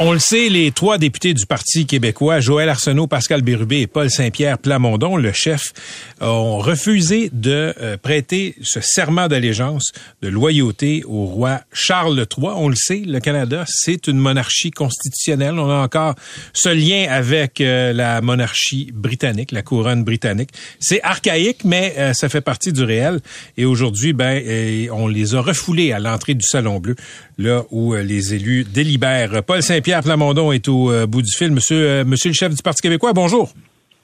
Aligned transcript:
On 0.00 0.12
le 0.12 0.18
sait, 0.18 0.48
les 0.48 0.72
trois 0.72 0.98
députés 0.98 1.34
du 1.34 1.46
Parti 1.46 1.86
québécois, 1.86 2.40
Joël 2.40 2.68
Arsenault, 2.68 3.06
Pascal 3.06 3.42
Bérubé 3.42 3.82
et 3.82 3.86
Paul 3.86 4.10
Saint-Pierre 4.10 4.58
Plamondon, 4.58 5.16
le 5.16 5.32
chef, 5.32 5.72
ont 6.20 6.58
refusé 6.58 7.30
de 7.32 7.72
euh, 7.80 7.96
prêter 7.96 8.56
ce 8.60 8.80
serment 8.80 9.28
d'allégeance, 9.28 9.92
de 10.20 10.26
loyauté 10.26 11.04
au 11.06 11.26
roi 11.26 11.60
Charles 11.72 12.26
III. 12.36 12.48
On 12.56 12.68
le 12.68 12.74
sait, 12.74 13.02
le 13.06 13.20
Canada, 13.20 13.64
c'est 13.68 14.08
une 14.08 14.18
monarchie 14.18 14.72
constitutionnelle. 14.72 15.60
On 15.60 15.70
a 15.70 15.76
encore 15.76 16.16
ce 16.52 16.70
lien 16.70 17.06
avec 17.08 17.60
euh, 17.60 17.92
la 17.92 18.20
monarchie 18.20 18.90
britannique, 18.92 19.52
la 19.52 19.62
couronne 19.62 20.02
britannique. 20.02 20.50
C'est 20.80 21.02
archaïque, 21.04 21.64
mais 21.64 21.94
euh, 21.98 22.14
ça 22.14 22.28
fait 22.28 22.40
partie 22.40 22.72
du 22.72 22.82
réel. 22.82 23.20
Et 23.56 23.64
aujourd'hui, 23.64 24.12
ben, 24.12 24.42
on 24.90 25.06
les 25.06 25.36
a 25.36 25.40
refoulés 25.40 25.92
à 25.92 26.00
l'entrée 26.00 26.34
du 26.34 26.44
Salon 26.44 26.80
Bleu, 26.80 26.96
là 27.38 27.62
où 27.70 27.94
les 27.94 28.34
élus 28.34 28.64
délibèrent. 28.64 29.42
Paul 29.42 29.62
Saint 29.62 29.80
Pierre 29.80 30.02
Plamondon 30.02 30.52
est 30.52 30.68
au 30.68 30.90
euh, 30.90 31.06
bout 31.06 31.22
du 31.22 31.32
fil. 31.32 31.50
Monsieur, 31.52 31.76
euh, 31.76 32.04
monsieur 32.04 32.30
le 32.30 32.34
chef 32.34 32.54
du 32.54 32.62
Parti 32.62 32.82
québécois, 32.82 33.12
bonjour. 33.12 33.52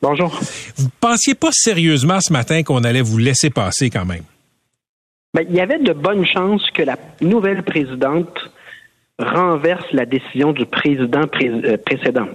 Bonjour. 0.03 0.41
Vous 0.77 0.89
pensiez 1.01 1.35
pas 1.35 1.51
sérieusement 1.53 2.21
ce 2.21 2.33
matin 2.33 2.63
qu'on 2.63 2.85
allait 2.85 3.03
vous 3.03 3.19
laisser 3.19 3.51
passer 3.51 3.91
quand 3.91 4.07
même? 4.07 4.25
Ben, 5.35 5.45
il 5.49 5.55
y 5.55 5.61
avait 5.61 5.79
de 5.79 5.93
bonnes 5.93 6.27
chances 6.27 6.69
que 6.73 6.83
la 6.83 6.97
nouvelle 7.21 7.63
présidente 7.63 8.51
renverse 9.19 9.87
la 9.93 10.07
décision 10.07 10.53
du 10.53 10.65
président 10.67 11.27
euh, 11.43 11.77
précédent. 11.77 12.29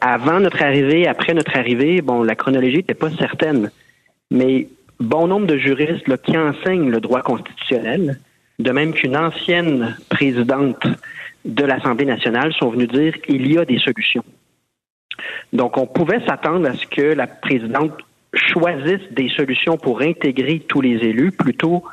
Avant 0.00 0.38
notre 0.38 0.62
arrivée, 0.62 1.08
après 1.08 1.34
notre 1.34 1.56
arrivée, 1.56 2.02
bon, 2.02 2.22
la 2.22 2.36
chronologie 2.36 2.76
n'était 2.76 2.94
pas 2.94 3.10
certaine, 3.10 3.70
mais 4.30 4.68
bon 5.00 5.26
nombre 5.26 5.46
de 5.46 5.56
juristes 5.56 6.16
qui 6.22 6.36
enseignent 6.38 6.90
le 6.90 7.00
droit 7.00 7.22
constitutionnel, 7.22 8.20
de 8.62 8.70
même 8.70 8.92
qu'une 8.92 9.16
ancienne 9.16 9.96
présidente 10.08 10.86
de 11.44 11.64
l'Assemblée 11.64 12.04
nationale 12.06 12.52
sont 12.54 12.70
venus 12.70 12.88
dire 12.88 13.20
qu'il 13.20 13.50
y 13.50 13.58
a 13.58 13.64
des 13.64 13.78
solutions. 13.78 14.24
Donc, 15.52 15.76
on 15.76 15.86
pouvait 15.86 16.24
s'attendre 16.26 16.68
à 16.68 16.74
ce 16.74 16.86
que 16.86 17.02
la 17.02 17.26
présidente 17.26 17.92
choisisse 18.32 19.02
des 19.10 19.28
solutions 19.28 19.76
pour 19.76 20.00
intégrer 20.00 20.60
tous 20.60 20.80
les 20.80 20.96
élus 21.04 21.32
plutôt 21.32 21.84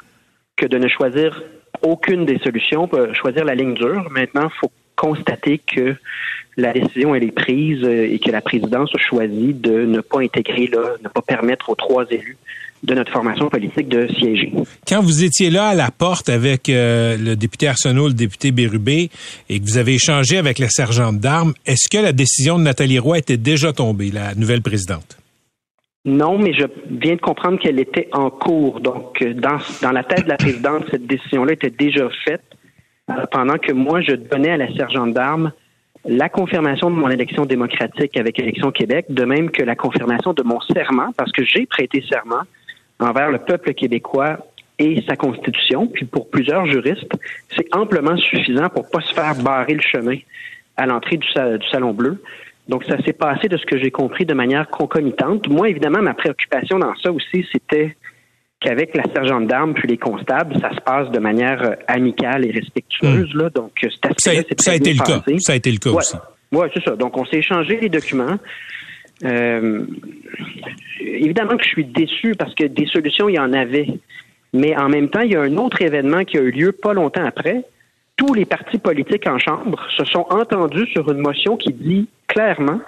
que 0.55 0.65
de 0.65 0.77
ne 0.77 0.87
choisir 0.87 1.41
aucune 1.81 2.25
des 2.25 2.39
solutions, 2.39 2.89
choisir 3.13 3.45
la 3.45 3.55
ligne 3.55 3.73
dure. 3.73 4.09
Maintenant, 4.11 4.49
il 4.49 4.59
faut 4.59 4.71
constater 4.95 5.57
que 5.57 5.95
la 6.59 6.73
décision 6.73 7.15
elle 7.15 7.23
est 7.23 7.31
prise 7.31 7.83
et 7.83 8.19
que 8.19 8.31
la 8.31 8.41
présidence 8.41 8.89
a 8.93 8.99
choisi 8.99 9.53
de 9.53 9.85
ne 9.85 10.01
pas 10.01 10.19
intégrer 10.21 10.67
là, 10.67 10.95
ne 11.03 11.09
pas 11.09 11.21
permettre 11.21 11.69
aux 11.69 11.75
trois 11.75 12.05
élus 12.09 12.37
de 12.83 12.93
notre 12.93 13.11
formation 13.11 13.49
politique 13.49 13.89
de 13.89 14.07
siéger. 14.07 14.53
Quand 14.87 15.01
vous 15.01 15.23
étiez 15.23 15.49
là 15.49 15.69
à 15.69 15.75
la 15.75 15.91
porte 15.91 16.29
avec 16.29 16.69
euh, 16.69 17.17
le 17.17 17.35
député 17.35 17.67
Arsenault, 17.67 18.07
le 18.07 18.13
député 18.13 18.51
Bérubé, 18.51 19.09
et 19.49 19.59
que 19.59 19.65
vous 19.65 19.77
avez 19.77 19.95
échangé 19.95 20.37
avec 20.37 20.59
la 20.59 20.69
sergente 20.69 21.19
d'armes, 21.19 21.53
est-ce 21.65 21.89
que 21.89 22.01
la 22.01 22.13
décision 22.13 22.57
de 22.57 22.63
Nathalie 22.63 22.99
Roy 22.99 23.17
était 23.17 23.37
déjà 23.37 23.73
tombée, 23.73 24.11
la 24.11 24.33
nouvelle 24.35 24.61
présidente? 24.61 25.17
Non, 26.05 26.37
mais 26.37 26.53
je 26.53 26.65
viens 26.89 27.15
de 27.15 27.21
comprendre 27.21 27.59
qu'elle 27.59 27.79
était 27.79 28.07
en 28.13 28.29
cours. 28.29 28.79
Donc, 28.79 29.21
euh, 29.21 29.33
dans, 29.33 29.57
dans 29.81 29.91
la 29.91 30.03
tête 30.03 30.23
de 30.23 30.29
la 30.29 30.37
présidente, 30.37 30.85
cette 30.89 31.05
décision-là 31.05 31.53
était 31.53 31.69
déjà 31.69 32.07
faite 32.25 32.43
euh, 33.09 33.25
pendant 33.31 33.57
que 33.57 33.73
moi, 33.73 34.01
je 34.01 34.13
donnais 34.13 34.51
à 34.51 34.57
la 34.57 34.73
sergente 34.73 35.13
d'armes 35.13 35.51
la 36.05 36.29
confirmation 36.29 36.89
de 36.89 36.95
mon 36.95 37.09
élection 37.09 37.45
démocratique 37.45 38.15
avec 38.17 38.39
Élection 38.39 38.71
Québec, 38.71 39.05
de 39.09 39.25
même 39.25 39.51
que 39.51 39.63
la 39.63 39.75
confirmation 39.75 40.33
de 40.33 40.43
mon 40.43 40.59
serment, 40.61 41.11
parce 41.17 41.31
que 41.31 41.43
j'ai 41.43 41.65
prêté 41.65 42.03
serment 42.09 42.43
envers 42.99 43.31
le 43.31 43.39
peuple 43.39 43.73
québécois 43.73 44.37
et 44.77 45.03
sa 45.07 45.15
constitution. 45.15 45.87
Puis 45.87 46.05
pour 46.05 46.29
plusieurs 46.29 46.65
juristes, 46.65 47.11
c'est 47.55 47.67
amplement 47.75 48.17
suffisant 48.17 48.69
pour 48.69 48.89
pas 48.89 49.01
se 49.01 49.13
faire 49.13 49.35
barrer 49.35 49.73
le 49.73 49.81
chemin 49.81 50.17
à 50.77 50.85
l'entrée 50.85 51.17
du, 51.17 51.27
Salon 51.71 51.93
Bleu. 51.93 52.21
Donc 52.69 52.85
ça 52.85 53.01
s'est 53.03 53.13
passé 53.13 53.49
de 53.49 53.57
ce 53.57 53.65
que 53.65 53.77
j'ai 53.77 53.91
compris 53.91 54.25
de 54.25 54.33
manière 54.33 54.69
concomitante. 54.69 55.49
Moi, 55.49 55.69
évidemment, 55.69 56.01
ma 56.01 56.13
préoccupation 56.13 56.79
dans 56.79 56.95
ça 56.95 57.11
aussi, 57.11 57.45
c'était 57.51 57.97
qu'avec 58.59 58.95
la 58.95 59.03
sergente 59.13 59.47
d'armes 59.47 59.73
puis 59.73 59.87
les 59.87 59.97
constables, 59.97 60.59
ça 60.59 60.71
se 60.71 60.81
passe 60.81 61.09
de 61.11 61.19
manière 61.19 61.61
euh, 61.63 61.75
amicale 61.87 62.45
et 62.45 62.51
respectueuse. 62.51 63.33
Là. 63.33 63.49
Donc, 63.49 63.71
euh, 63.83 63.87
ça, 64.03 64.09
ça, 64.17 64.31
a 64.71 64.75
été 64.75 64.93
le 64.93 65.03
cas. 65.03 65.23
Ça 65.37 65.53
a 65.53 65.55
été 65.55 65.71
le 65.71 65.77
cas 65.77 65.91
aussi. 65.91 66.17
Oui, 66.51 66.67
c'est 66.73 66.83
ça. 66.83 66.95
Donc, 66.95 67.17
on 67.17 67.25
s'est 67.25 67.37
échangé 67.37 67.79
les 67.79 67.89
documents. 67.89 68.37
Euh, 69.23 69.85
évidemment 71.01 71.57
que 71.57 71.63
je 71.63 71.69
suis 71.69 71.85
déçu 71.85 72.35
parce 72.35 72.53
que 72.55 72.65
des 72.65 72.85
solutions, 72.87 73.29
il 73.29 73.35
y 73.35 73.39
en 73.39 73.53
avait. 73.53 73.87
Mais 74.53 74.75
en 74.77 74.89
même 74.89 75.09
temps, 75.09 75.21
il 75.21 75.31
y 75.31 75.35
a 75.35 75.41
un 75.41 75.57
autre 75.57 75.81
événement 75.81 76.23
qui 76.25 76.37
a 76.37 76.41
eu 76.41 76.51
lieu 76.51 76.71
pas 76.71 76.93
longtemps 76.93 77.25
après. 77.25 77.63
Tous 78.15 78.33
les 78.33 78.45
partis 78.45 78.79
politiques 78.79 79.27
en 79.27 79.37
Chambre 79.37 79.79
se 79.95 80.03
sont 80.05 80.25
entendus 80.29 80.87
sur 80.87 81.09
une 81.11 81.19
motion 81.19 81.55
qui 81.55 81.71
dit 81.71 82.09
clairement 82.27 82.81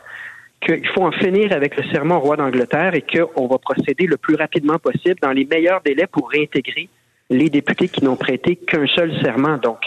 qu'il 0.62 0.88
faut 0.88 1.04
en 1.04 1.12
finir 1.12 1.52
avec 1.54 1.76
le 1.76 1.84
serment 1.92 2.20
roi 2.20 2.38
d'Angleterre 2.38 2.94
et 2.94 3.02
qu'on 3.02 3.48
va 3.48 3.58
procéder 3.58 4.06
le 4.06 4.18
plus 4.18 4.36
rapidement 4.36 4.78
possible 4.78 5.16
dans 5.22 5.32
les 5.32 5.46
meilleurs 5.46 5.82
délais 5.82 6.08
pour 6.08 6.30
réintégrer 6.30 6.90
les 7.30 7.50
députés 7.50 7.88
qui 7.88 8.04
n'ont 8.04 8.16
prêté 8.16 8.56
qu'un 8.56 8.88
seul 8.88 9.12
serment. 9.22 9.58
Donc, 9.58 9.80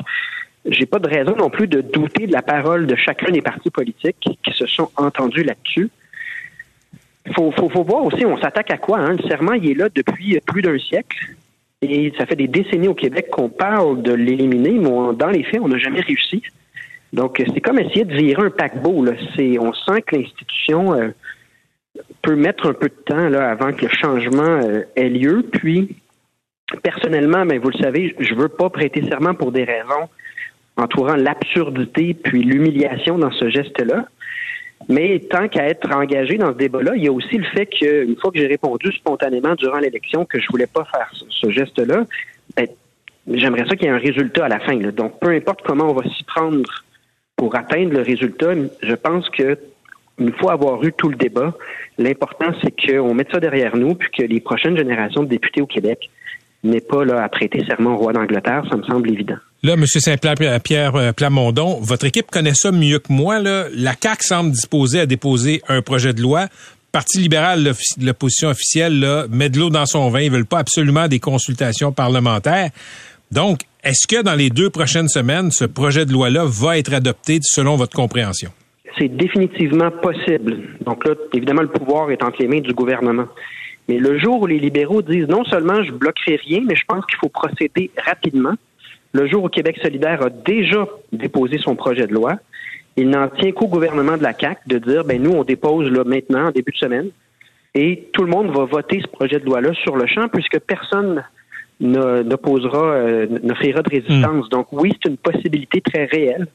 j'ai 0.66 0.86
pas 0.86 0.98
de 0.98 1.08
raison 1.08 1.36
non 1.36 1.50
plus 1.50 1.68
de 1.68 1.80
douter 1.80 2.26
de 2.26 2.32
la 2.32 2.42
parole 2.42 2.86
de 2.86 2.96
chacun 2.96 3.30
des 3.30 3.42
partis 3.42 3.70
politiques 3.70 4.16
qui 4.42 4.52
se 4.52 4.66
sont 4.66 4.90
entendus 4.96 5.44
là-dessus 5.44 5.90
faut, 7.32 7.52
faut, 7.52 7.68
faut 7.68 7.82
voir 7.82 8.04
aussi, 8.04 8.26
on 8.26 8.36
s'attaque 8.38 8.70
à 8.70 8.76
quoi? 8.76 8.98
Hein? 8.98 9.16
Le 9.16 9.28
serment, 9.28 9.54
il 9.54 9.70
est 9.70 9.74
là 9.74 9.88
depuis 9.94 10.38
plus 10.46 10.62
d'un 10.62 10.78
siècle. 10.78 11.34
Et 11.82 12.12
ça 12.18 12.26
fait 12.26 12.36
des 12.36 12.48
décennies 12.48 12.88
au 12.88 12.94
Québec 12.94 13.28
qu'on 13.30 13.48
parle 13.48 14.02
de 14.02 14.12
l'éliminer, 14.12 14.72
mais 14.72 15.14
dans 15.14 15.30
les 15.30 15.42
faits, 15.44 15.60
on 15.62 15.68
n'a 15.68 15.78
jamais 15.78 16.00
réussi. 16.00 16.42
Donc, 17.14 17.40
c'est 17.54 17.60
comme 17.60 17.78
essayer 17.78 18.04
de 18.04 18.12
virer 18.12 18.42
un 18.42 18.50
paquebot. 18.50 19.04
Là. 19.04 19.12
on 19.60 19.72
sent 19.72 20.02
que 20.02 20.16
l'institution 20.16 20.94
euh, 20.94 21.10
peut 22.22 22.34
mettre 22.34 22.66
un 22.66 22.72
peu 22.72 22.88
de 22.88 23.02
temps 23.06 23.28
là, 23.28 23.50
avant 23.50 23.72
que 23.72 23.82
le 23.82 23.92
changement 23.92 24.42
euh, 24.42 24.82
ait 24.96 25.08
lieu. 25.08 25.44
Puis, 25.52 25.94
personnellement, 26.82 27.46
ben, 27.46 27.60
vous 27.60 27.70
le 27.70 27.78
savez, 27.78 28.16
je 28.18 28.34
veux 28.34 28.48
pas 28.48 28.68
prêter 28.68 29.08
serment 29.08 29.34
pour 29.34 29.52
des 29.52 29.62
raisons 29.62 30.08
entourant 30.76 31.14
l'absurdité 31.14 32.14
puis 32.14 32.42
l'humiliation 32.42 33.16
dans 33.16 33.30
ce 33.30 33.48
geste-là. 33.48 34.06
Mais 34.88 35.20
tant 35.20 35.46
qu'à 35.46 35.68
être 35.68 35.88
engagé 35.94 36.36
dans 36.36 36.52
ce 36.52 36.58
débat-là, 36.58 36.96
il 36.96 37.04
y 37.04 37.08
a 37.08 37.12
aussi 37.12 37.38
le 37.38 37.44
fait 37.44 37.66
qu'une 37.66 38.16
fois 38.16 38.32
que 38.32 38.40
j'ai 38.40 38.48
répondu 38.48 38.90
spontanément 38.90 39.54
durant 39.54 39.78
l'élection 39.78 40.24
que 40.24 40.40
je 40.40 40.48
voulais 40.50 40.66
pas 40.66 40.84
faire 40.84 41.12
ce, 41.30 41.48
geste-là, 41.48 42.06
ben, 42.56 42.66
j'aimerais 43.28 43.68
ça 43.68 43.76
qu'il 43.76 43.86
y 43.86 43.88
ait 43.88 43.94
un 43.94 43.98
résultat 43.98 44.46
à 44.46 44.48
la 44.48 44.58
fin. 44.58 44.74
Donc, 44.74 45.20
peu 45.20 45.30
importe 45.30 45.62
comment 45.62 45.84
on 45.84 45.94
va 45.94 46.02
s'y 46.10 46.24
prendre 46.24 46.83
pour 47.44 47.56
atteindre 47.56 47.92
le 47.92 48.00
résultat, 48.00 48.54
je 48.82 48.94
pense 48.94 49.28
que 49.28 49.58
une 50.18 50.32
fois 50.32 50.52
avoir 50.52 50.82
eu 50.82 50.94
tout 50.94 51.10
le 51.10 51.16
débat, 51.16 51.52
l'important 51.98 52.46
c'est 52.62 52.72
qu'on 52.74 53.12
mette 53.12 53.30
ça 53.30 53.38
derrière 53.38 53.76
nous, 53.76 53.94
puis 53.94 54.08
que 54.16 54.22
les 54.22 54.40
prochaines 54.40 54.78
générations 54.78 55.24
de 55.24 55.28
députés 55.28 55.60
au 55.60 55.66
Québec 55.66 56.08
n'aient 56.62 56.80
pas 56.80 57.04
là 57.04 57.22
à 57.22 57.28
prêter 57.28 57.62
serment 57.66 57.96
au 57.96 57.96
roi 57.98 58.14
d'Angleterre, 58.14 58.64
ça 58.70 58.78
me 58.78 58.82
semble 58.84 59.10
évident. 59.10 59.36
Là, 59.62 59.74
M. 59.74 59.84
Saint-Pierre 59.84 60.96
euh, 60.96 61.12
Plamondon, 61.12 61.80
votre 61.82 62.06
équipe 62.06 62.30
connaît 62.30 62.54
ça 62.54 62.72
mieux 62.72 62.98
que 62.98 63.12
moi. 63.12 63.40
La 63.40 63.92
CAQ 64.00 64.24
semble 64.24 64.50
disposée 64.52 65.00
à 65.00 65.06
déposer 65.06 65.60
un 65.68 65.82
projet 65.82 66.14
de 66.14 66.22
loi. 66.22 66.46
Parti 66.92 67.18
libéral, 67.18 67.74
l'opposition 68.00 68.48
officielle, 68.48 68.98
là, 69.00 69.26
met 69.28 69.50
de 69.50 69.58
l'eau 69.58 69.68
dans 69.68 69.84
son 69.84 70.08
vin. 70.08 70.20
Ils 70.20 70.30
veulent 70.30 70.46
pas 70.46 70.60
absolument 70.60 71.08
des 71.08 71.20
consultations 71.20 71.92
parlementaires. 71.92 72.70
Donc, 73.30 73.64
est-ce 73.84 74.06
que 74.06 74.22
dans 74.22 74.34
les 74.34 74.48
deux 74.48 74.70
prochaines 74.70 75.08
semaines, 75.08 75.50
ce 75.50 75.64
projet 75.66 76.06
de 76.06 76.12
loi-là 76.12 76.44
va 76.46 76.78
être 76.78 76.94
adopté 76.94 77.38
selon 77.42 77.76
votre 77.76 77.94
compréhension? 77.94 78.50
C'est 78.98 79.08
définitivement 79.08 79.90
possible. 79.90 80.56
Donc 80.80 81.06
là, 81.06 81.14
évidemment, 81.34 81.62
le 81.62 81.68
pouvoir 81.68 82.10
est 82.10 82.22
entre 82.22 82.40
les 82.40 82.48
mains 82.48 82.60
du 82.60 82.72
gouvernement. 82.72 83.26
Mais 83.88 83.98
le 83.98 84.18
jour 84.18 84.40
où 84.40 84.46
les 84.46 84.58
libéraux 84.58 85.02
disent 85.02 85.28
non 85.28 85.44
seulement 85.44 85.82
je 85.82 85.92
bloquerai 85.92 86.36
rien, 86.36 86.62
mais 86.66 86.74
je 86.76 86.84
pense 86.86 87.04
qu'il 87.04 87.18
faut 87.18 87.28
procéder 87.28 87.90
rapidement, 88.06 88.54
le 89.12 89.28
jour 89.28 89.44
où 89.44 89.48
Québec 89.48 89.78
solidaire 89.82 90.22
a 90.22 90.30
déjà 90.30 90.88
déposé 91.12 91.58
son 91.58 91.76
projet 91.76 92.06
de 92.06 92.14
loi, 92.14 92.36
il 92.96 93.10
n'en 93.10 93.28
tient 93.28 93.52
qu'au 93.52 93.66
gouvernement 93.66 94.16
de 94.16 94.22
la 94.22 94.32
CAC 94.32 94.66
de 94.66 94.78
dire, 94.78 95.04
ben 95.04 95.22
nous, 95.22 95.32
on 95.32 95.44
dépose 95.44 95.90
là 95.90 96.04
maintenant, 96.04 96.46
en 96.46 96.50
début 96.50 96.72
de 96.72 96.78
semaine, 96.78 97.10
Et 97.74 98.08
tout 98.12 98.22
le 98.22 98.30
monde 98.30 98.56
va 98.56 98.64
voter 98.64 99.00
ce 99.02 99.08
projet 99.08 99.40
de 99.40 99.44
loi-là 99.44 99.74
sur 99.82 99.96
le 99.96 100.06
champ 100.06 100.28
puisque 100.28 100.58
personne 100.60 101.24
n'opposera, 101.80 102.94
euh, 102.94 103.26
n'offrira 103.42 103.82
de 103.82 103.90
résistance. 103.90 104.48
Donc 104.48 104.68
oui, 104.72 104.92
c'est 105.02 105.10
une 105.10 105.16
possibilité 105.16 105.80
très 105.80 106.04
réelle 106.04 106.46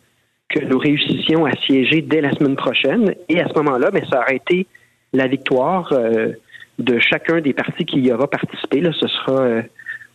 que 0.49 0.63
nous 0.65 0.79
réussissions 0.79 1.45
à 1.45 1.51
siéger 1.65 2.01
dès 2.01 2.21
la 2.21 2.31
semaine 2.31 2.55
prochaine. 2.55 3.13
Et 3.27 3.39
à 3.39 3.47
ce 3.47 3.53
moment-là, 3.55 3.89
mais 3.93 4.03
ça 4.09 4.19
aurait 4.19 4.37
été 4.37 4.65
la 5.13 5.27
victoire 5.27 5.91
euh, 5.93 6.33
de 6.79 6.99
chacun 6.99 7.41
des 7.41 7.53
partis 7.53 7.85
qui 7.85 7.99
y 7.99 8.11
aura 8.11 8.27
participé. 8.27 8.81
Là, 8.81 8.91
ce 8.93 9.07
sera 9.07 9.41
euh, 9.41 9.61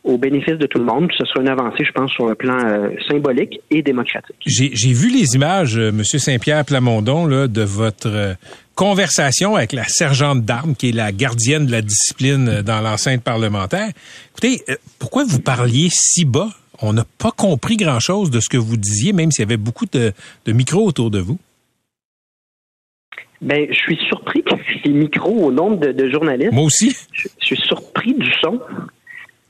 au 0.04 0.18
bénéfice 0.18 0.58
de 0.58 0.66
tout 0.66 0.78
le 0.78 0.84
monde. 0.84 1.10
Ce 1.16 1.24
sera 1.24 1.40
une 1.40 1.48
avancée, 1.48 1.84
je 1.84 1.92
pense, 1.92 2.12
sur 2.12 2.28
le 2.28 2.34
plan 2.34 2.58
euh, 2.64 2.90
symbolique 3.08 3.60
et 3.70 3.82
démocratique. 3.82 4.36
J'ai 4.46 4.92
vu 4.92 5.10
les 5.10 5.34
images, 5.34 5.76
M. 5.76 6.04
Saint-Pierre 6.04 6.64
Plamondon, 6.64 7.26
là, 7.26 7.48
de 7.48 7.62
votre 7.62 8.36
conversation 8.74 9.56
avec 9.56 9.72
la 9.72 9.84
sergente 9.84 10.44
d'armes, 10.44 10.74
qui 10.74 10.90
est 10.90 10.92
la 10.92 11.10
gardienne 11.10 11.66
de 11.66 11.72
la 11.72 11.82
discipline 11.82 12.62
dans 12.62 12.80
l'enceinte 12.80 13.22
parlementaire. 13.22 13.88
Écoutez, 14.32 14.62
pourquoi 14.98 15.24
vous 15.24 15.40
parliez 15.40 15.88
si 15.90 16.24
bas? 16.24 16.50
On 16.82 16.92
n'a 16.92 17.04
pas 17.18 17.30
compris 17.30 17.76
grand-chose 17.76 18.30
de 18.30 18.40
ce 18.40 18.48
que 18.48 18.56
vous 18.56 18.76
disiez, 18.76 19.12
même 19.12 19.30
s'il 19.30 19.42
y 19.42 19.46
avait 19.46 19.56
beaucoup 19.56 19.86
de, 19.86 20.12
de 20.44 20.52
micros 20.52 20.86
autour 20.86 21.10
de 21.10 21.20
vous. 21.20 21.38
Ben, 23.44 23.66
je 23.68 23.76
suis 23.76 23.98
surpris 24.08 24.42
que 24.42 24.54
les 24.84 24.92
micros 24.92 25.44
au 25.44 25.52
nombre 25.52 25.76
de, 25.76 26.10
journalistes. 26.10 26.52
Moi 26.52 26.64
aussi. 26.64 26.96
Je, 27.12 27.28
suis 27.40 27.56
surpris 27.56 28.14
du 28.14 28.30
son 28.40 28.58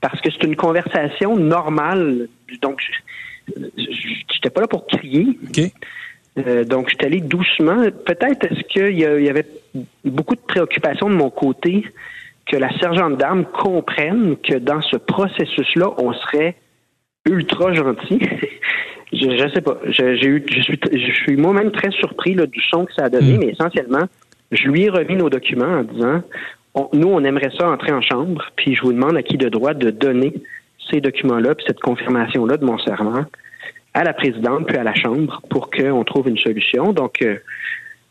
parce 0.04 0.20
que 0.20 0.30
c'est 0.30 0.44
une 0.44 0.54
conversation 0.54 1.34
normale. 1.34 2.28
Donc, 2.60 2.78
je 3.56 3.62
n'étais 4.34 4.50
pas 4.50 4.60
là 4.60 4.66
pour 4.66 4.86
crier. 4.86 5.38
Euh, 6.36 6.64
donc, 6.64 6.90
je 6.90 6.94
suis 6.94 7.06
allé 7.06 7.22
doucement. 7.22 7.84
Peut-être 8.04 8.44
est-ce 8.44 8.64
qu'il 8.64 8.98
y, 8.98 9.28
avait 9.30 9.46
beaucoup 10.04 10.34
de 10.34 10.42
préoccupations 10.42 11.08
de 11.08 11.14
mon 11.14 11.30
côté 11.30 11.86
que 12.44 12.58
la 12.58 12.70
sergente 12.80 13.16
d'armes 13.16 13.46
comprenne 13.46 14.36
que 14.36 14.56
dans 14.56 14.82
ce 14.82 14.98
processus-là, 14.98 15.94
on 15.96 16.12
serait 16.12 16.56
ultra 17.24 17.72
gentil. 17.72 18.20
Je, 19.14 19.26
ne 19.26 19.48
sais 19.54 19.62
pas. 19.62 19.78
J'ai 19.86 20.26
eu, 20.26 20.44
je 20.50 20.60
suis, 20.60 20.80
je 20.92 21.12
suis 21.12 21.36
moi-même 21.36 21.70
très 21.70 21.92
surpris 21.92 22.34
du 22.34 22.60
son 22.68 22.84
que 22.84 22.92
ça 22.94 23.04
a 23.04 23.08
donné, 23.08 23.36
hmm. 23.36 23.40
mais 23.40 23.46
essentiellement, 23.52 24.06
je 24.50 24.68
lui 24.68 24.82
ai 24.82 24.88
remis 24.90 25.14
nos 25.14 25.30
documents 25.30 25.78
en 25.78 25.82
disant, 25.84 26.20
nous, 26.92 27.08
on 27.08 27.24
aimerait 27.24 27.52
ça 27.58 27.68
entrer 27.68 27.92
en 27.92 28.02
chambre, 28.02 28.50
puis 28.56 28.74
je 28.74 28.82
vous 28.82 28.92
demande 28.92 29.16
à 29.16 29.22
qui 29.22 29.36
de 29.36 29.48
droit 29.48 29.74
de 29.74 29.90
donner 29.90 30.34
ces 30.90 31.00
documents-là, 31.00 31.54
puis 31.54 31.64
cette 31.66 31.80
confirmation-là 31.80 32.56
de 32.56 32.64
mon 32.64 32.78
serment 32.78 33.24
à 33.94 34.02
la 34.02 34.12
présidente, 34.12 34.66
puis 34.66 34.76
à 34.76 34.82
la 34.82 34.94
chambre, 34.94 35.40
pour 35.50 35.70
qu'on 35.70 36.02
trouve 36.04 36.28
une 36.28 36.38
solution. 36.38 36.92
Donc, 36.92 37.22
euh, 37.22 37.36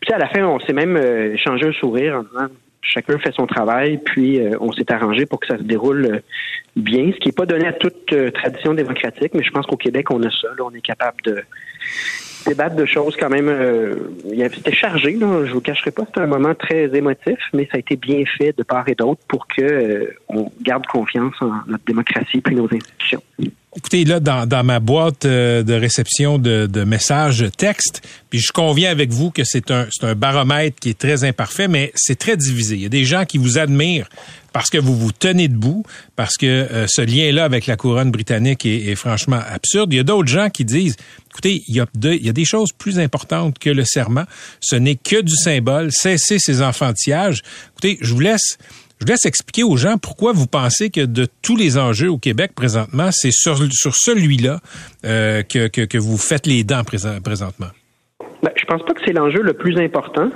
puis 0.03 0.13
à 0.13 0.17
la 0.17 0.27
fin, 0.27 0.43
on 0.45 0.59
s'est 0.59 0.73
même 0.73 0.97
euh, 0.97 1.33
échangé 1.33 1.65
un 1.65 1.71
sourire 1.71 2.15
en 2.17 2.23
disant, 2.23 2.53
chacun 2.81 3.17
fait 3.19 3.33
son 3.33 3.47
travail, 3.47 3.97
puis 3.97 4.39
euh, 4.39 4.51
on 4.59 4.71
s'est 4.73 4.91
arrangé 4.91 5.25
pour 5.25 5.39
que 5.39 5.47
ça 5.47 5.57
se 5.57 5.63
déroule 5.63 6.05
euh, 6.05 6.19
bien, 6.75 7.11
ce 7.13 7.19
qui 7.19 7.29
n'est 7.29 7.33
pas 7.33 7.45
donné 7.45 7.67
à 7.67 7.73
toute 7.73 8.13
tradition 8.33 8.73
démocratique, 8.73 9.33
mais 9.33 9.43
je 9.43 9.51
pense 9.51 9.65
qu'au 9.65 9.77
Québec, 9.77 10.11
on 10.11 10.21
a 10.23 10.29
ça. 10.29 10.49
Là, 10.57 10.65
on 10.65 10.73
est 10.73 10.81
capable 10.81 11.21
de 11.23 11.41
débattre 12.45 12.75
de 12.75 12.85
choses 12.85 13.15
quand 13.17 13.29
même. 13.29 13.49
c'était 14.53 14.73
chargé, 14.73 15.13
là, 15.13 15.45
je 15.45 15.53
vous 15.53 15.61
cacherai 15.61 15.91
pas, 15.91 16.03
c'était 16.05 16.21
un 16.21 16.27
moment 16.27 16.55
très 16.55 16.95
émotif, 16.95 17.37
mais 17.53 17.65
ça 17.65 17.75
a 17.75 17.79
été 17.79 17.95
bien 17.95 18.23
fait 18.37 18.55
de 18.57 18.63
part 18.63 18.87
et 18.87 18.95
d'autre 18.95 19.21
pour 19.27 19.47
que 19.47 20.13
on 20.29 20.51
garde 20.61 20.85
confiance 20.87 21.35
en 21.41 21.51
notre 21.67 21.85
démocratie 21.85 22.41
puis 22.41 22.55
nos 22.55 22.67
institutions. 22.73 23.21
Écoutez, 23.75 24.05
là, 24.05 24.19
dans, 24.19 24.63
ma 24.63 24.79
boîte 24.79 25.25
euh, 25.25 25.63
de 25.63 25.73
réception 25.73 26.37
de, 26.37 26.83
messages 26.83 27.45
texte, 27.57 28.01
puis 28.29 28.39
je 28.39 28.51
conviens 28.51 28.91
avec 28.91 29.11
vous 29.11 29.31
que 29.31 29.43
c'est 29.43 29.71
un, 29.71 29.87
baromètre 30.15 30.79
qui 30.79 30.89
est 30.89 30.97
très 30.97 31.23
imparfait, 31.23 31.67
mais 31.67 31.91
c'est 31.95 32.17
très 32.17 32.37
divisé. 32.37 32.75
Il 32.75 32.81
y 32.81 32.85
a 32.85 32.89
des 32.89 33.05
gens 33.05 33.25
qui 33.25 33.37
vous 33.37 33.57
admirent 33.57 34.09
parce 34.51 34.69
que 34.69 34.77
vous 34.77 34.95
vous 34.95 35.11
tenez 35.11 35.47
debout, 35.47 35.83
parce 36.15 36.37
que 36.37 36.45
euh, 36.45 36.85
ce 36.87 37.01
lien-là 37.01 37.43
avec 37.45 37.65
la 37.65 37.75
couronne 37.75 38.11
britannique 38.11 38.65
est, 38.67 38.93
franchement 38.93 39.41
absurde. 39.49 39.91
Il 39.91 39.95
y 39.95 39.99
a 39.99 40.03
d'autres 40.03 40.29
gens 40.29 40.51
qui 40.51 40.63
disent, 40.63 40.95
écoutez, 41.31 41.63
il 41.67 41.75
y, 41.75 41.81
il 41.81 42.25
y 42.25 42.29
a 42.29 42.33
des 42.33 42.45
choses 42.45 42.71
plus 42.71 42.99
importantes 42.99 43.57
que 43.57 43.71
le 43.71 43.83
serment. 43.83 44.25
Ce 44.59 44.75
n'est 44.75 44.95
que 44.95 45.21
du 45.21 45.35
symbole. 45.35 45.91
Cessez 45.91 46.37
ces 46.37 46.61
enfantillages. 46.61 47.41
Écoutez, 47.71 47.97
je 48.01 48.13
vous 48.13 48.19
laisse 48.19 48.59
je 49.01 49.07
laisse 49.07 49.25
expliquer 49.25 49.63
aux 49.63 49.75
gens 49.75 49.97
pourquoi 49.97 50.31
vous 50.31 50.47
pensez 50.47 50.89
que 50.89 51.01
de 51.01 51.27
tous 51.41 51.57
les 51.57 51.77
enjeux 51.77 52.09
au 52.09 52.17
Québec 52.17 52.51
présentement, 52.55 53.09
c'est 53.11 53.31
sur, 53.31 53.57
celui-là 53.57 54.59
euh, 55.05 55.43
que, 55.43 55.67
que, 55.67 55.97
vous 55.97 56.17
faites 56.17 56.47
les 56.47 56.63
dents 56.63 56.83
présentement. 56.83 57.67
Ben, 58.41 58.51
je 58.55 58.65
pense 58.65 58.83
pas 58.85 58.93
que 58.93 59.01
c'est 59.05 59.13
l'enjeu 59.13 59.41
le 59.41 59.53
plus 59.53 59.77
important. 59.77 60.29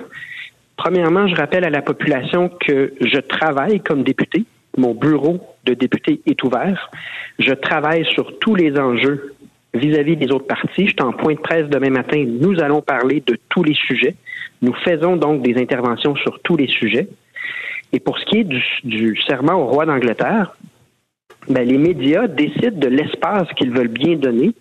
Premièrement, 0.75 1.27
je 1.27 1.35
rappelle 1.35 1.63
à 1.63 1.69
la 1.69 1.81
population 1.81 2.49
que 2.49 2.93
je 3.01 3.19
travaille 3.19 3.79
comme 3.79 4.03
député. 4.03 4.45
Mon 4.77 4.93
bureau 4.93 5.39
de 5.65 5.73
député 5.73 6.21
est 6.25 6.43
ouvert. 6.43 6.91
Je 7.39 7.53
travaille 7.53 8.05
sur 8.13 8.37
tous 8.39 8.55
les 8.55 8.77
enjeux 8.77 9.33
vis-à-vis 9.73 10.15
des 10.15 10.31
autres 10.31 10.45
partis. 10.45 10.87
Je 10.87 10.91
suis 10.91 11.01
en 11.01 11.13
point 11.13 11.33
de 11.33 11.39
presse 11.39 11.67
demain 11.67 11.89
matin. 11.89 12.23
Nous 12.27 12.59
allons 12.61 12.81
parler 12.81 13.23
de 13.25 13.37
tous 13.49 13.63
les 13.63 13.73
sujets. 13.73 14.15
Nous 14.61 14.73
faisons 14.85 15.17
donc 15.17 15.41
des 15.41 15.59
interventions 15.59 16.15
sur 16.15 16.39
tous 16.43 16.57
les 16.57 16.67
sujets. 16.67 17.07
Et 17.93 17.99
pour 17.99 18.17
ce 18.19 18.25
qui 18.25 18.39
est 18.39 18.43
du, 18.43 19.17
serment 19.27 19.53
au 19.53 19.65
roi 19.65 19.85
d'Angleterre, 19.85 20.55
ben, 21.49 21.67
les 21.67 21.77
médias 21.77 22.27
décident 22.27 22.77
de 22.77 22.87
l'espace 22.87 23.47
qu'ils 23.55 23.71
veulent 23.71 23.87
bien 23.87 24.15
donner 24.15 24.53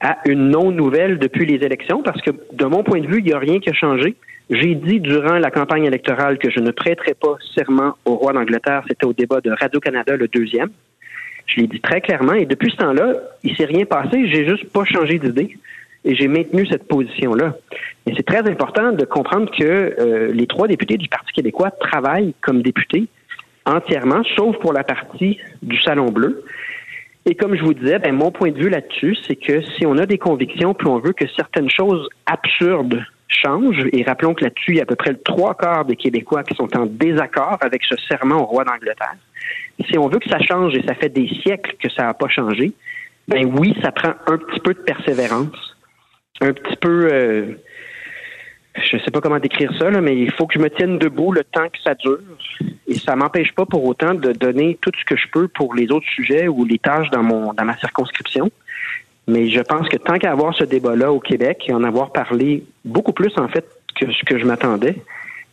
à 0.00 0.18
une 0.26 0.50
non-nouvelle 0.50 1.18
depuis 1.18 1.46
les 1.46 1.64
élections, 1.64 2.02
parce 2.02 2.20
que 2.22 2.30
de 2.52 2.64
mon 2.64 2.82
point 2.82 3.00
de 3.00 3.06
vue, 3.06 3.18
il 3.18 3.24
n'y 3.24 3.32
a 3.32 3.38
rien 3.38 3.58
qui 3.58 3.70
a 3.70 3.72
changé. 3.72 4.16
J'ai 4.50 4.74
dit 4.74 5.00
durant 5.00 5.38
la 5.38 5.50
campagne 5.50 5.84
électorale 5.84 6.38
que 6.38 6.50
je 6.50 6.60
ne 6.60 6.70
prêterais 6.70 7.14
pas 7.14 7.36
serment 7.54 7.96
au 8.04 8.14
roi 8.14 8.32
d'Angleterre. 8.32 8.82
C'était 8.88 9.06
au 9.06 9.12
débat 9.12 9.40
de 9.40 9.50
Radio-Canada, 9.50 10.16
le 10.16 10.28
deuxième. 10.28 10.70
Je 11.46 11.60
l'ai 11.60 11.66
dit 11.66 11.80
très 11.80 12.00
clairement. 12.00 12.34
Et 12.34 12.46
depuis 12.46 12.70
ce 12.70 12.76
temps-là, 12.76 13.12
il 13.42 13.56
s'est 13.56 13.66
rien 13.66 13.84
passé. 13.84 14.28
J'ai 14.28 14.46
juste 14.46 14.70
pas 14.72 14.84
changé 14.84 15.18
d'idée 15.18 15.56
et 16.04 16.14
j'ai 16.14 16.28
maintenu 16.28 16.66
cette 16.66 16.86
position-là. 16.88 17.56
Et 18.06 18.14
c'est 18.16 18.26
très 18.26 18.48
important 18.48 18.92
de 18.92 19.04
comprendre 19.04 19.50
que 19.50 19.64
euh, 19.64 20.32
les 20.32 20.46
trois 20.46 20.68
députés 20.68 20.96
du 20.96 21.08
Parti 21.08 21.32
québécois 21.32 21.70
travaillent 21.70 22.34
comme 22.40 22.62
députés 22.62 23.08
entièrement, 23.66 24.22
sauf 24.36 24.56
pour 24.58 24.72
la 24.72 24.84
partie 24.84 25.38
du 25.62 25.78
Salon 25.80 26.06
Bleu. 26.06 26.42
Et 27.26 27.34
comme 27.34 27.54
je 27.54 27.62
vous 27.62 27.74
disais, 27.74 27.98
ben, 27.98 28.14
mon 28.14 28.30
point 28.30 28.50
de 28.50 28.58
vue 28.58 28.70
là-dessus, 28.70 29.16
c'est 29.26 29.36
que 29.36 29.60
si 29.76 29.84
on 29.84 29.98
a 29.98 30.06
des 30.06 30.16
convictions, 30.16 30.72
puis 30.72 30.86
on 30.88 30.98
veut 30.98 31.12
que 31.12 31.26
certaines 31.36 31.68
choses 31.68 32.08
absurdes 32.24 33.04
changent, 33.28 33.86
et 33.92 34.02
rappelons 34.04 34.32
que 34.32 34.44
là-dessus, 34.44 34.72
il 34.72 34.76
y 34.76 34.80
a 34.80 34.84
à 34.84 34.86
peu 34.86 34.96
près 34.96 35.10
le 35.10 35.20
trois 35.20 35.54
quarts 35.54 35.84
des 35.84 35.96
Québécois 35.96 36.42
qui 36.42 36.54
sont 36.54 36.74
en 36.74 36.86
désaccord 36.86 37.58
avec 37.60 37.84
ce 37.84 37.96
serment 38.08 38.40
au 38.40 38.44
roi 38.46 38.64
d'Angleterre. 38.64 39.16
Si 39.86 39.98
on 39.98 40.08
veut 40.08 40.18
que 40.18 40.30
ça 40.30 40.38
change, 40.40 40.74
et 40.74 40.82
ça 40.86 40.94
fait 40.94 41.10
des 41.10 41.28
siècles 41.42 41.76
que 41.78 41.90
ça 41.90 42.04
n'a 42.04 42.14
pas 42.14 42.28
changé, 42.28 42.72
ben 43.28 43.44
oui, 43.58 43.76
ça 43.82 43.92
prend 43.92 44.14
un 44.26 44.38
petit 44.38 44.60
peu 44.60 44.72
de 44.72 44.78
persévérance 44.78 45.76
un 46.40 46.52
petit 46.52 46.76
peu, 46.76 47.08
euh, 47.12 47.54
je 48.76 48.98
sais 48.98 49.10
pas 49.10 49.20
comment 49.20 49.38
décrire 49.38 49.72
ça, 49.78 49.90
mais 49.90 50.16
il 50.16 50.30
faut 50.32 50.46
que 50.46 50.54
je 50.54 50.58
me 50.58 50.70
tienne 50.70 50.98
debout 50.98 51.32
le 51.32 51.44
temps 51.44 51.68
que 51.68 51.78
ça 51.82 51.94
dure. 51.94 52.20
Et 52.86 52.94
ça 52.94 53.16
m'empêche 53.16 53.52
pas 53.52 53.66
pour 53.66 53.84
autant 53.84 54.14
de 54.14 54.32
donner 54.32 54.78
tout 54.80 54.92
ce 54.98 55.04
que 55.04 55.16
je 55.16 55.26
peux 55.28 55.48
pour 55.48 55.74
les 55.74 55.90
autres 55.90 56.08
sujets 56.08 56.48
ou 56.48 56.64
les 56.64 56.78
tâches 56.78 57.10
dans 57.10 57.22
mon 57.22 57.52
dans 57.52 57.64
ma 57.64 57.76
circonscription. 57.76 58.50
Mais 59.26 59.50
je 59.50 59.60
pense 59.60 59.88
que 59.88 59.98
tant 59.98 60.16
qu'à 60.18 60.32
avoir 60.32 60.54
ce 60.54 60.64
débat-là 60.64 61.12
au 61.12 61.20
Québec 61.20 61.64
et 61.68 61.74
en 61.74 61.84
avoir 61.84 62.12
parlé 62.12 62.64
beaucoup 62.84 63.12
plus 63.12 63.32
en 63.36 63.48
fait 63.48 63.66
que 63.94 64.10
ce 64.10 64.24
que 64.24 64.38
je 64.38 64.46
m'attendais, 64.46 64.96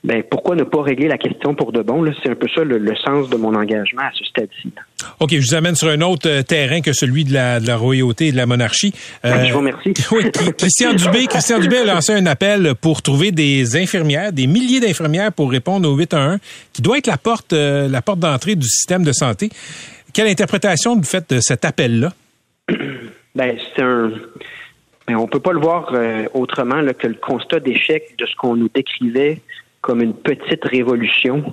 ben 0.06 0.22
pourquoi 0.30 0.56
ne 0.56 0.64
pas 0.64 0.84
régler 0.84 1.08
la 1.08 1.18
question 1.18 1.56
pour 1.56 1.72
de 1.72 1.82
bon? 1.82 2.06
C'est 2.22 2.30
un 2.30 2.36
peu 2.36 2.48
ça 2.54 2.64
le, 2.64 2.96
sens 2.98 3.28
de 3.28 3.38
mon 3.38 3.56
engagement 3.56 4.04
à 4.04 4.12
ce 4.14 4.24
stade-ci. 4.24 4.72
OK, 5.20 5.32
je 5.32 5.40
vous 5.40 5.56
amène 5.56 5.74
sur 5.74 5.88
un 5.88 6.00
autre 6.02 6.30
euh, 6.30 6.44
terrain 6.44 6.82
que 6.82 6.94
celui 6.94 7.24
de 7.24 7.34
la, 7.34 7.60
de 7.60 7.66
la 7.66 7.76
royauté 7.76 8.28
et 8.28 8.32
de 8.32 8.38
la 8.38 8.46
monarchie. 8.46 8.94
Euh, 9.26 9.46
je 9.46 9.52
vous 9.52 9.60
remercie. 9.60 9.94
oui, 10.12 10.32
Christian 10.58 10.94
Dubé, 10.94 11.26
Christian 11.26 11.58
Dubé 11.58 11.78
a 11.80 11.86
lancé 11.86 12.14
un 12.14 12.28
appel 12.28 12.76
pour 12.80 13.02
trouver 13.02 13.32
des 13.32 13.78
infirmières, 13.78 14.32
des 14.32 14.46
milliers 14.46 14.80
d'infirmières 14.80 15.34
pour 15.34 15.50
répondre 15.50 15.90
au 15.90 15.96
811, 15.96 16.38
qui 16.72 16.84
doit 16.84 17.00
être 17.00 17.08
la 17.08 17.18
porte, 17.18 17.54
euh, 17.54 17.88
la 17.88 18.04
porte 18.04 18.20
d'entrée 18.20 18.56
du 18.56 18.68
système 18.68 19.04
de 19.04 19.12
santé. 19.12 19.50
Quelle 20.14 20.28
interprétation 20.28 20.96
vous 20.96 21.04
faites 21.04 21.34
de 21.34 21.40
cet 21.40 21.66
appel-là? 21.66 22.14
Ben, 23.34 23.58
c'est 23.76 23.82
un. 23.82 24.14
Ben, 25.06 25.18
on 25.18 25.28
peut 25.28 25.42
pas 25.42 25.52
le 25.52 25.60
voir 25.60 25.94
autrement 26.34 26.82
que 26.98 27.06
le 27.06 27.16
constat 27.16 27.60
d'échec 27.60 28.16
de 28.18 28.26
ce 28.26 28.34
qu'on 28.38 28.56
nous 28.56 28.70
décrivait 28.74 29.42
comme 29.86 30.02
une 30.02 30.16
petite 30.16 30.66
révolution. 30.66 31.44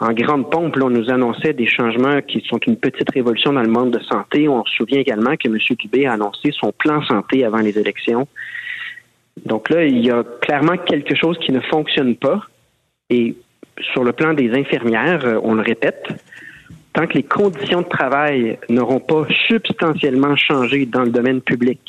En 0.00 0.12
grande 0.14 0.50
pompe, 0.50 0.78
on 0.82 0.88
nous 0.88 1.10
annonçait 1.10 1.52
des 1.52 1.66
changements 1.66 2.22
qui 2.22 2.42
sont 2.48 2.58
une 2.66 2.78
petite 2.78 3.10
révolution 3.12 3.52
dans 3.52 3.62
le 3.62 3.68
monde 3.68 3.90
de 3.90 4.02
santé. 4.04 4.48
On 4.48 4.64
se 4.64 4.74
souvient 4.74 5.00
également 5.00 5.36
que 5.36 5.48
M. 5.48 5.58
Dubé 5.78 6.06
a 6.06 6.14
annoncé 6.14 6.50
son 6.52 6.72
plan 6.72 7.02
santé 7.02 7.44
avant 7.44 7.58
les 7.58 7.78
élections. 7.78 8.26
Donc 9.44 9.68
là, 9.68 9.84
il 9.84 9.98
y 9.98 10.10
a 10.10 10.24
clairement 10.40 10.78
quelque 10.78 11.14
chose 11.14 11.36
qui 11.44 11.52
ne 11.52 11.60
fonctionne 11.60 12.16
pas. 12.16 12.40
Et 13.10 13.36
sur 13.92 14.02
le 14.02 14.12
plan 14.12 14.32
des 14.32 14.50
infirmières, 14.52 15.26
euh, 15.26 15.38
on 15.42 15.52
le 15.52 15.62
répète, 15.62 16.08
tant 16.94 17.06
que 17.06 17.14
les 17.14 17.22
conditions 17.22 17.82
de 17.82 17.88
travail 17.88 18.58
n'auront 18.70 19.00
pas 19.00 19.26
substantiellement 19.46 20.36
changé 20.36 20.86
dans 20.86 21.02
le 21.02 21.10
domaine 21.10 21.42
public, 21.42 21.80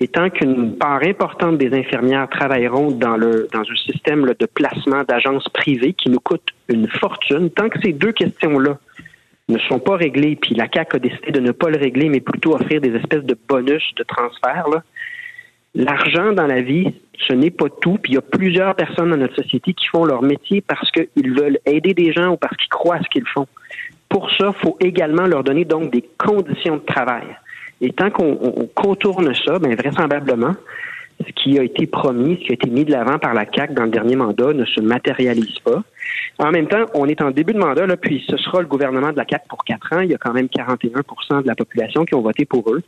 et 0.00 0.08
tant 0.08 0.30
qu'une 0.30 0.76
part 0.76 1.02
importante 1.02 1.58
des 1.58 1.76
infirmières 1.76 2.28
travailleront 2.28 2.92
dans, 2.92 3.16
le, 3.16 3.48
dans 3.52 3.60
un 3.62 3.76
système 3.76 4.24
de 4.26 4.46
placement 4.46 5.02
d'agences 5.02 5.48
privées 5.48 5.92
qui 5.92 6.08
nous 6.08 6.20
coûte 6.20 6.48
une 6.68 6.88
fortune. 6.88 7.50
Tant 7.50 7.68
que 7.68 7.80
ces 7.82 7.92
deux 7.92 8.12
questions-là 8.12 8.78
ne 9.48 9.58
sont 9.58 9.80
pas 9.80 9.96
réglées, 9.96 10.36
puis 10.36 10.54
la 10.54 10.68
CAQ 10.72 10.96
a 10.96 10.98
décidé 11.00 11.32
de 11.32 11.40
ne 11.40 11.52
pas 11.52 11.70
le 11.70 11.78
régler, 11.78 12.08
mais 12.08 12.20
plutôt 12.20 12.54
offrir 12.54 12.80
des 12.80 12.94
espèces 12.94 13.24
de 13.24 13.36
bonus 13.48 13.82
de 13.96 14.04
transfert, 14.04 14.66
l'argent 15.74 16.32
dans 16.32 16.46
la 16.46 16.60
vie, 16.60 16.94
ce 17.26 17.32
n'est 17.32 17.50
pas 17.50 17.68
tout. 17.80 17.98
Puis 18.00 18.12
il 18.12 18.14
y 18.16 18.18
a 18.18 18.22
plusieurs 18.22 18.74
personnes 18.76 19.10
dans 19.10 19.16
notre 19.16 19.36
société 19.36 19.72
qui 19.72 19.86
font 19.86 20.04
leur 20.04 20.22
métier 20.22 20.60
parce 20.60 20.90
qu'ils 20.92 21.34
veulent 21.34 21.58
aider 21.66 21.94
des 21.94 22.12
gens 22.12 22.32
ou 22.32 22.36
parce 22.36 22.56
qu'ils 22.56 22.68
croient 22.68 22.96
à 22.96 23.02
ce 23.02 23.08
qu'ils 23.08 23.26
font. 23.26 23.46
Pour 24.08 24.30
ça, 24.32 24.52
il 24.54 24.60
faut 24.62 24.76
également 24.80 25.26
leur 25.26 25.42
donner 25.44 25.64
donc 25.64 25.90
des 25.90 26.04
conditions 26.18 26.76
de 26.76 26.84
travail. 26.84 27.26
Et 27.80 27.92
tant 27.92 28.10
qu'on 28.10 28.68
contourne 28.74 29.32
ça, 29.34 29.58
bien 29.58 29.74
vraisemblablement, 29.76 30.54
ce 31.26 31.32
qui 31.32 31.58
a 31.58 31.62
été 31.62 31.86
promis, 31.86 32.38
ce 32.40 32.46
qui 32.46 32.50
a 32.50 32.54
été 32.54 32.70
mis 32.70 32.84
de 32.84 32.92
l'avant 32.92 33.18
par 33.18 33.34
la 33.34 33.44
CAC 33.44 33.74
dans 33.74 33.84
le 33.84 33.90
dernier 33.90 34.16
mandat 34.16 34.52
ne 34.52 34.64
se 34.64 34.80
matérialise 34.80 35.58
pas. 35.60 35.82
En 36.38 36.50
même 36.50 36.68
temps, 36.68 36.86
on 36.94 37.06
est 37.06 37.20
en 37.20 37.30
début 37.30 37.52
de 37.52 37.58
mandat, 37.58 37.86
là, 37.86 37.96
puis 37.96 38.24
ce 38.28 38.36
sera 38.36 38.60
le 38.60 38.66
gouvernement 38.66 39.12
de 39.12 39.16
la 39.16 39.24
CAC 39.24 39.48
pour 39.48 39.64
quatre 39.64 39.92
ans. 39.92 40.00
Il 40.00 40.10
y 40.10 40.14
a 40.14 40.18
quand 40.18 40.32
même 40.32 40.46
41% 40.46 41.42
de 41.42 41.46
la 41.46 41.54
population 41.54 42.04
qui 42.04 42.14
ont 42.14 42.20
voté 42.20 42.44
pour 42.44 42.72
eux. 42.72 42.82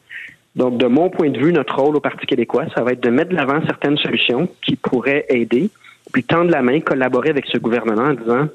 Donc, 0.57 0.79
de 0.79 0.87
mon 0.87 1.11
point 1.11 1.31
de 1.31 1.39
vue, 1.39 1.53
notre 1.53 1.81
rôle 1.81 1.97
au 1.97 2.01
Parti 2.01 2.27
québécois, 2.27 2.67
ça 2.75 2.83
va 2.83 2.93
être 2.93 3.03
de 3.03 3.11
mettre 3.11 3.31
de 3.31 3.37
l'avant 3.37 3.61
certaines 3.67 3.97
solutions 3.99 4.49
qui 4.63 4.77
pourraient 4.77 5.27
aider, 5.29 5.71
puis 6.13 6.25
tendre 6.25 6.51
la 6.51 6.63
main, 6.63 6.81
collaborer 6.81 7.31
avec 7.31 7.47
ce 7.47 7.59
gouvernement 7.59 8.03
en 8.03 8.15
disant 8.15 8.49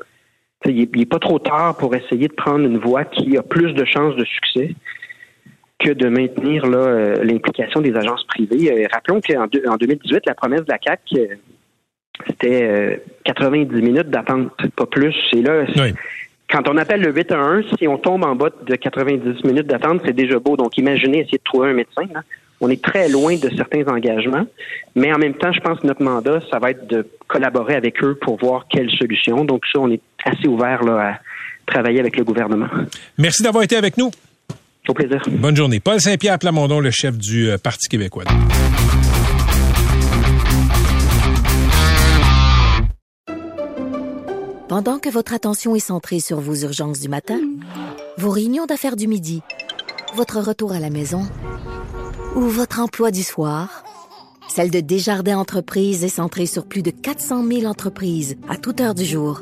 il 0.65 0.89
n'est 0.95 1.05
pas 1.05 1.19
trop 1.19 1.37
tard 1.37 1.77
pour 1.77 1.93
essayer 1.95 2.27
de 2.27 2.33
prendre 2.33 2.65
une 2.65 2.79
voie 2.79 3.05
qui 3.05 3.37
a 3.37 3.43
plus 3.43 3.73
de 3.73 3.85
chances 3.85 4.15
de 4.15 4.25
succès 4.25 4.73
que 5.79 5.91
de 5.91 6.07
maintenir 6.07 6.63
euh, 6.65 7.15
l'implication 7.23 7.81
des 7.81 7.95
agences 7.95 8.23
privées. 8.25 8.71
Euh, 8.71 8.87
rappelons 8.91 9.21
qu'en 9.21 9.43
en 9.43 9.77
2018, 9.77 10.23
la 10.25 10.33
promesse 10.33 10.61
de 10.61 10.71
la 10.71 10.77
CAC, 10.77 11.01
euh, 11.17 11.27
c'était 12.27 13.03
90 13.25 13.75
minutes 13.81 14.09
d'attente, 14.09 14.51
pas 14.75 14.85
plus. 14.85 15.15
Et 15.33 15.41
là, 15.41 15.65
quand 16.49 16.69
on 16.69 16.77
appelle 16.77 17.01
le 17.01 17.13
8 17.13 17.31
à 17.33 17.39
1, 17.39 17.63
si 17.77 17.87
on 17.89 17.97
tombe 17.97 18.23
en 18.23 18.35
bas 18.35 18.51
de 18.65 18.75
90 18.75 19.43
minutes 19.43 19.67
d'attente, 19.67 20.01
c'est 20.05 20.15
déjà 20.15 20.39
beau. 20.39 20.55
Donc, 20.55 20.77
imaginez 20.77 21.19
essayer 21.19 21.39
de 21.39 21.43
trouver 21.43 21.71
un 21.71 21.73
médecin. 21.73 22.03
On 22.61 22.69
est 22.69 22.81
très 22.81 23.09
loin 23.09 23.35
de 23.35 23.49
certains 23.57 23.83
engagements, 23.87 24.47
mais 24.95 25.13
en 25.13 25.17
même 25.17 25.33
temps, 25.33 25.51
je 25.51 25.59
pense 25.59 25.81
que 25.81 25.87
notre 25.87 26.01
mandat, 26.01 26.39
ça 26.49 26.57
va 26.57 26.71
être 26.71 26.87
de 26.87 27.05
collaborer 27.27 27.75
avec 27.75 28.01
eux 28.01 28.15
pour 28.15 28.37
voir 28.37 28.65
quelles 28.69 28.91
solutions. 28.91 29.43
Donc, 29.43 29.63
ça, 29.73 29.79
on 29.81 29.91
est 29.91 30.01
assez 30.23 30.47
ouvert 30.47 30.83
là, 30.83 31.09
à 31.09 31.19
travailler 31.69 31.99
avec 31.99 32.15
le 32.15 32.23
gouvernement. 32.23 32.69
Merci 33.17 33.43
d'avoir 33.43 33.65
été 33.65 33.75
avec 33.75 33.97
nous. 33.97 34.09
Au 34.87 34.93
plaisir. 34.93 35.21
Bonne 35.31 35.55
journée. 35.55 35.79
Paul 35.79 35.99
Saint-Pierre 35.99 36.39
Plamondon, 36.39 36.79
le 36.79 36.91
chef 36.91 37.17
du 37.17 37.49
euh, 37.49 37.57
Parti 37.57 37.87
québécois. 37.87 38.23
Pendant 44.67 44.99
que 44.99 45.09
votre 45.09 45.33
attention 45.33 45.75
est 45.75 45.79
centrée 45.79 46.19
sur 46.19 46.39
vos 46.39 46.55
urgences 46.55 46.99
du 46.99 47.07
matin, 47.07 47.39
vos 48.17 48.29
réunions 48.29 48.65
d'affaires 48.65 48.95
du 48.95 49.07
midi, 49.07 49.41
votre 50.15 50.39
retour 50.39 50.71
à 50.71 50.79
la 50.79 50.89
maison 50.89 51.21
ou 52.35 52.41
votre 52.41 52.79
emploi 52.79 53.11
du 53.11 53.23
soir, 53.23 53.83
celle 54.47 54.71
de 54.71 54.79
Desjardins 54.79 55.37
Entreprises 55.37 56.03
est 56.03 56.09
centrée 56.09 56.45
sur 56.45 56.65
plus 56.65 56.81
de 56.81 56.91
400 56.91 57.45
000 57.45 57.65
entreprises 57.65 58.37
à 58.49 58.57
toute 58.57 58.81
heure 58.81 58.95
du 58.95 59.05
jour. 59.05 59.41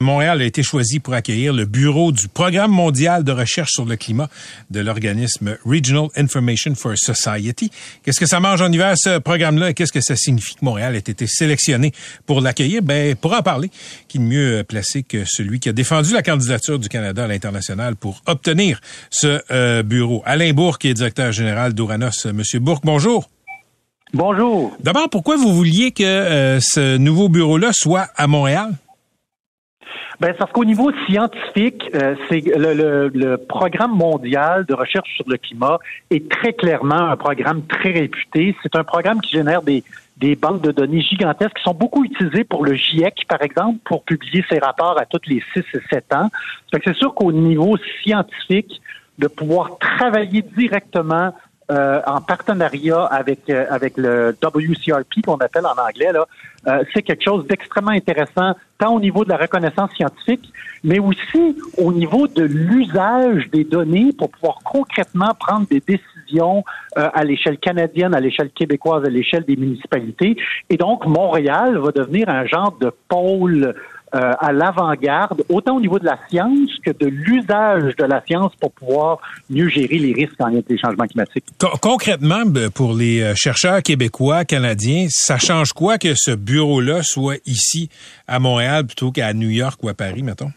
Montréal 0.00 0.40
a 0.42 0.44
été 0.44 0.62
choisi 0.62 1.00
pour 1.00 1.14
accueillir 1.14 1.52
le 1.52 1.64
bureau 1.64 2.12
du 2.12 2.28
Programme 2.28 2.70
mondial 2.70 3.24
de 3.24 3.32
recherche 3.32 3.72
sur 3.72 3.84
le 3.84 3.96
climat 3.96 4.28
de 4.70 4.78
l'organisme 4.78 5.58
Regional 5.64 6.06
Information 6.14 6.76
for 6.76 6.92
Society. 6.96 7.72
Qu'est-ce 8.04 8.20
que 8.20 8.26
ça 8.26 8.38
mange 8.38 8.62
en 8.62 8.70
hiver, 8.70 8.94
ce 8.96 9.18
programme-là, 9.18 9.70
et 9.70 9.74
qu'est-ce 9.74 9.90
que 9.92 10.00
ça 10.00 10.14
signifie 10.14 10.54
que 10.54 10.64
Montréal 10.64 10.94
ait 10.94 10.98
été 10.98 11.26
sélectionné 11.26 11.90
pour 12.26 12.40
l'accueillir? 12.40 12.80
Ben, 12.80 13.16
pour 13.16 13.32
en 13.32 13.42
parler, 13.42 13.72
qui 14.06 14.18
est 14.18 14.20
mieux 14.20 14.62
placé 14.62 15.02
que 15.02 15.24
celui 15.24 15.58
qui 15.58 15.68
a 15.68 15.72
défendu 15.72 16.12
la 16.12 16.22
candidature 16.22 16.78
du 16.78 16.88
Canada 16.88 17.24
à 17.24 17.26
l'international 17.26 17.96
pour 17.96 18.22
obtenir 18.26 18.80
ce 19.10 19.40
euh, 19.50 19.82
bureau? 19.82 20.22
Alain 20.24 20.52
Bourque 20.52 20.84
est 20.84 20.94
directeur 20.94 21.32
général 21.32 21.74
d'Ouranos. 21.74 22.24
Monsieur 22.32 22.60
Bourque, 22.60 22.84
bonjour. 22.84 23.28
Bonjour. 24.14 24.76
D'abord, 24.78 25.10
pourquoi 25.10 25.36
vous 25.36 25.52
vouliez 25.52 25.90
que 25.90 26.04
euh, 26.04 26.60
ce 26.60 26.98
nouveau 26.98 27.28
bureau-là 27.28 27.72
soit 27.72 28.08
à 28.14 28.28
Montréal? 28.28 28.70
Ben, 30.20 30.34
parce 30.36 30.50
qu'au 30.52 30.64
niveau 30.64 30.90
scientifique, 31.06 31.90
euh, 31.94 32.14
c'est 32.28 32.40
le, 32.40 33.08
le, 33.08 33.36
programme 33.36 33.96
mondial 33.96 34.64
de 34.64 34.74
recherche 34.74 35.14
sur 35.14 35.24
le 35.28 35.36
climat 35.36 35.78
est 36.10 36.28
très 36.30 36.52
clairement 36.52 37.10
un 37.10 37.16
programme 37.16 37.62
très 37.66 37.92
réputé. 37.92 38.56
C'est 38.62 38.74
un 38.74 38.84
programme 38.84 39.20
qui 39.20 39.36
génère 39.36 39.62
des, 39.62 39.84
des 40.16 40.34
banques 40.34 40.62
de 40.62 40.72
données 40.72 41.02
gigantesques 41.02 41.56
qui 41.56 41.62
sont 41.62 41.74
beaucoup 41.74 42.04
utilisées 42.04 42.44
pour 42.44 42.64
le 42.64 42.74
GIEC, 42.74 43.26
par 43.28 43.42
exemple, 43.42 43.78
pour 43.84 44.02
publier 44.02 44.44
ses 44.50 44.58
rapports 44.58 44.98
à 44.98 45.06
tous 45.06 45.20
les 45.26 45.42
6 45.54 45.60
et 45.74 45.80
7 45.90 46.12
ans. 46.14 46.30
C'est 46.72 46.96
sûr 46.96 47.14
qu'au 47.14 47.32
niveau 47.32 47.76
scientifique, 48.02 48.80
de 49.18 49.26
pouvoir 49.26 49.78
travailler 49.78 50.42
directement 50.42 51.34
euh, 51.70 52.00
en 52.06 52.22
partenariat 52.22 53.04
avec 53.04 53.50
euh, 53.50 53.66
avec 53.68 53.98
le 53.98 54.34
WCRP 54.42 55.22
qu'on 55.26 55.36
appelle 55.36 55.66
en 55.66 55.76
anglais 55.76 56.12
là, 56.12 56.26
euh, 56.66 56.82
c'est 56.92 57.02
quelque 57.02 57.24
chose 57.24 57.46
d'extrêmement 57.46 57.92
intéressant 57.92 58.54
tant 58.78 58.94
au 58.94 59.00
niveau 59.00 59.24
de 59.24 59.30
la 59.30 59.36
reconnaissance 59.36 59.90
scientifique, 59.92 60.52
mais 60.84 60.98
aussi 60.98 61.56
au 61.76 61.92
niveau 61.92 62.28
de 62.28 62.42
l'usage 62.42 63.48
des 63.50 63.64
données 63.64 64.12
pour 64.16 64.30
pouvoir 64.30 64.58
concrètement 64.64 65.34
prendre 65.38 65.66
des 65.68 65.80
décisions 65.80 66.64
à 66.94 67.24
l'échelle 67.24 67.58
canadienne, 67.58 68.14
à 68.14 68.20
l'échelle 68.20 68.50
québécoise, 68.50 69.04
à 69.04 69.08
l'échelle 69.08 69.44
des 69.44 69.56
municipalités. 69.56 70.36
Et 70.70 70.76
donc 70.76 71.06
Montréal 71.06 71.78
va 71.78 71.90
devenir 71.90 72.28
un 72.28 72.46
genre 72.46 72.76
de 72.80 72.92
pôle 73.08 73.74
euh, 74.14 74.32
à 74.38 74.52
l'avant-garde, 74.52 75.44
autant 75.48 75.76
au 75.76 75.80
niveau 75.80 75.98
de 75.98 76.04
la 76.04 76.18
science 76.28 76.70
que 76.84 76.90
de 76.90 77.06
l'usage 77.06 77.94
de 77.96 78.04
la 78.04 78.22
science 78.24 78.52
pour 78.60 78.72
pouvoir 78.72 79.18
mieux 79.50 79.68
gérer 79.68 79.98
les 79.98 80.12
risques 80.12 80.40
en 80.40 80.46
lien 80.46 80.54
avec 80.54 80.68
les 80.68 80.78
changements 80.78 81.06
climatiques. 81.06 81.44
concrètement, 81.82 82.42
ben, 82.46 82.70
pour 82.70 82.94
les 82.94 83.20
euh, 83.20 83.34
chercheurs 83.34 83.82
québécois, 83.82 84.44
canadiens, 84.44 85.06
ça 85.10 85.38
change 85.38 85.72
quoi 85.72 85.98
que 85.98 86.14
ce 86.14 86.30
bureau-là 86.30 87.02
soit 87.02 87.36
ici 87.46 87.90
à 88.26 88.38
Montréal 88.38 88.86
plutôt 88.86 89.12
qu'à 89.12 89.32
New 89.34 89.50
York 89.50 89.78
ou 89.82 89.88
à 89.88 89.94
Paris, 89.94 90.22
mettons? 90.22 90.50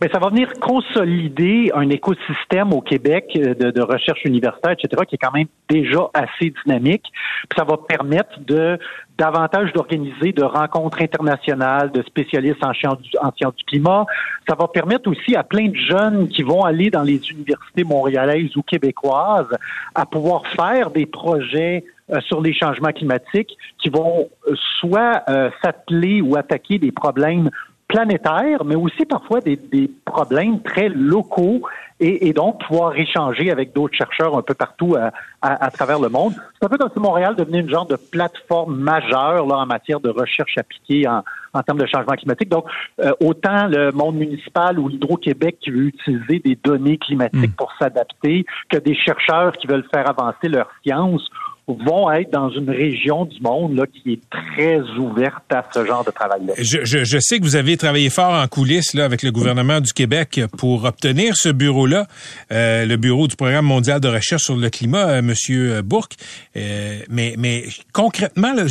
Mais 0.00 0.08
ça 0.12 0.18
va 0.18 0.28
venir 0.28 0.52
consolider 0.60 1.70
un 1.74 1.88
écosystème 1.90 2.72
au 2.72 2.80
Québec 2.80 3.32
euh, 3.36 3.54
de, 3.54 3.70
de, 3.70 3.82
recherche 3.82 4.24
universitaire, 4.24 4.72
etc., 4.72 5.02
qui 5.08 5.16
est 5.16 5.18
quand 5.18 5.32
même 5.32 5.48
déjà 5.68 6.10
assez 6.14 6.52
dynamique. 6.64 7.04
Puis 7.48 7.56
ça 7.56 7.64
va 7.64 7.76
permettre 7.76 8.40
de 8.40 8.78
davantage 9.18 9.72
d'organiser 9.72 10.32
de 10.32 10.42
rencontres 10.42 11.02
internationales 11.02 11.92
de 11.92 12.02
spécialistes 12.02 12.64
en 12.64 12.72
sciences, 12.72 13.00
du, 13.00 13.10
en 13.20 13.30
sciences 13.32 13.56
du 13.56 13.64
climat. 13.64 14.06
Ça 14.48 14.54
va 14.54 14.68
permettre 14.68 15.10
aussi 15.10 15.36
à 15.36 15.44
plein 15.44 15.68
de 15.68 15.76
jeunes 15.76 16.28
qui 16.28 16.42
vont 16.42 16.62
aller 16.62 16.90
dans 16.90 17.02
les 17.02 17.20
universités 17.30 17.84
montréalaises 17.84 18.56
ou 18.56 18.62
québécoises 18.62 19.56
à 19.94 20.06
pouvoir 20.06 20.46
faire 20.48 20.90
des 20.90 21.06
projets 21.06 21.84
euh, 22.10 22.20
sur 22.22 22.40
les 22.40 22.54
changements 22.54 22.92
climatiques 22.92 23.56
qui 23.78 23.90
vont 23.90 24.28
euh, 24.48 24.54
soit 24.80 25.22
s'atteler 25.62 26.20
ou 26.20 26.36
attaquer 26.36 26.78
des 26.78 26.92
problèmes 26.92 27.50
planétaires, 27.92 28.64
mais 28.64 28.74
aussi 28.74 29.04
parfois 29.04 29.40
des, 29.40 29.56
des 29.56 29.90
problèmes 30.04 30.60
très 30.62 30.88
locaux 30.88 31.60
et, 32.00 32.28
et, 32.28 32.32
donc 32.32 32.64
pouvoir 32.66 32.96
échanger 32.96 33.50
avec 33.50 33.72
d'autres 33.72 33.96
chercheurs 33.96 34.36
un 34.36 34.42
peu 34.42 34.54
partout 34.54 34.96
à, 34.96 35.12
à, 35.40 35.66
à 35.66 35.70
travers 35.70 36.00
le 36.00 36.08
monde. 36.08 36.32
C'est 36.58 36.66
un 36.66 36.68
peu 36.68 36.78
comme 36.78 36.90
si 36.92 36.98
Montréal 36.98 37.36
devenait 37.36 37.60
une 37.60 37.70
genre 37.70 37.86
de 37.86 37.96
plateforme 37.96 38.76
majeure 38.76 39.46
là, 39.46 39.58
en 39.58 39.66
matière 39.66 40.00
de 40.00 40.08
recherche 40.08 40.58
appliquée 40.58 41.06
en, 41.06 41.22
en 41.54 41.62
termes 41.62 41.78
de 41.78 41.86
changement 41.86 42.14
climatique. 42.14 42.48
Donc, 42.48 42.64
euh, 43.00 43.12
autant 43.20 43.66
le 43.68 43.92
monde 43.92 44.16
municipal 44.16 44.78
ou 44.78 44.88
l'Hydro-Québec 44.88 45.58
qui 45.60 45.70
veut 45.70 45.86
utiliser 45.86 46.40
des 46.40 46.58
données 46.62 46.98
climatiques 46.98 47.52
hmm. 47.52 47.56
pour 47.56 47.72
s'adapter 47.78 48.46
que 48.68 48.78
des 48.78 48.94
chercheurs 48.94 49.52
qui 49.52 49.66
veulent 49.66 49.86
faire 49.92 50.08
avancer 50.08 50.48
leur 50.48 50.68
science 50.82 51.28
vont 51.68 52.10
être 52.10 52.30
dans 52.32 52.50
une 52.50 52.70
région 52.70 53.24
du 53.24 53.40
monde 53.40 53.76
là, 53.76 53.84
qui 53.86 54.14
est 54.14 54.20
très 54.30 54.80
ouverte 54.98 55.52
à 55.52 55.64
ce 55.72 55.84
genre 55.84 56.04
de 56.04 56.10
travail-là. 56.10 56.54
Je, 56.58 56.84
je, 56.84 57.04
je, 57.04 57.18
sais 57.18 57.38
que 57.38 57.44
vous 57.44 57.56
avez 57.56 57.76
travaillé 57.76 58.10
fort 58.10 58.34
en 58.34 58.46
coulisses 58.48 58.94
là, 58.94 59.04
avec 59.04 59.22
le 59.22 59.30
gouvernement 59.30 59.80
du 59.80 59.92
Québec 59.92 60.40
pour 60.58 60.84
obtenir 60.84 61.36
ce 61.36 61.48
bureau-là, 61.48 62.06
euh, 62.50 62.84
le 62.84 62.96
bureau 62.96 63.28
du 63.28 63.36
Programme 63.36 63.66
mondial 63.66 64.00
de 64.00 64.08
recherche 64.08 64.42
sur 64.42 64.56
le 64.56 64.70
climat, 64.70 65.08
euh, 65.08 65.22
Monsieur 65.22 65.82
Bourque. 65.82 66.14
Euh, 66.56 66.98
mais, 67.08 67.34
mais 67.38 67.64
concrètement, 67.92 68.52
là, 68.52 68.64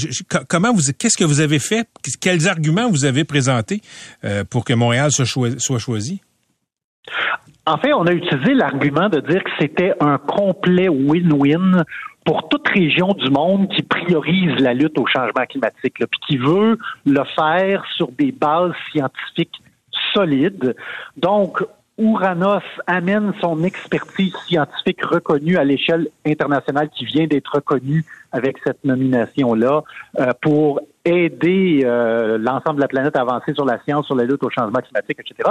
comment 0.48 0.74
vous, 0.74 0.81
qu'est-ce 0.98 1.17
que 1.17 1.24
vous 1.24 1.39
avez 1.39 1.60
fait? 1.60 1.88
Quels 2.19 2.48
arguments 2.48 2.89
vous 2.89 3.05
avez 3.05 3.24
présentés 3.24 3.81
euh, 4.24 4.43
pour 4.43 4.65
que 4.65 4.74
Montréal 4.74 5.12
soit, 5.12 5.25
choi 5.25 5.50
soit 5.57 5.79
choisi? 5.79 6.21
En 7.65 7.77
fait, 7.77 7.93
on 7.93 8.05
a 8.07 8.12
utilisé 8.12 8.53
l'argument 8.53 9.10
de 9.10 9.19
dire 9.19 9.43
que 9.43 9.51
c'était 9.60 9.93
un 10.00 10.17
complet 10.17 10.89
win-win 10.89 11.83
pour 12.25 12.50
toute 12.50 12.68
région 12.68 13.13
du 13.13 13.30
monde 13.30 13.68
qui 13.70 13.82
priorise 13.82 14.56
la 14.60 14.74
lutte 14.74 14.98
au 14.98 15.06
changement 15.08 15.46
climatique, 15.50 16.00
là, 16.00 16.08
puis 16.08 16.20
qui 16.28 16.38
veut 16.38 16.78
le 17.06 17.24
faire 17.36 17.84
sur 17.96 18.12
des 18.12 18.32
bases 18.32 18.74
scientifiques 18.92 19.62
solide. 20.13 20.75
Donc, 21.18 21.63
Ouranos 21.98 22.63
amène 22.88 23.34
son 23.42 23.63
expertise 23.63 24.34
scientifique 24.48 25.04
reconnue 25.04 25.58
à 25.58 25.63
l'échelle 25.63 26.08
internationale 26.25 26.90
qui 26.90 27.06
vient 27.06 27.28
d'être 27.28 27.56
reconnue 27.56 28.04
avec 28.32 28.58
cette 28.63 28.84
nomination-là 28.84 29.84
euh, 30.20 30.32
pour 30.42 30.82
aider 31.05 31.81
euh, 31.84 32.38
l'ensemble 32.38 32.77
de 32.77 32.81
la 32.81 32.88
planète 32.88 33.15
à 33.15 33.22
avancer 33.22 33.53
sur 33.53 33.65
la 33.65 33.81
science, 33.84 34.05
sur 34.05 34.15
la 34.15 34.24
lutte 34.24 34.43
au 34.43 34.50
changement 34.50 34.79
climatique, 34.79 35.17
etc. 35.20 35.50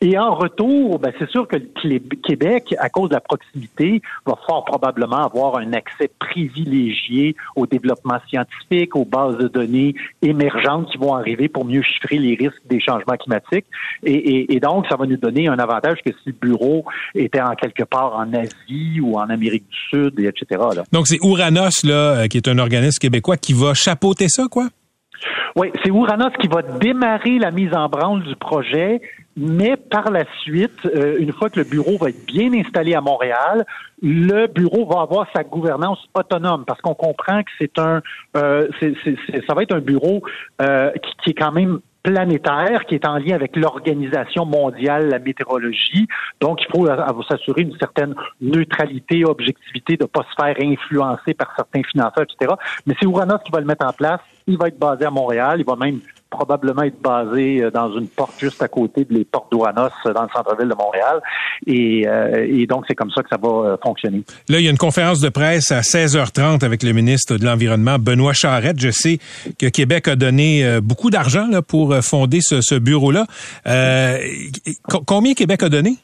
Et 0.00 0.18
en 0.18 0.34
retour, 0.34 0.98
ben, 0.98 1.12
c'est 1.18 1.28
sûr 1.30 1.46
que 1.46 1.56
le 1.56 1.98
Québec, 1.98 2.74
à 2.78 2.88
cause 2.88 3.10
de 3.10 3.14
la 3.14 3.20
proximité, 3.20 4.02
va 4.26 4.34
fort 4.46 4.64
probablement 4.64 5.24
avoir 5.24 5.56
un 5.56 5.72
accès 5.72 6.10
privilégié 6.18 7.36
au 7.56 7.66
développement 7.66 8.18
scientifique, 8.28 8.96
aux 8.96 9.04
bases 9.04 9.38
de 9.38 9.48
données 9.48 9.94
émergentes 10.22 10.90
qui 10.90 10.98
vont 10.98 11.14
arriver 11.14 11.48
pour 11.48 11.64
mieux 11.64 11.82
chiffrer 11.82 12.18
les 12.18 12.34
risques 12.34 12.62
des 12.68 12.80
changements 12.80 13.16
climatiques. 13.16 13.66
Et, 14.02 14.58
donc, 14.60 14.86
ça 14.88 14.96
va 14.96 15.06
nous 15.06 15.16
donner 15.16 15.48
un 15.48 15.58
avantage 15.58 15.98
que 16.04 16.10
si 16.10 16.26
le 16.26 16.32
bureau 16.32 16.84
était 17.14 17.40
en 17.40 17.54
quelque 17.54 17.84
part 17.84 18.14
en 18.14 18.32
Asie 18.32 19.00
ou 19.00 19.16
en 19.16 19.28
Amérique 19.30 19.64
du 19.68 19.76
Sud, 19.90 20.18
etc. 20.18 20.60
Donc, 20.92 21.06
c'est 21.06 21.18
Ouranos, 21.22 21.84
là, 21.84 22.26
qui 22.28 22.38
est 22.38 22.48
un 22.48 22.58
organisme 22.58 22.98
québécois, 23.00 23.36
qui 23.36 23.52
va 23.52 23.74
chapeauter 23.74 24.28
ça, 24.28 24.46
quoi? 24.50 24.68
Oui, 25.56 25.72
c'est 25.82 25.90
Ouranos 25.90 26.30
qui 26.40 26.48
va 26.48 26.62
démarrer 26.62 27.38
la 27.38 27.50
mise 27.50 27.74
en 27.74 27.88
branle 27.88 28.22
du 28.22 28.36
projet, 28.36 29.00
mais 29.36 29.76
par 29.76 30.10
la 30.10 30.24
suite, 30.42 30.84
euh, 30.84 31.16
une 31.18 31.32
fois 31.32 31.48
que 31.48 31.60
le 31.60 31.64
bureau 31.64 31.96
va 31.98 32.10
être 32.10 32.26
bien 32.26 32.52
installé 32.52 32.94
à 32.94 33.00
Montréal, 33.00 33.64
le 34.02 34.46
bureau 34.46 34.86
va 34.86 35.00
avoir 35.02 35.26
sa 35.34 35.44
gouvernance 35.44 35.98
autonome 36.14 36.64
parce 36.64 36.80
qu'on 36.80 36.94
comprend 36.94 37.42
que 37.42 37.50
c'est 37.58 37.78
un, 37.78 38.00
euh, 38.36 38.68
ça 39.46 39.54
va 39.54 39.62
être 39.62 39.74
un 39.74 39.80
bureau 39.80 40.22
euh, 40.60 40.90
qui, 41.02 41.12
qui, 41.22 41.30
est 41.30 41.34
quand 41.34 41.52
même 41.52 41.80
planétaire 42.02 42.84
qui 42.86 42.94
est 42.94 43.06
en 43.06 43.18
lien 43.18 43.34
avec 43.34 43.56
l'Organisation 43.56 44.44
mondiale 44.44 45.06
de 45.06 45.10
la 45.10 45.18
météorologie. 45.18 46.06
Donc, 46.40 46.60
il 46.62 46.66
faut 46.70 46.86
s'assurer 47.28 47.62
une 47.62 47.76
certaine 47.78 48.14
neutralité, 48.40 49.24
objectivité, 49.24 49.96
de 49.96 50.04
ne 50.04 50.08
pas 50.08 50.24
se 50.30 50.42
faire 50.42 50.56
influencer 50.60 51.34
par 51.34 51.54
certains 51.56 51.82
financeurs, 51.82 52.24
etc. 52.24 52.54
Mais 52.86 52.94
c'est 53.00 53.06
Ouranos 53.06 53.38
qui 53.44 53.50
va 53.52 53.60
le 53.60 53.66
mettre 53.66 53.86
en 53.86 53.92
place. 53.92 54.20
Il 54.46 54.56
va 54.56 54.68
être 54.68 54.78
basé 54.78 55.04
à 55.04 55.10
Montréal. 55.10 55.56
Il 55.60 55.66
va 55.66 55.76
même 55.76 56.00
probablement 56.30 56.82
être 56.82 57.00
basé 57.00 57.62
euh, 57.62 57.70
dans 57.70 57.92
une 57.98 58.08
porte 58.08 58.38
juste 58.38 58.62
à 58.62 58.68
côté 58.68 59.04
des 59.04 59.24
portes 59.24 59.50
d'Ouranos 59.50 59.90
euh, 60.06 60.12
dans 60.12 60.22
le 60.22 60.28
centre-ville 60.34 60.68
de 60.68 60.74
Montréal. 60.74 61.20
Et, 61.66 62.06
euh, 62.06 62.46
et 62.48 62.66
donc, 62.66 62.84
c'est 62.88 62.94
comme 62.94 63.10
ça 63.10 63.22
que 63.22 63.28
ça 63.28 63.38
va 63.40 63.78
fonctionner. 63.82 64.22
Là, 64.48 64.58
il 64.58 64.64
y 64.64 64.68
a 64.68 64.70
une 64.70 64.78
conférence 64.78 65.20
de 65.20 65.28
presse 65.28 65.72
à 65.72 65.80
16h30 65.80 66.64
avec 66.64 66.82
le 66.82 66.92
ministre 66.92 67.36
de 67.36 67.44
l'Environnement, 67.44 67.98
Benoît 67.98 68.32
Charette. 68.32 68.78
Je 68.78 68.90
sais 68.90 69.18
que 69.58 69.66
Québec 69.66 70.08
a 70.08 70.16
donné 70.16 70.80
beaucoup 70.82 71.10
d'argent 71.10 71.46
pour 71.66 71.94
fonder 72.02 72.40
ce, 72.40 72.60
ce 72.60 72.74
bureau-là. 72.74 73.26
Euh, 73.66 74.18
combien 75.06 75.34
Québec 75.34 75.62
a 75.62 75.68
donné? 75.68 75.96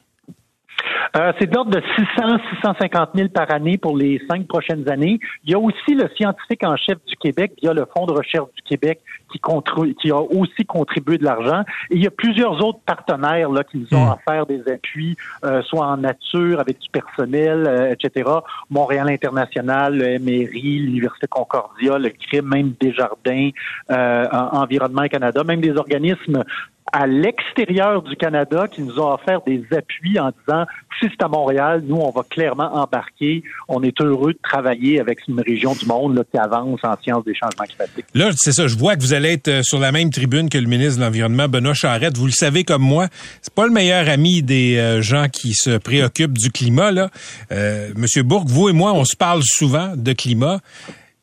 Euh, 1.16 1.32
c'est 1.38 1.48
de 1.48 1.54
l'ordre 1.54 1.70
de 1.70 1.80
600, 2.16 2.38
650 2.56 3.10
000 3.14 3.28
par 3.28 3.50
année 3.52 3.78
pour 3.78 3.96
les 3.96 4.20
cinq 4.28 4.48
prochaines 4.48 4.88
années. 4.88 5.20
Il 5.44 5.52
y 5.52 5.54
a 5.54 5.58
aussi 5.58 5.94
le 5.94 6.08
scientifique 6.16 6.64
en 6.64 6.76
chef 6.76 6.98
du 7.06 7.14
Québec, 7.16 7.52
il 7.62 7.66
y 7.66 7.68
a 7.68 7.72
le 7.72 7.86
Fonds 7.96 8.06
de 8.06 8.12
recherche 8.12 8.48
du 8.56 8.62
Québec 8.62 9.00
qui, 9.38 9.94
qui 9.94 10.10
a 10.10 10.20
aussi 10.20 10.64
contribué 10.66 11.18
de 11.18 11.24
l'argent. 11.24 11.62
Et 11.90 11.96
il 11.96 12.02
y 12.02 12.06
a 12.06 12.10
plusieurs 12.10 12.64
autres 12.64 12.80
partenaires 12.84 13.50
là, 13.50 13.64
qui 13.64 13.78
nous 13.78 13.96
ont 13.96 14.06
hmm. 14.06 14.14
offert 14.14 14.46
des 14.46 14.62
appuis, 14.70 15.16
euh, 15.44 15.62
soit 15.62 15.86
en 15.86 15.96
nature, 15.96 16.60
avec 16.60 16.78
du 16.78 16.88
personnel, 16.90 17.66
euh, 17.66 17.92
etc. 17.92 18.30
Montréal 18.70 19.08
International, 19.10 19.96
le 19.96 20.18
MRI, 20.18 20.78
l'Université 20.78 21.26
Concordia, 21.28 21.98
le 21.98 22.10
CRIM, 22.10 22.46
même 22.46 22.74
Desjardins, 22.80 23.50
euh, 23.90 24.26
Environnement 24.30 25.06
Canada, 25.06 25.44
même 25.44 25.60
des 25.60 25.76
organismes 25.76 26.44
à 26.92 27.06
l'extérieur 27.06 28.02
du 28.02 28.14
Canada 28.14 28.68
qui 28.68 28.82
nous 28.82 29.00
ont 29.00 29.12
offert 29.12 29.40
des 29.46 29.64
appuis 29.72 30.18
en 30.20 30.30
disant 30.30 30.64
si 31.00 31.08
c'est 31.10 31.24
à 31.24 31.28
Montréal, 31.28 31.82
nous, 31.86 31.96
on 31.96 32.10
va 32.10 32.22
clairement 32.22 32.72
embarquer. 32.72 33.42
On 33.68 33.82
est 33.82 34.00
heureux 34.00 34.32
de 34.32 34.38
travailler 34.42 35.00
avec 35.00 35.26
une 35.26 35.40
région 35.40 35.74
du 35.74 35.86
monde 35.86 36.16
là, 36.16 36.22
qui 36.30 36.38
avance 36.38 36.80
en 36.84 36.96
sciences 37.02 37.24
des 37.24 37.34
changements 37.34 37.64
climatiques. 37.64 38.06
Là, 38.14 38.30
c'est 38.36 38.52
ça. 38.52 38.68
Je 38.68 38.76
vois 38.76 38.94
que 38.94 39.00
vous 39.00 39.12
allez 39.12 39.23
être 39.24 39.48
euh, 39.48 39.62
sur 39.62 39.78
la 39.78 39.92
même 39.92 40.10
tribune 40.10 40.48
que 40.48 40.58
le 40.58 40.66
ministre 40.66 40.98
de 40.98 41.04
l'Environnement, 41.04 41.48
Benoît 41.48 41.74
Charette. 41.74 42.16
Vous 42.16 42.26
le 42.26 42.32
savez 42.32 42.64
comme 42.64 42.82
moi, 42.82 43.08
c'est 43.42 43.54
pas 43.54 43.66
le 43.66 43.72
meilleur 43.72 44.08
ami 44.08 44.42
des 44.42 44.76
euh, 44.76 45.02
gens 45.02 45.28
qui 45.28 45.54
se 45.54 45.78
préoccupent 45.78 46.38
du 46.38 46.50
climat. 46.50 46.92
Là. 46.92 47.10
Euh, 47.52 47.90
Monsieur 47.96 48.22
Bourque, 48.22 48.48
vous 48.48 48.68
et 48.68 48.72
moi, 48.72 48.92
on 48.92 49.04
se 49.04 49.16
parle 49.16 49.42
souvent 49.42 49.94
de 49.96 50.12
climat. 50.12 50.60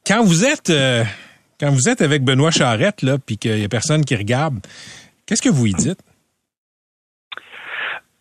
Quand 0.05 0.23
vous 0.23 0.45
êtes... 0.45 0.71
Quand 1.59 1.69
vous 1.69 1.89
êtes 1.89 2.01
avec 2.01 2.23
Benoît 2.23 2.49
Charette, 2.49 3.03
là, 3.03 3.19
puis 3.23 3.37
qu'il 3.37 3.59
y 3.59 3.63
a 3.63 3.69
personne 3.69 4.03
qui 4.03 4.15
regarde, 4.15 4.61
Qu'est-ce 5.31 5.41
que 5.41 5.47
vous 5.47 5.65
y 5.65 5.73
dites? 5.73 6.01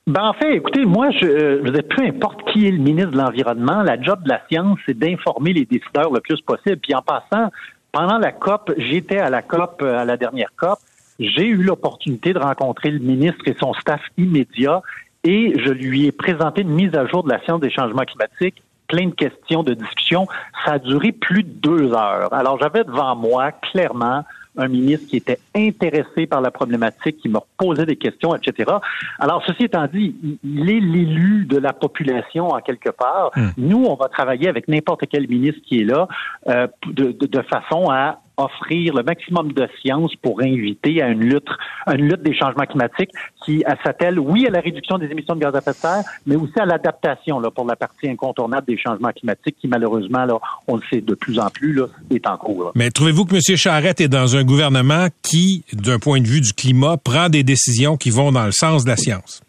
Ben 0.06 0.22
en 0.22 0.32
fait, 0.34 0.54
écoutez, 0.54 0.84
moi, 0.84 1.10
je, 1.10 1.26
euh, 1.26 1.62
je 1.64 1.80
peu 1.80 2.04
importe 2.04 2.40
qui 2.52 2.68
est 2.68 2.70
le 2.70 2.78
ministre 2.78 3.10
de 3.10 3.16
l'Environnement, 3.16 3.82
la 3.82 4.00
job 4.00 4.22
de 4.22 4.28
la 4.28 4.40
science, 4.48 4.78
c'est 4.86 4.96
d'informer 4.96 5.52
les 5.52 5.64
décideurs 5.64 6.12
le 6.12 6.20
plus 6.20 6.40
possible. 6.40 6.76
Puis 6.76 6.94
en 6.94 7.02
passant, 7.02 7.50
pendant 7.92 8.18
la 8.18 8.33
COP, 8.33 8.72
j'étais 8.76 9.18
à 9.18 9.31
la 9.31 9.42
COP, 9.42 9.83
euh, 9.83 9.98
à 9.98 10.05
la 10.05 10.16
dernière 10.16 10.50
COP, 10.57 10.79
j'ai 11.18 11.46
eu 11.46 11.62
l'opportunité 11.62 12.33
de 12.33 12.38
rencontrer 12.38 12.90
le 12.90 12.98
ministre 12.98 13.46
et 13.46 13.55
son 13.59 13.74
staff 13.74 14.00
immédiat 14.16 14.83
et 15.22 15.55
je 15.59 15.70
lui 15.70 16.07
ai 16.07 16.12
présenté 16.12 16.62
une 16.62 16.70
mise 16.70 16.94
à 16.94 17.07
jour 17.07 17.22
de 17.22 17.29
la 17.29 17.40
science 17.42 17.61
des 17.61 17.70
changements 17.70 18.05
climatiques 18.05 18.62
plein 18.90 19.07
de 19.07 19.14
questions, 19.14 19.62
de 19.62 19.74
discussions. 19.74 20.26
Ça 20.64 20.72
a 20.72 20.79
duré 20.79 21.12
plus 21.12 21.44
de 21.44 21.48
deux 21.48 21.92
heures. 21.92 22.33
Alors, 22.33 22.59
j'avais 22.61 22.85
devant 22.85 23.14
moi, 23.14 23.53
clairement, 23.53 24.24
un 24.60 24.68
ministre 24.68 25.08
qui 25.08 25.16
était 25.16 25.38
intéressé 25.54 26.26
par 26.26 26.40
la 26.40 26.50
problématique, 26.50 27.18
qui 27.18 27.28
m'a 27.28 27.42
posé 27.56 27.86
des 27.86 27.96
questions, 27.96 28.34
etc. 28.34 28.70
Alors, 29.18 29.42
ceci 29.46 29.64
étant 29.64 29.86
dit, 29.86 30.14
il 30.44 30.70
est 30.70 30.80
l'élu 30.80 31.46
de 31.46 31.58
la 31.58 31.72
population 31.72 32.48
en 32.48 32.60
quelque 32.60 32.90
part. 32.90 33.30
Hmm. 33.36 33.48
Nous, 33.56 33.84
on 33.84 33.94
va 33.94 34.08
travailler 34.08 34.48
avec 34.48 34.68
n'importe 34.68 35.04
quel 35.10 35.28
ministre 35.28 35.60
qui 35.66 35.80
est 35.80 35.84
là 35.84 36.08
euh, 36.48 36.66
de, 36.86 37.12
de 37.12 37.42
façon 37.42 37.90
à 37.90 38.20
offrir 38.36 38.94
le 38.94 39.02
maximum 39.02 39.52
de 39.52 39.68
science 39.80 40.14
pour 40.22 40.40
inviter 40.42 41.02
à 41.02 41.08
une 41.08 41.20
lutte, 41.20 41.48
une 41.86 42.08
lutte 42.08 42.22
des 42.22 42.34
changements 42.34 42.64
climatiques 42.64 43.10
qui 43.44 43.62
s'attelle, 43.84 44.18
oui, 44.18 44.46
à 44.46 44.50
la 44.50 44.60
réduction 44.60 44.98
des 44.98 45.06
émissions 45.06 45.34
de 45.34 45.40
gaz 45.40 45.54
à 45.54 45.58
effet 45.58 45.70
de 45.70 45.76
serre, 45.76 46.04
mais 46.26 46.36
aussi 46.36 46.58
à 46.58 46.66
l'adaptation 46.66 47.40
pour 47.54 47.66
la 47.66 47.76
partie 47.76 48.08
incontournable 48.08 48.66
des 48.66 48.78
changements 48.78 49.12
climatiques 49.12 49.56
qui, 49.60 49.68
malheureusement, 49.68 50.24
là, 50.24 50.38
on 50.66 50.76
le 50.76 50.82
sait 50.90 51.00
de 51.00 51.14
plus 51.14 51.38
en 51.38 51.48
plus, 51.48 51.72
là, 51.72 51.86
est 52.10 52.26
en 52.26 52.36
cours. 52.36 52.72
Mais 52.74 52.90
trouvez-vous 52.90 53.24
que 53.24 53.34
M. 53.34 53.56
Charette 53.56 54.00
est 54.00 54.08
dans 54.08 54.36
un 54.36 54.44
gouvernement 54.44 55.08
qui, 55.22 55.64
d'un 55.72 55.98
point 55.98 56.20
de 56.20 56.26
vue 56.26 56.40
du 56.40 56.52
climat, 56.52 56.96
prend 56.96 57.28
des 57.28 57.42
décisions 57.42 57.96
qui 57.96 58.10
vont 58.10 58.32
dans 58.32 58.46
le 58.46 58.52
sens 58.52 58.84
de 58.84 58.90
la 58.90 58.96
science? 58.96 59.42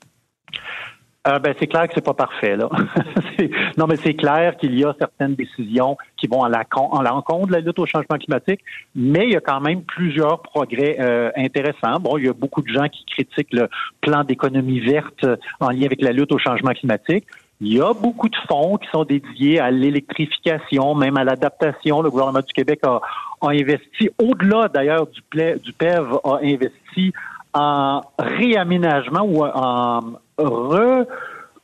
Euh, 1.28 1.38
ben, 1.38 1.54
c'est 1.60 1.68
clair 1.68 1.88
que 1.88 1.94
c'est 1.94 2.04
pas 2.04 2.16
parfait, 2.16 2.56
là. 2.56 2.68
non, 3.78 3.86
mais 3.86 3.96
c'est 3.96 4.16
clair 4.16 4.58
qu'il 4.58 4.78
y 4.78 4.84
a 4.84 4.96
certaines 4.98 5.36
décisions 5.36 5.96
qui 6.18 6.26
vont 6.26 6.44
à 6.44 6.50
la 6.50 6.64
en 6.76 7.02
l'encontre 7.04 7.48
de 7.48 7.52
la 7.52 7.60
lutte 7.60 7.78
au 7.78 7.86
changement 7.86 8.18
climatique, 8.18 8.62
mais 8.96 9.26
il 9.26 9.34
y 9.34 9.36
a 9.36 9.40
quand 9.40 9.62
même 9.62 9.84
plusieurs 9.84 10.42
progrès 10.42 10.98
euh, 11.00 11.30
intéressants. 11.36 12.00
Bon, 12.00 12.18
il 12.18 12.26
y 12.26 12.30
a 12.30 12.34
beaucoup 12.34 12.64
de 12.64 12.70
gens 12.70 12.88
qui 12.90 13.06
critiquent 13.06 13.54
le 13.54 13.70
plan 14.02 14.24
d'économie 14.24 14.80
verte 14.80 15.28
en 15.60 15.70
lien 15.70 15.86
avec 15.86 16.02
la 16.02 16.12
lutte 16.12 16.32
au 16.32 16.40
changement 16.40 16.72
climatique. 16.72 17.26
Il 17.60 17.72
y 17.72 17.80
a 17.80 17.94
beaucoup 17.94 18.28
de 18.28 18.38
fonds 18.48 18.78
qui 18.78 18.90
sont 18.90 19.04
dédiés 19.04 19.60
à 19.60 19.70
l'électrification, 19.70 20.96
même 20.96 21.18
à 21.18 21.24
l'adaptation. 21.24 22.02
Le 22.02 22.10
gouvernement 22.10 22.40
du 22.40 22.52
Québec 22.52 22.80
a, 22.82 23.00
a 23.42 23.50
investi, 23.50 24.10
au-delà 24.18 24.70
d'ailleurs 24.70 25.06
du, 25.06 25.22
du 25.60 25.74
PEV, 25.74 26.18
a 26.24 26.40
investi 26.42 27.14
en 27.54 28.02
réaménagement 28.18 29.22
ou 29.22 29.46
en 29.46 30.00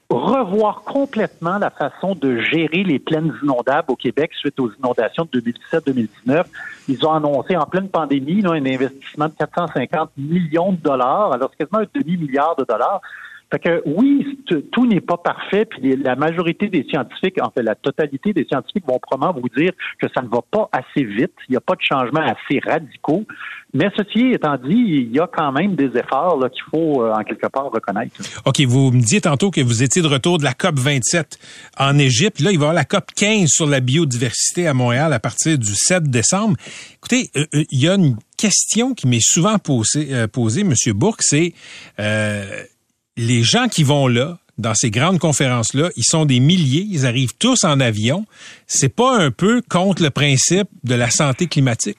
revoir 0.10 0.82
complètement 0.84 1.58
la 1.58 1.70
façon 1.70 2.16
de 2.16 2.40
gérer 2.40 2.84
les 2.84 3.00
plaines 3.00 3.34
inondables 3.44 3.92
au 3.92 3.96
Québec 3.96 4.32
suite 4.34 4.60
aux 4.60 4.72
inondations 4.80 5.28
de 5.32 5.42
2017-2019. 5.42 6.46
Ils 6.88 7.06
ont 7.06 7.14
annoncé 7.14 7.58
en 7.58 7.66
pleine 7.66 7.90
pandémie 7.90 8.42
un 8.46 8.66
investissement 8.66 9.28
de 9.28 9.34
450 9.38 10.12
millions 10.18 10.72
de 10.72 10.78
dollars, 10.78 11.34
alors 11.34 11.50
c'est 11.52 11.66
quasiment 11.66 11.86
un 11.86 12.00
demi-milliard 12.00 12.56
de 12.56 12.64
dollars. 12.64 13.02
Fait 13.50 13.60
que 13.60 13.82
oui, 13.86 14.40
tout 14.74 14.86
n'est 14.86 15.00
pas 15.00 15.16
parfait, 15.16 15.66
puis 15.66 15.96
la 15.96 16.18
majorité 16.18 16.68
des 16.68 16.86
scientifiques, 16.90 17.42
en 17.42 17.50
fait 17.50 17.64
la 17.64 17.76
totalité 17.76 18.34
des 18.34 18.46
scientifiques 18.46 18.84
vont 18.86 19.00
probablement 19.00 19.40
vous 19.40 19.48
dire 19.58 19.72
que 20.02 20.08
ça 20.14 20.22
ne 20.22 20.28
va 20.28 20.42
pas 20.52 20.68
assez 20.74 21.06
vite, 21.06 21.32
il 21.48 21.52
n'y 21.52 21.58
a 21.58 21.62
pas 21.62 21.76
de 21.76 21.82
changements 21.82 22.22
assez 22.22 22.60
radicaux. 22.60 23.26
Mais 23.74 23.90
ceci 23.96 24.32
étant 24.34 24.58
dit, 24.58 24.76
il 24.76 25.16
y 25.16 25.20
a 25.20 25.28
quand 25.28 25.52
même 25.54 25.76
des 25.76 25.98
efforts 25.98 26.40
qu'il 26.52 26.64
faut 26.72 27.04
euh, 27.04 27.14
en 27.14 27.24
quelque 27.24 27.48
part 27.48 27.70
reconnaître. 27.72 28.12
OK, 28.46 28.60
vous 28.62 28.92
me 28.92 29.00
disiez 29.00 29.22
tantôt 29.22 29.52
que 29.52 29.62
vous 29.62 29.84
étiez 29.84 30.02
de 30.02 30.08
retour 30.08 30.40
de 30.40 30.44
la 30.44 30.54
COP 30.54 30.76
27 30.76 31.38
en 31.78 31.98
Égypte. 31.98 32.42
Là, 32.42 32.52
il 32.52 32.58
va 32.58 32.66
y 32.66 32.70
avoir 32.70 32.74
la 32.74 32.86
COP 32.86 33.12
15 33.16 33.50
sur 33.50 33.68
la 33.68 33.80
biodiversité 33.80 34.68
à 34.68 34.74
Montréal 34.74 35.14
à 35.14 35.20
partir 35.20 35.58
du 35.58 35.74
7 35.74 36.04
décembre. 36.04 36.58
Écoutez, 36.96 37.30
euh, 37.36 37.46
euh, 37.54 37.64
il 37.72 37.82
y 37.82 37.88
a 37.88 37.96
une 37.96 38.18
question 38.38 38.94
qui 38.94 39.08
m'est 39.08 39.24
souvent 39.24 39.58
posée, 39.58 40.28
posée, 40.32 40.64
Monsieur 40.64 40.94
Bourque, 40.94 41.22
c'est 41.24 41.54
les 43.18 43.44
gens 43.44 43.68
qui 43.68 43.84
vont 43.84 44.08
là, 44.08 44.38
dans 44.58 44.74
ces 44.74 44.90
grandes 44.90 45.20
conférences-là, 45.20 45.90
ils 45.96 46.04
sont 46.04 46.26
des 46.26 46.40
milliers, 46.40 46.86
ils 46.90 47.06
arrivent 47.06 47.36
tous 47.38 47.64
en 47.64 47.80
avion. 47.80 48.26
C'est 48.66 48.94
pas 48.96 49.18
un 49.18 49.32
peu 49.32 49.62
contre 49.68 50.02
le 50.04 50.10
principe 50.10 50.68
de 50.84 50.96
la 50.96 51.10
santé 51.10 51.48
climatique? 51.48 51.98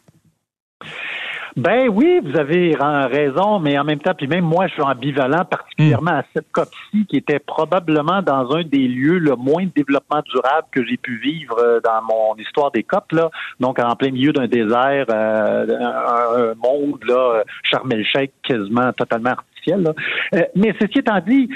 Ben 1.59 1.89
oui, 1.89 2.21
vous 2.23 2.39
avez 2.39 2.77
raison, 2.77 3.59
mais 3.59 3.77
en 3.77 3.83
même 3.83 3.99
temps, 3.99 4.15
puis 4.17 4.29
même 4.29 4.45
moi, 4.45 4.69
je 4.69 4.75
suis 4.75 4.83
ambivalent, 4.83 5.45
particulièrement 5.45 6.13
à 6.13 6.23
cette 6.33 6.47
COP-ci, 6.53 7.05
qui 7.07 7.17
était 7.17 7.41
probablement 7.41 8.23
dans 8.23 8.55
un 8.55 8.63
des 8.63 8.87
lieux 8.87 9.19
le 9.19 9.35
moins 9.35 9.65
de 9.65 9.73
développement 9.75 10.23
durable 10.33 10.69
que 10.71 10.87
j'ai 10.87 10.97
pu 10.97 11.19
vivre 11.19 11.59
euh, 11.59 11.81
dans 11.81 12.01
mon 12.03 12.37
histoire 12.37 12.71
des 12.71 12.85
COP, 12.85 13.11
là. 13.11 13.31
Donc, 13.59 13.81
en 13.81 13.97
plein 13.97 14.13
milieu 14.13 14.33
d'un 14.33 14.47
désert, 14.47 15.07
euh, 15.11 15.67
un, 15.67 16.55
monde, 16.55 17.03
là, 17.09 17.43
Charmel 17.65 18.05
Sheikh, 18.05 18.31
quasiment 18.45 18.93
totalement 18.93 19.35
Euh, 19.73 20.43
mais 20.55 20.75
ceci 20.81 20.99
étant 20.99 21.21
dit, 21.21 21.49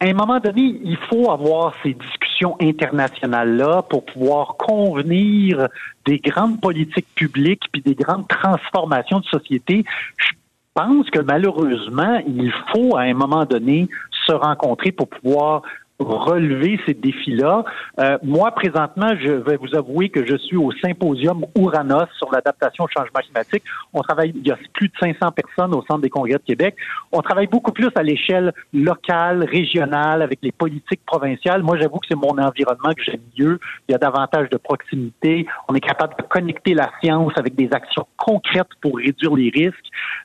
à 0.00 0.06
un 0.06 0.14
moment 0.14 0.38
donné, 0.38 0.80
il 0.84 0.96
faut 1.08 1.30
avoir 1.30 1.74
ces 1.82 1.94
discussions 1.94 2.56
internationales-là 2.60 3.82
pour 3.82 4.04
pouvoir 4.04 4.56
convenir 4.56 5.68
des 6.06 6.18
grandes 6.18 6.60
politiques 6.60 7.08
publiques 7.14 7.64
puis 7.72 7.82
des 7.82 7.94
grandes 7.94 8.28
transformations 8.28 9.18
de 9.20 9.24
société. 9.24 9.84
Je 10.18 10.28
pense 10.74 11.10
que 11.10 11.18
malheureusement, 11.18 12.20
il 12.28 12.52
faut 12.72 12.96
à 12.96 13.02
un 13.02 13.14
moment 13.14 13.44
donné 13.44 13.88
se 14.26 14.32
rencontrer 14.32 14.92
pour 14.92 15.08
pouvoir 15.08 15.62
relever 15.98 16.78
ces 16.86 16.94
défis-là. 16.94 17.64
Euh, 17.98 18.18
moi, 18.22 18.50
présentement, 18.52 19.10
je 19.20 19.32
vais 19.32 19.56
vous 19.56 19.74
avouer 19.74 20.08
que 20.08 20.24
je 20.26 20.36
suis 20.36 20.56
au 20.56 20.70
symposium 20.72 21.44
Ouranos 21.56 22.06
sur 22.16 22.30
l'adaptation 22.32 22.84
au 22.84 22.88
changement 22.88 23.20
climatique. 23.20 23.64
On 23.92 24.00
travaille, 24.02 24.32
il 24.34 24.46
y 24.46 24.50
a 24.52 24.58
plus 24.74 24.88
de 24.88 24.94
500 25.00 25.32
personnes 25.32 25.74
au 25.74 25.82
Centre 25.82 26.00
des 26.00 26.10
congrès 26.10 26.34
de 26.34 26.38
Québec. 26.46 26.76
On 27.10 27.20
travaille 27.20 27.48
beaucoup 27.48 27.72
plus 27.72 27.88
à 27.96 28.02
l'échelle 28.02 28.52
locale, 28.72 29.44
régionale, 29.44 30.22
avec 30.22 30.38
les 30.42 30.52
politiques 30.52 31.04
provinciales. 31.04 31.62
Moi, 31.62 31.76
j'avoue 31.78 31.98
que 31.98 32.06
c'est 32.08 32.16
mon 32.16 32.38
environnement 32.38 32.92
que 32.96 33.02
j'aime 33.02 33.20
mieux. 33.38 33.58
Il 33.88 33.92
y 33.92 33.94
a 33.94 33.98
davantage 33.98 34.48
de 34.50 34.56
proximité. 34.56 35.46
On 35.68 35.74
est 35.74 35.80
capable 35.80 36.14
de 36.18 36.22
connecter 36.22 36.74
la 36.74 36.90
science 37.02 37.32
avec 37.36 37.54
des 37.56 37.68
actions 37.72 38.06
concrètes 38.16 38.68
pour 38.80 38.98
réduire 38.98 39.34
les 39.34 39.50
risques. 39.50 39.74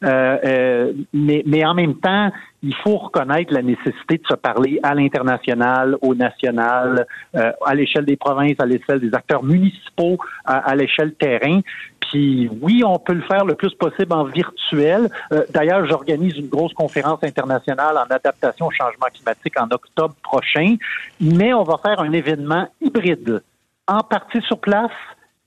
Euh, 0.03 0.37
euh, 0.45 0.93
mais, 1.13 1.43
mais 1.45 1.65
en 1.65 1.73
même 1.73 1.95
temps, 1.95 2.31
il 2.63 2.73
faut 2.75 2.97
reconnaître 2.97 3.53
la 3.53 3.61
nécessité 3.61 4.17
de 4.17 4.25
se 4.25 4.35
parler 4.35 4.79
à 4.83 4.95
l'international, 4.95 5.97
au 6.01 6.15
national, 6.15 7.05
euh, 7.35 7.51
à 7.65 7.75
l'échelle 7.75 8.05
des 8.05 8.15
provinces, 8.15 8.55
à 8.59 8.65
l'échelle 8.65 9.01
des 9.01 9.13
acteurs 9.13 9.43
municipaux, 9.43 10.17
à, 10.45 10.73
l'échelle 10.73 11.13
terrain. 11.13 11.59
Puis 11.99 12.49
oui, 12.61 12.81
on 12.85 12.97
peut 12.99 13.13
le 13.13 13.21
faire 13.23 13.43
le 13.43 13.55
plus 13.55 13.73
possible 13.73 14.13
en 14.13 14.23
virtuel. 14.23 15.09
Euh, 15.33 15.43
d'ailleurs, 15.49 15.85
j'organise 15.85 16.37
une 16.37 16.47
grosse 16.47 16.73
conférence 16.73 17.19
internationale 17.23 17.97
en 17.97 18.09
adaptation 18.09 18.67
au 18.67 18.71
changement 18.71 19.07
climatique 19.13 19.59
en 19.59 19.67
octobre 19.69 20.15
prochain, 20.23 20.77
mais 21.19 21.53
on 21.53 21.63
va 21.63 21.77
faire 21.77 21.99
un 21.99 22.13
événement 22.13 22.69
hybride, 22.81 23.43
en 23.87 23.99
partie 23.99 24.41
sur 24.41 24.59
place 24.59 24.91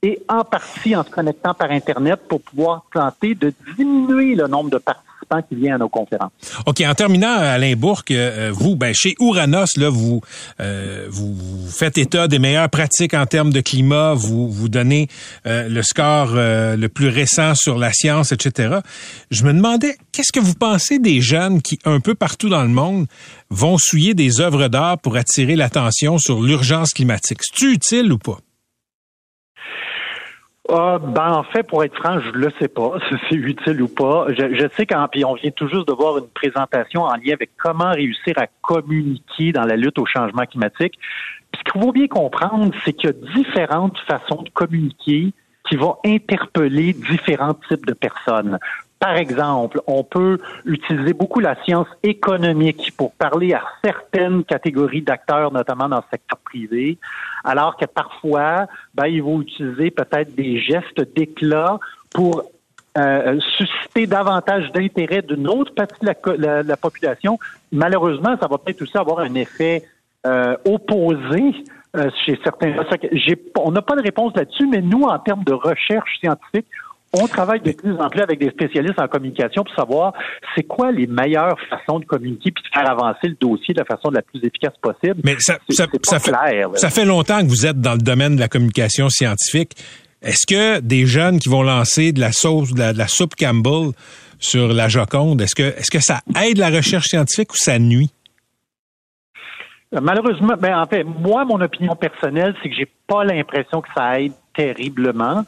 et 0.03 0.21
en 0.29 0.43
partie 0.43 0.95
en 0.95 1.03
se 1.03 1.09
connectant 1.09 1.55
par 1.55 1.71
Internet 1.71 2.19
pour 2.29 2.41
pouvoir 2.41 2.83
tenter 2.93 3.33
de 3.33 3.51
diminuer 3.75 4.35
le 4.35 4.47
nombre 4.47 4.69
de 4.69 4.77
participants 4.77 5.06
qui 5.49 5.55
vient 5.55 5.75
à 5.75 5.77
nos 5.77 5.89
conférences. 5.89 6.31
OK. 6.65 6.81
En 6.81 6.93
terminant, 6.93 7.33
Alain 7.33 7.75
Bourque, 7.75 8.11
euh, 8.11 8.51
vous, 8.53 8.75
ben, 8.75 8.93
chez 8.95 9.15
Ouranos, 9.19 9.77
là, 9.77 9.89
vous, 9.89 10.21
euh, 10.59 11.07
vous, 11.09 11.35
faites 11.69 11.97
état 11.97 12.27
des 12.27 12.39
meilleures 12.39 12.69
pratiques 12.69 13.13
en 13.13 13.25
termes 13.25 13.51
de 13.51 13.61
climat, 13.61 14.13
vous, 14.13 14.49
vous 14.49 14.69
donnez 14.69 15.07
euh, 15.45 15.67
le 15.67 15.81
score 15.83 16.31
le 16.33 16.87
plus 16.87 17.09
récent 17.09 17.55
sur 17.55 17.77
la 17.77 17.91
science, 17.93 18.31
etc. 18.31 18.79
Je 19.31 19.43
me 19.43 19.53
demandais, 19.53 19.97
qu'est-ce 20.11 20.31
que 20.31 20.39
vous 20.39 20.55
pensez 20.55 20.99
des 20.99 21.21
jeunes 21.21 21.61
qui, 21.61 21.79
un 21.85 21.99
peu 21.99 22.15
partout 22.15 22.49
dans 22.49 22.63
le 22.63 22.69
monde, 22.69 23.07
vont 23.49 23.77
souiller 23.77 24.13
des 24.13 24.41
œuvres 24.41 24.67
d'art 24.67 24.97
pour 24.99 25.15
attirer 25.15 25.55
l'attention 25.55 26.17
sur 26.17 26.41
l'urgence 26.41 26.91
climatique? 26.93 27.39
C'est 27.41 27.65
utile 27.65 28.11
ou 28.11 28.17
pas? 28.17 28.39
Ah, 30.69 30.99
ben 30.99 31.31
en 31.31 31.43
fait, 31.43 31.63
pour 31.63 31.83
être 31.83 31.95
franc, 31.95 32.19
je 32.19 32.31
le 32.31 32.51
sais 32.59 32.67
pas 32.67 32.97
si 33.09 33.15
c'est 33.29 33.35
utile 33.35 33.81
ou 33.81 33.87
pas. 33.87 34.27
Je, 34.29 34.53
je 34.53 34.67
sais 34.75 34.85
qu'en 34.85 35.07
puis 35.07 35.23
on 35.23 35.35
vient 35.35 35.51
tout 35.51 35.67
juste 35.67 35.87
de 35.87 35.93
voir 35.93 36.17
une 36.17 36.27
présentation 36.27 37.03
en 37.03 37.15
lien 37.15 37.33
avec 37.33 37.51
comment 37.57 37.91
réussir 37.91 38.33
à 38.37 38.47
communiquer 38.61 39.53
dans 39.53 39.63
la 39.63 39.77
lutte 39.77 39.97
au 39.97 40.05
changement 40.05 40.45
climatique. 40.45 40.99
Puis 41.51 41.61
ce 41.65 41.71
qu'il 41.71 41.81
faut 41.81 41.91
bien 41.93 42.07
comprendre, 42.07 42.73
c'est 42.83 42.93
qu'il 42.93 43.09
y 43.09 43.13
a 43.13 43.33
différentes 43.35 43.97
façons 44.07 44.41
de 44.41 44.49
communiquer 44.49 45.31
qui 45.69 45.75
vont 45.75 45.97
interpeller 46.05 46.93
différents 46.93 47.55
types 47.69 47.85
de 47.85 47.93
personnes. 47.93 48.59
Par 48.99 49.15
exemple, 49.15 49.81
on 49.85 50.03
peut 50.03 50.39
utiliser 50.65 51.13
beaucoup 51.13 51.39
la 51.39 51.55
science 51.63 51.87
économique 52.01 52.93
pour 52.97 53.11
parler 53.13 53.53
à 53.53 53.61
certaines 53.83 54.43
catégories 54.43 55.03
d'acteurs, 55.03 55.51
notamment 55.51 55.87
dans 55.87 55.97
le 55.97 56.03
secteur 56.09 56.39
privé, 56.39 56.97
alors 57.43 57.77
que 57.77 57.85
parfois, 57.85 58.65
ben, 58.95 59.05
ils 59.05 59.21
vont 59.21 59.41
utiliser 59.41 59.91
peut-être 59.91 60.33
des 60.35 60.59
gestes 60.59 61.01
d'éclat 61.15 61.79
pour 62.11 62.43
euh, 62.97 63.39
susciter 63.55 64.07
davantage 64.07 64.71
d'intérêt 64.71 65.21
d'une 65.21 65.47
autre 65.47 65.73
partie 65.75 66.03
de 66.03 66.67
la, 66.67 66.77
population. 66.77 67.37
Malheureusement, 67.71 68.35
ça 68.41 68.47
va 68.47 68.57
peut-être 68.57 68.81
aussi 68.81 68.97
avoir 68.97 69.19
un 69.19 69.35
effet 69.35 69.83
euh, 70.25 70.57
opposé 70.65 71.53
euh, 71.95 72.09
chez 72.25 72.39
certains. 72.43 72.73
On 73.57 73.71
n'a 73.71 73.83
pas 73.83 73.95
de 73.95 74.01
réponse 74.01 74.35
là-dessus, 74.35 74.65
mais 74.65 74.81
nous, 74.81 75.03
en 75.03 75.19
termes 75.19 75.43
de 75.43 75.53
recherche 75.53 76.17
scientifique, 76.19 76.65
on 77.21 77.27
travaille 77.27 77.61
de 77.61 77.71
plus 77.71 77.93
en 77.93 78.09
plus 78.09 78.21
avec 78.21 78.39
des 78.39 78.49
spécialistes 78.49 78.99
en 78.99 79.07
communication 79.07 79.63
pour 79.63 79.75
savoir 79.75 80.13
c'est 80.55 80.63
quoi 80.63 80.91
les 80.91 81.07
meilleures 81.07 81.57
façons 81.69 81.99
de 81.99 82.05
communiquer 82.05 82.51
puis 82.51 82.63
de 82.63 82.79
faire 82.79 82.89
avancer 82.89 83.27
le 83.27 83.35
dossier 83.39 83.73
de 83.73 83.79
la 83.79 83.85
façon 83.85 84.09
la 84.09 84.21
plus 84.21 84.39
efficace 84.39 84.73
possible. 84.81 85.21
Mais 85.23 85.35
ça, 85.39 85.57
ça, 85.69 85.87
fait, 85.87 86.75
ça 86.75 86.89
fait 86.89 87.05
longtemps 87.05 87.41
que 87.41 87.47
vous 87.47 87.65
êtes 87.65 87.79
dans 87.79 87.93
le 87.93 87.99
domaine 87.99 88.35
de 88.35 88.39
la 88.39 88.47
communication 88.47 89.09
scientifique. 89.09 89.73
Est-ce 90.21 90.47
que 90.47 90.79
des 90.79 91.05
jeunes 91.05 91.39
qui 91.39 91.49
vont 91.49 91.63
lancer 91.63 92.11
de 92.11 92.19
la 92.19 92.31
sauce, 92.31 92.73
de 92.73 92.97
la, 92.97 93.07
soupe 93.07 93.35
Campbell 93.35 93.91
sur 94.39 94.73
la 94.73 94.87
Joconde, 94.87 95.41
est-ce 95.41 95.55
que, 95.55 95.77
est-ce 95.77 95.91
que 95.91 95.99
ça 95.99 96.21
aide 96.43 96.57
la 96.57 96.69
recherche 96.69 97.07
scientifique 97.07 97.53
ou 97.53 97.57
ça 97.57 97.77
nuit? 97.77 98.11
Malheureusement, 99.91 100.55
ben 100.59 100.77
en 100.77 100.85
fait, 100.85 101.03
moi, 101.03 101.45
mon 101.45 101.61
opinion 101.61 101.95
personnelle, 101.95 102.53
c'est 102.61 102.69
que 102.69 102.75
j'ai 102.75 102.91
pas 103.07 103.23
l'impression 103.23 103.81
que 103.81 103.87
ça 103.95 104.19
aide 104.19 104.33
terriblement. 104.57 105.45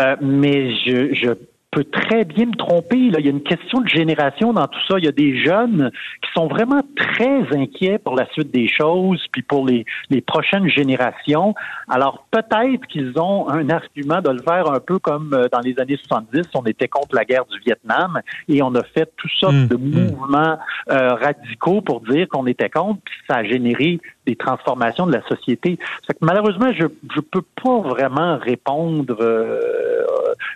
Euh, 0.00 0.16
mais 0.20 0.74
je, 0.76 1.12
je 1.12 1.34
peux 1.72 1.84
très 1.84 2.24
bien 2.24 2.46
me 2.46 2.54
tromper. 2.54 3.10
Là. 3.10 3.18
Il 3.18 3.24
y 3.24 3.28
a 3.28 3.30
une 3.30 3.42
question 3.42 3.80
de 3.80 3.88
génération 3.88 4.52
dans 4.52 4.68
tout 4.68 4.78
ça. 4.88 4.98
Il 4.98 5.04
y 5.04 5.08
a 5.08 5.12
des 5.12 5.42
jeunes 5.42 5.90
qui 6.20 6.30
sont 6.34 6.46
vraiment 6.46 6.82
très 6.94 7.56
inquiets 7.56 7.98
pour 7.98 8.14
la 8.14 8.30
suite 8.32 8.52
des 8.52 8.68
choses, 8.68 9.24
puis 9.32 9.42
pour 9.42 9.66
les, 9.66 9.84
les 10.10 10.20
prochaines 10.20 10.68
générations. 10.68 11.54
Alors 11.88 12.26
peut-être 12.30 12.86
qu'ils 12.88 13.18
ont 13.18 13.48
un 13.48 13.70
argument 13.70 14.20
de 14.20 14.30
le 14.30 14.42
faire 14.42 14.70
un 14.70 14.80
peu 14.80 14.98
comme 14.98 15.32
euh, 15.32 15.48
dans 15.50 15.60
les 15.60 15.78
années 15.80 15.96
70, 15.96 16.42
on 16.54 16.62
était 16.64 16.88
contre 16.88 17.16
la 17.16 17.24
guerre 17.24 17.46
du 17.46 17.58
Vietnam 17.60 18.20
et 18.48 18.62
on 18.62 18.74
a 18.74 18.82
fait 18.82 19.10
tout 19.16 19.30
sortes 19.40 19.54
mmh, 19.54 19.68
de 19.68 19.76
mmh. 19.76 20.10
mouvements 20.10 20.58
euh, 20.90 21.14
radicaux 21.14 21.80
pour 21.80 22.02
dire 22.02 22.28
qu'on 22.28 22.46
était 22.46 22.68
contre, 22.68 23.00
puis 23.02 23.16
ça 23.26 23.36
a 23.36 23.44
généré 23.44 23.98
des 24.26 24.36
transformations 24.36 25.06
de 25.06 25.12
la 25.12 25.22
société. 25.28 25.78
Malheureusement, 26.20 26.72
je 26.72 26.84
ne 26.84 27.20
peux 27.20 27.42
pas 27.62 27.80
vraiment 27.80 28.38
répondre, 28.38 29.16
euh, 29.20 29.60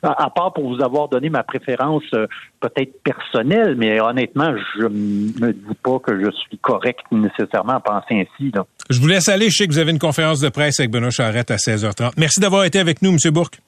à, 0.03 0.31
part 0.31 0.53
pour 0.53 0.69
vous 0.69 0.83
avoir 0.83 1.09
donné 1.09 1.31
ma 1.31 1.43
préférence 1.43 2.05
euh, 2.15 2.27
peut-être 2.61 3.03
personnelle, 3.03 3.75
mais 3.77 4.01
honnêtement, 4.01 4.55
je 4.79 4.87
me 4.87 5.53
dis 5.53 5.75
pas 5.83 5.99
que 5.99 6.19
je 6.25 6.31
suis 6.31 6.59
correct 6.59 7.01
nécessairement 7.11 7.75
à 7.75 7.81
penser 7.81 8.27
ainsi. 8.27 8.53
Je 8.91 9.01
vous 9.01 9.09
laisse 9.09 9.29
aller. 9.29 9.51
Je 9.51 9.57
sais 9.57 9.67
que 9.67 9.73
vous 9.73 9.79
avez 9.79 9.91
une 9.91 9.99
conférence 9.99 10.41
de 10.41 10.49
presse 10.49 10.79
avec 10.81 10.91
Benoît 10.91 11.11
Charrette 11.11 11.51
à 11.51 11.57
16h30. 11.57 12.13
Merci 12.17 12.41
d'avoir 12.41 12.65
été 12.65 12.79
avec 12.79 13.03
nous, 13.03 13.11
M. 13.11 13.33
Bourque. 13.33 13.59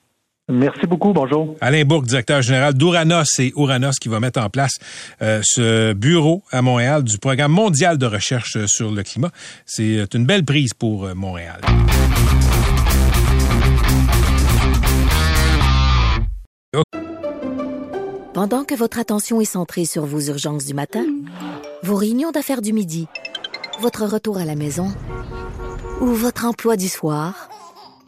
Merci 0.48 0.86
beaucoup. 0.86 1.12
Bonjour. 1.12 1.56
Alain 1.60 1.84
Bourque, 1.84 2.06
directeur 2.06 2.40
général 2.40 2.72
d'Ouranos. 2.72 3.24
C'est 3.26 3.52
Ouranos 3.54 3.98
qui 4.00 4.08
va 4.08 4.18
mettre 4.18 4.40
en 4.40 4.48
place 4.48 4.78
euh, 5.20 5.40
ce 5.44 5.92
bureau 5.92 6.42
à 6.50 6.62
Montréal 6.62 7.04
du 7.04 7.18
programme 7.18 7.52
mondial 7.52 7.98
de 7.98 8.06
recherche 8.06 8.56
euh, 8.56 8.66
sur 8.66 8.90
le 8.90 9.02
climat. 9.02 9.30
C'est 9.66 9.98
euh, 9.98 10.06
une 10.14 10.24
belle 10.24 10.44
prise 10.44 10.72
pour 10.72 11.14
Montréal. 11.14 11.60
Pendant 18.32 18.64
que 18.64 18.74
votre 18.74 18.98
attention 18.98 19.40
est 19.40 19.44
centrée 19.44 19.84
sur 19.84 20.06
vos 20.06 20.20
urgences 20.20 20.64
du 20.64 20.72
matin, 20.72 21.04
vos 21.82 21.96
réunions 21.96 22.30
d'affaires 22.30 22.62
du 22.62 22.72
midi, 22.72 23.06
votre 23.80 24.06
retour 24.06 24.38
à 24.38 24.44
la 24.44 24.54
maison 24.54 24.88
ou 26.00 26.06
votre 26.06 26.46
emploi 26.46 26.76
du 26.76 26.88
soir, 26.88 27.48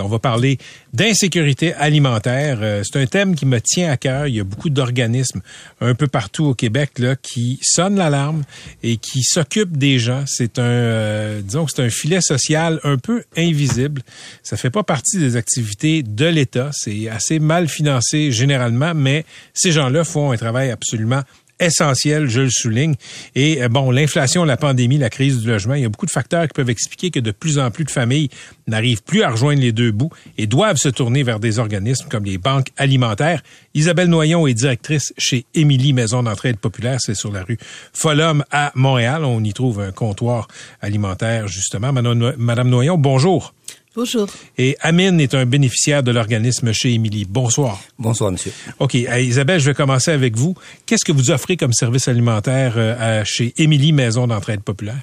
On 0.00 0.08
va 0.08 0.18
parler 0.18 0.58
d'insécurité 0.92 1.72
alimentaire. 1.74 2.58
Euh, 2.60 2.82
c'est 2.84 2.98
un 3.00 3.06
thème 3.06 3.34
qui 3.34 3.46
me 3.46 3.60
tient 3.60 3.90
à 3.90 3.96
cœur. 3.96 4.26
Il 4.26 4.34
y 4.34 4.40
a 4.40 4.44
beaucoup 4.44 4.68
d'organismes 4.70 5.40
un 5.80 5.94
peu 5.94 6.06
partout 6.06 6.44
au 6.44 6.54
Québec 6.54 6.98
là, 6.98 7.16
qui 7.16 7.58
sonnent 7.62 7.96
l'alarme 7.96 8.42
et 8.82 8.98
qui 8.98 9.22
s'occupent 9.22 9.76
des 9.76 9.98
gens. 9.98 10.24
C'est 10.26 10.58
un, 10.58 10.62
euh, 10.62 11.40
disons 11.40 11.64
que 11.64 11.72
c'est 11.74 11.82
un 11.82 11.90
filet 11.90 12.20
social 12.20 12.80
un 12.84 12.98
peu 12.98 13.24
invisible. 13.36 14.02
Ça 14.42 14.56
fait 14.56 14.70
pas 14.70 14.82
partie 14.82 15.18
des 15.18 15.36
activités 15.36 16.02
de 16.02 16.26
l'État. 16.26 16.70
C'est 16.72 17.08
assez 17.08 17.38
mal 17.38 17.68
financé 17.68 18.30
généralement, 18.30 18.94
mais 18.94 19.24
ces 19.54 19.72
gens-là 19.72 20.04
font 20.04 20.32
un 20.32 20.36
travail 20.36 20.70
absolument 20.70 21.22
essentiel, 21.60 22.28
je 22.28 22.42
le 22.42 22.50
souligne. 22.50 22.94
Et 23.34 23.62
euh, 23.62 23.68
bon, 23.68 23.90
l'inflation, 23.90 24.44
la 24.44 24.56
pandémie, 24.56 24.98
la 24.98 25.10
crise 25.10 25.40
du 25.40 25.48
logement, 25.48 25.74
il 25.74 25.82
y 25.82 25.84
a 25.84 25.88
beaucoup 25.88 26.06
de 26.06 26.10
facteurs 26.10 26.46
qui 26.46 26.54
peuvent 26.54 26.70
expliquer 26.70 27.10
que 27.10 27.20
de 27.20 27.30
plus 27.30 27.58
en 27.58 27.70
plus 27.70 27.84
de 27.84 27.90
familles 27.90 28.28
n'arrivent 28.66 29.02
plus 29.02 29.22
à 29.22 29.30
rejoindre 29.30 29.60
les 29.60 29.72
deux 29.72 29.90
bouts 29.90 30.10
et 30.36 30.46
doivent 30.46 30.76
se 30.76 30.88
tourner 30.88 31.22
vers 31.22 31.40
des 31.40 31.58
organismes 31.58 32.08
comme 32.08 32.24
les 32.24 32.38
banques 32.38 32.68
alimentaires. 32.76 33.42
Isabelle 33.74 34.08
Noyon 34.08 34.46
est 34.46 34.54
directrice 34.54 35.12
chez 35.18 35.46
Émilie 35.54 35.92
Maison 35.92 36.22
d'entraide 36.22 36.58
populaire, 36.58 36.98
c'est 37.00 37.14
sur 37.14 37.32
la 37.32 37.42
rue 37.42 37.58
Folhomme 37.92 38.44
à 38.50 38.72
Montréal. 38.74 39.24
On 39.24 39.42
y 39.42 39.52
trouve 39.52 39.80
un 39.80 39.92
comptoir 39.92 40.48
alimentaire 40.80 41.48
justement. 41.48 41.92
Madame 41.92 42.68
Noyon, 42.68 42.98
bonjour. 42.98 43.54
Bonjour. 43.98 44.28
Et 44.56 44.76
Amine 44.78 45.20
est 45.20 45.34
un 45.34 45.44
bénéficiaire 45.44 46.04
de 46.04 46.12
l'organisme 46.12 46.70
chez 46.72 46.92
Émilie. 46.92 47.24
Bonsoir. 47.24 47.82
Bonsoir, 47.98 48.30
monsieur. 48.30 48.52
OK. 48.78 48.94
Isabelle, 48.94 49.58
je 49.58 49.66
vais 49.66 49.74
commencer 49.74 50.12
avec 50.12 50.36
vous. 50.36 50.54
Qu'est-ce 50.86 51.04
que 51.04 51.10
vous 51.10 51.32
offrez 51.32 51.56
comme 51.56 51.72
service 51.72 52.06
alimentaire 52.06 52.74
euh, 52.76 53.24
chez 53.24 53.54
Émilie 53.56 53.90
Maison 53.90 54.28
d'entraide 54.28 54.60
populaire? 54.60 55.00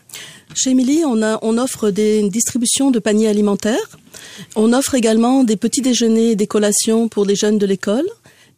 Chez 0.55 0.69
Émilie, 0.69 1.03
on, 1.05 1.21
a, 1.21 1.39
on 1.41 1.58
offre 1.58 1.89
des, 1.89 2.19
une 2.19 2.29
distribution 2.29 2.89
de 2.89 2.99
paniers 2.99 3.27
alimentaires. 3.27 3.99
On 4.55 4.71
offre 4.71 4.95
également 4.95 5.43
des 5.43 5.58
petits 5.58 5.81
déjeuners 5.81 6.31
et 6.31 6.36
des 6.38 6.47
collations 6.47 7.10
pour 7.10 7.25
les 7.25 7.36
jeunes 7.36 7.58
de 7.58 7.65
l'école 7.65 8.05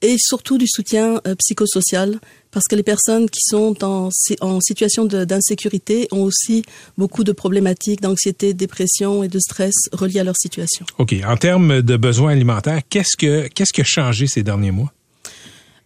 et 0.03 0.17
surtout 0.19 0.59
du 0.59 0.67
soutien 0.67 1.19
euh, 1.25 1.33
psychosocial 1.33 2.19
parce 2.51 2.65
que 2.69 2.75
les 2.75 2.83
personnes 2.83 3.29
qui 3.29 3.41
sont 3.41 3.83
en, 3.83 4.09
en 4.41 4.61
situation 4.61 5.05
d'insécurité 5.05 6.07
ont 6.11 6.23
aussi 6.23 6.63
beaucoup 6.97 7.23
de 7.23 7.31
problématiques 7.31 8.01
d'anxiété, 8.01 8.53
de 8.53 8.57
dépression 8.57 9.23
et 9.23 9.27
de 9.27 9.39
stress 9.39 9.75
reliés 9.91 10.19
à 10.19 10.23
leur 10.23 10.35
situation. 10.37 10.85
OK. 10.97 11.15
En 11.27 11.37
termes 11.37 11.81
de 11.81 11.97
besoins 11.97 12.31
alimentaires, 12.31 12.81
qu'est-ce 12.89 13.17
que 13.17 13.47
qu'est-ce 13.47 13.73
qui 13.73 13.81
a 13.81 13.85
changé 13.85 14.27
ces 14.27 14.43
derniers 14.43 14.71
mois? 14.71 14.91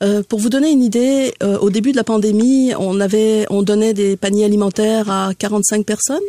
Euh, 0.04 0.24
pour 0.28 0.39
vous 0.39 0.50
donner 0.50 0.71
une 0.71 0.82
idée, 0.82 1.34
euh, 1.43 1.60
au 1.60 1.69
début 1.69 1.91
de 1.91 1.97
la 1.97 2.04
pandémie, 2.04 2.74
on 2.78 3.00
avait, 3.00 3.45
on 3.52 3.62
donnait 3.62 3.93
des 3.93 4.17
paniers 4.17 4.45
alimentaires 4.45 5.12
à 5.12 5.32
45 5.38 5.86
personnes, 5.86 6.24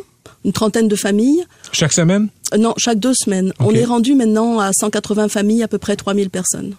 une 0.44 0.52
trentaine 0.52 0.88
de 0.88 0.96
familles. 0.96 1.44
Chaque 1.72 1.92
semaine? 1.94 2.28
Euh, 2.52 2.58
Non, 2.58 2.74
chaque 2.76 2.98
deux 2.98 3.14
semaines. 3.14 3.54
On 3.60 3.72
est 3.72 3.84
rendu 3.84 4.14
maintenant 4.14 4.58
à 4.60 4.72
180 4.74 5.28
familles, 5.28 5.62
à 5.62 5.68
peu 5.68 5.78
près 5.78 5.96
3000 5.96 6.28
personnes 6.28 6.74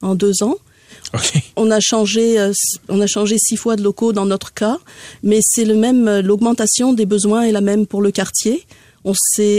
en 0.00 0.14
deux 0.14 0.44
ans. 0.44 0.56
On 1.56 1.70
a 1.70 1.80
changé, 1.80 2.38
euh, 2.38 2.52
on 2.88 3.00
a 3.00 3.06
changé 3.06 3.36
six 3.38 3.56
fois 3.56 3.76
de 3.76 3.82
locaux 3.82 4.12
dans 4.12 4.26
notre 4.26 4.52
cas, 4.52 4.78
mais 5.22 5.40
c'est 5.42 5.64
le 5.64 5.74
même. 5.74 6.08
Euh, 6.08 6.22
l'augmentation 6.22 6.92
des 6.92 7.06
besoins 7.06 7.42
est 7.42 7.52
la 7.52 7.60
même 7.60 7.86
pour 7.86 8.02
le 8.02 8.10
quartier. 8.10 8.64
On, 9.04 9.14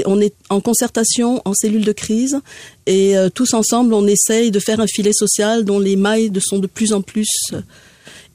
on 0.05 0.21
est 0.21 0.33
en 0.49 0.61
concertation, 0.61 1.41
en 1.45 1.53
cellule 1.53 1.85
de 1.85 1.91
crise, 1.91 2.39
et 2.85 3.17
euh, 3.17 3.29
tous 3.29 3.53
ensemble, 3.53 3.93
on 3.93 4.05
essaye 4.05 4.51
de 4.51 4.59
faire 4.59 4.79
un 4.79 4.87
filet 4.87 5.13
social 5.13 5.65
dont 5.65 5.79
les 5.79 5.95
mailles 5.95 6.31
sont 6.39 6.59
de 6.59 6.67
plus 6.67 6.93
en 6.93 7.01
plus 7.01 7.29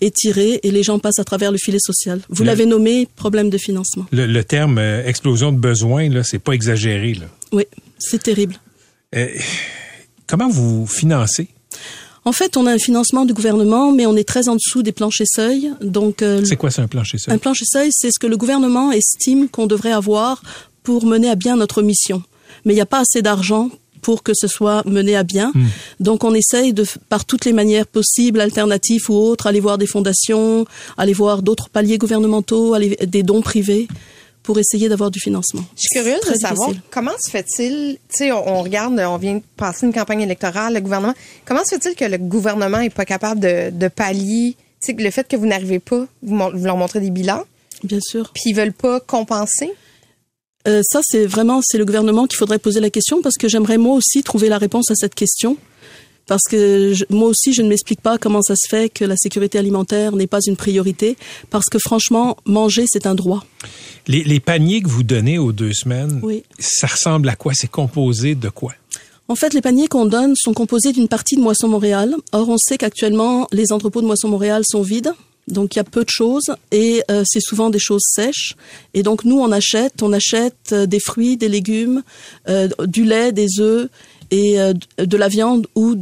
étirées 0.01 0.61
et 0.63 0.71
les 0.71 0.83
gens 0.83 0.99
passent 0.99 1.21
à 1.21 1.25
travers 1.25 1.53
le 1.53 1.59
filet 1.59 1.79
social. 1.79 2.21
Vous 2.29 2.43
l'avez 2.43 2.67
nommé 2.67 3.07
problème 3.17 3.49
de 3.49 3.59
financement. 3.59 4.07
Le, 4.13 4.43
terme 4.43 4.79
explosion 4.79 5.53
de 5.53 5.59
besoins, 5.59 6.09
là, 6.09 6.25
c'est 6.25 6.41
pas 6.41 6.53
exagéré. 6.53 7.15
Là. 7.15 7.27
Oui, 7.53 7.65
c'est 7.99 8.23
terrible. 8.23 8.57
comment 10.27 10.49
vous 10.49 10.87
financez? 10.87 11.49
En 12.25 12.33
fait, 12.33 12.57
on 12.57 12.67
a 12.67 12.73
un 12.73 12.79
financement 12.79 13.25
du 13.25 13.35
gouvernement, 13.35 13.93
mais 13.93 14.07
on 14.07 14.17
est 14.17 14.27
très 14.27 14.49
en 14.49 14.57
dessous 14.57 14.83
des 14.83 14.93
planchers 14.93 15.27
seuils. 15.29 15.71
Donc, 15.81 16.23
euh, 16.23 16.45
c'est 16.45 16.57
quoi, 16.57 16.71
c'est 16.71 16.83
un 16.83 16.89
plancher 16.89 17.19
seuil? 17.19 17.35
Un 17.35 17.39
plancher 17.39 17.67
seuil, 17.67 17.91
c'est 17.93 18.11
ce 18.11 18.19
que 18.19 18.27
le 18.27 18.37
gouvernement 18.37 18.93
estime 18.93 19.49
qu'on 19.49 19.67
devrait 19.67 19.93
avoir 19.93 20.43
pour 20.83 21.05
mener 21.07 21.29
à 21.29 21.35
bien 21.35 21.57
notre 21.57 21.83
mission. 21.83 22.23
Mais 22.65 22.73
il 22.73 22.77
n'y 22.77 22.83
a 22.83 22.87
pas 22.87 23.01
assez 23.01 23.21
d'argent 23.21 23.71
pour 24.01 24.23
que 24.23 24.33
ce 24.35 24.47
soit 24.47 24.87
mené 24.87 25.17
à 25.17 25.23
bien. 25.23 25.51
Hmm. 25.55 25.67
Donc 26.01 26.25
on 26.25 26.35
essaye 26.35 26.73
de, 26.73 26.85
par 27.09 27.25
toutes 27.25 27.47
les 27.47 27.55
manières 27.55 27.87
possibles, 27.87 28.41
alternatives 28.41 29.11
ou 29.11 29.15
autres, 29.15 29.47
aller 29.47 29.61
voir 29.61 29.79
des 29.79 29.87
fondations, 29.87 30.67
aller 30.99 31.15
voir 31.15 31.43
d'autres 31.43 31.71
paliers 31.71 31.99
gouvernementaux, 31.99 32.75
aller, 32.75 32.97
des 33.07 33.23
dons 33.23 33.41
privés 33.41 33.89
pour 34.45 34.59
essayer 34.59 34.89
d'avoir 34.89 35.11
du 35.11 35.19
financement. 35.19 35.65
Je 35.75 35.81
suis 35.81 36.01
curieuse 36.01 36.21
de 36.21 36.35
savoir 36.35 36.71
comment 36.91 37.15
se 37.19 37.31
fait-il, 37.31 37.99
tu 38.09 38.17
sais, 38.17 38.33
on, 38.33 38.63
regarde, 38.63 39.01
on 39.01 39.17
vient 39.17 39.37
de 39.37 39.43
passer 39.57 39.87
une 39.87 39.93
campagne 39.93 40.21
électorale, 40.21 40.75
le 40.75 40.81
gouvernement, 40.81 41.15
comment 41.47 41.65
se 41.65 41.75
fait-il 41.75 41.97
que 41.97 42.05
le 42.05 42.19
gouvernement 42.19 42.81
est 42.81 42.91
pas 42.91 43.07
capable 43.07 43.41
de, 43.41 43.71
de 43.71 43.89
pallier, 43.89 44.55
tu 44.81 44.95
sais, 44.95 45.03
le 45.03 45.11
fait 45.11 45.27
que 45.27 45.35
vous 45.35 45.47
n'arrivez 45.47 45.81
pas, 45.81 46.07
vous, 46.23 46.37
leur 46.53 46.77
montrez 46.77 47.01
des 47.01 47.11
bilans? 47.11 47.45
Bien 47.83 48.01
sûr. 48.01 48.31
Puis 48.35 48.51
ils 48.51 48.55
veulent 48.55 48.75
pas 48.75 49.01
compenser? 49.01 49.73
Euh, 50.69 50.83
ça, 50.85 51.01
c'est 51.03 51.27
vraiment, 51.27 51.61
c'est 51.63 51.79
le 51.79 51.87
gouvernement 51.87 52.27
qu'il 52.27 52.37
faudrait 52.37 52.59
poser 52.59 52.81
la 52.81 52.91
question 52.91 53.23
parce 53.23 53.37
que 53.37 53.49
j'aimerais 53.49 53.79
moi 53.79 53.95
aussi 53.95 54.23
trouver 54.23 54.51
la 54.51 54.59
réponse 54.59 54.91
à 54.91 54.95
cette 54.95 55.15
question 55.15 55.57
parce 56.27 56.43
que 56.51 56.93
moi 57.13 57.29
aussi, 57.29 57.53
je 57.53 57.63
ne 57.63 57.69
m'explique 57.69 58.01
pas 58.01 58.19
comment 58.19 58.43
ça 58.43 58.55
se 58.57 58.69
fait 58.69 58.89
que 58.89 59.05
la 59.05 59.17
sécurité 59.17 59.59
alimentaire 59.59 60.13
n'est 60.17 60.27
pas 60.27 60.41
une 60.47 60.57
priorité, 60.57 61.17
parce 61.51 61.67
que 61.67 61.79
franchement, 61.79 62.37
manger, 62.47 62.85
c'est 62.87 63.07
un 63.07 63.15
droit. 63.15 63.45
Les, 64.07 64.41
paniers 64.41 64.83
que 64.83 64.89
vous 64.89 65.03
donnez 65.03 65.39
aux 65.39 65.53
deux 65.53 65.73
semaines, 65.73 66.21
ça 66.59 66.87
ressemble 66.87 67.29
à 67.29 67.37
quoi? 67.37 67.53
C'est 67.55 67.71
composé 67.71 68.35
de 68.35 68.49
quoi? 68.49 68.75
En 69.29 69.35
fait, 69.35 69.55
les 69.55 69.63
paniers 69.63 69.89
qu'on 69.89 70.05
donne 70.05 70.35
sont 70.37 70.53
composés 70.53 70.93
d'une 70.93 71.09
partie 71.09 71.37
de 71.37 71.41
Moisson 71.41 71.69
Montréal. 71.69 72.15
Or, 72.33 72.49
on 72.51 72.59
sait 72.59 72.77
qu'actuellement, 72.77 73.49
les 73.53 73.73
entrepôts 73.73 74.03
de 74.03 74.07
Moisson 74.07 74.29
Montréal 74.29 74.63
sont 74.67 74.83
vides. 74.83 75.15
Donc 75.49 75.75
il 75.75 75.79
y 75.79 75.81
a 75.81 75.85
peu 75.85 76.05
de 76.05 76.11
choses 76.11 76.55
et 76.73 77.03
euh, 77.11 77.23
c'est 77.27 77.41
souvent 77.41 77.69
des 77.69 77.79
choses 77.79 78.05
sèches. 78.07 78.57
Et 78.95 79.03
donc 79.03 79.25
nous 79.25 79.39
on 79.39 79.53
achète, 79.53 80.03
on 80.03 80.13
achète 80.13 80.73
euh, 80.73 80.87
des 80.87 81.01
fruits, 81.01 81.37
des 81.37 81.49
légumes, 81.49 82.03
euh, 82.49 82.69
du 82.87 83.05
lait, 83.05 83.31
des 83.31 83.61
œufs 83.61 83.89
et 84.35 84.59
euh, 84.59 84.73
de 84.99 85.17
la 85.17 85.29
viande 85.29 85.69
ou, 85.77 85.97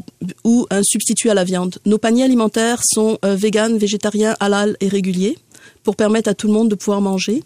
ou 0.45 0.67
un 0.71 0.83
substitut 0.83 1.29
à 1.29 1.35
la 1.35 1.45
viande. 1.45 1.79
Nos 1.85 1.99
paniers 1.99 2.25
alimentaires 2.25 2.81
sont 2.83 3.19
euh, 3.25 3.35
véganes, 3.35 3.77
végétariens, 3.77 4.37
halal 4.41 4.77
et 4.81 4.89
réguliers 4.89 5.37
pour 5.83 5.97
permettre 5.97 6.31
à 6.31 6.35
tout 6.35 6.47
le 6.47 6.55
monde 6.55 6.71
de 6.71 6.75
pouvoir 6.75 7.03
manger. 7.03 7.43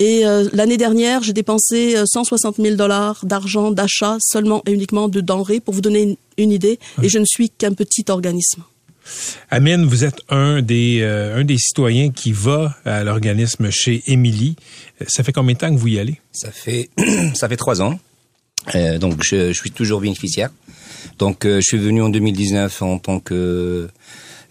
Et 0.00 0.26
euh, 0.26 0.48
l'année 0.52 0.76
dernière, 0.76 1.22
j'ai 1.22 1.32
dépensé 1.32 1.94
160 2.04 2.56
000 2.56 2.74
dollars 2.74 3.24
d'argent 3.24 3.70
d'achat 3.70 4.16
seulement 4.20 4.62
et 4.66 4.72
uniquement 4.72 5.08
de 5.08 5.20
denrées 5.20 5.60
pour 5.60 5.72
vous 5.72 5.82
donner 5.82 6.18
une, 6.36 6.50
idée. 6.50 6.80
Et 7.02 7.08
je 7.08 7.18
ne 7.18 7.24
suis 7.24 7.50
qu'un 7.50 7.74
petit 7.74 8.04
organisme. 8.08 8.62
Amine, 9.50 9.84
vous 9.84 10.04
êtes 10.04 10.20
un 10.30 10.62
des, 10.62 11.02
un 11.02 11.44
des 11.44 11.58
citoyens 11.58 12.10
qui 12.10 12.32
va 12.32 12.74
à 12.84 13.04
l'organisme 13.04 13.70
chez 13.70 14.02
Émilie. 14.06 14.56
Ça 15.06 15.22
fait 15.22 15.32
combien 15.32 15.54
de 15.54 15.58
temps 15.58 15.72
que 15.72 15.78
vous 15.78 15.88
y 15.88 15.98
allez? 15.98 16.20
Ça 16.32 16.50
fait, 16.50 16.90
ça 17.34 17.48
fait 17.48 17.56
trois 17.56 17.82
ans. 17.82 17.98
Euh, 18.74 18.98
donc 18.98 19.22
je, 19.22 19.52
je, 19.52 19.58
suis 19.58 19.70
toujours 19.70 20.00
bénéficiaire. 20.00 20.50
Donc 21.18 21.44
euh, 21.44 21.56
je 21.56 21.62
suis 21.62 21.78
venu 21.78 22.02
en 22.02 22.08
2019 22.08 22.82
en 22.82 22.98
tant 22.98 23.20
que 23.20 23.88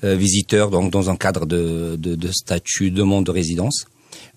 euh, 0.04 0.16
visiteur, 0.16 0.70
donc 0.70 0.92
dans 0.92 1.10
un 1.10 1.16
cadre 1.16 1.46
de, 1.46 1.96
de, 1.98 2.16
de 2.16 2.32
statut 2.32 2.92
demande 2.92 3.26
de 3.26 3.32
résidence. 3.32 3.86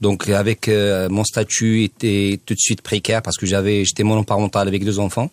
Donc 0.01 0.29
avec 0.29 0.69
mon 1.11 1.25
statut 1.25 1.85
était 1.85 2.39
tout 2.45 2.55
de 2.55 2.59
suite 2.59 2.83
précaire 2.83 3.23
parce 3.23 3.37
que 3.37 3.47
j'avais 3.47 3.85
j'étais 3.85 4.03
monoparental 4.03 4.67
avec 4.69 4.85
deux 4.85 4.99
enfants. 4.99 5.31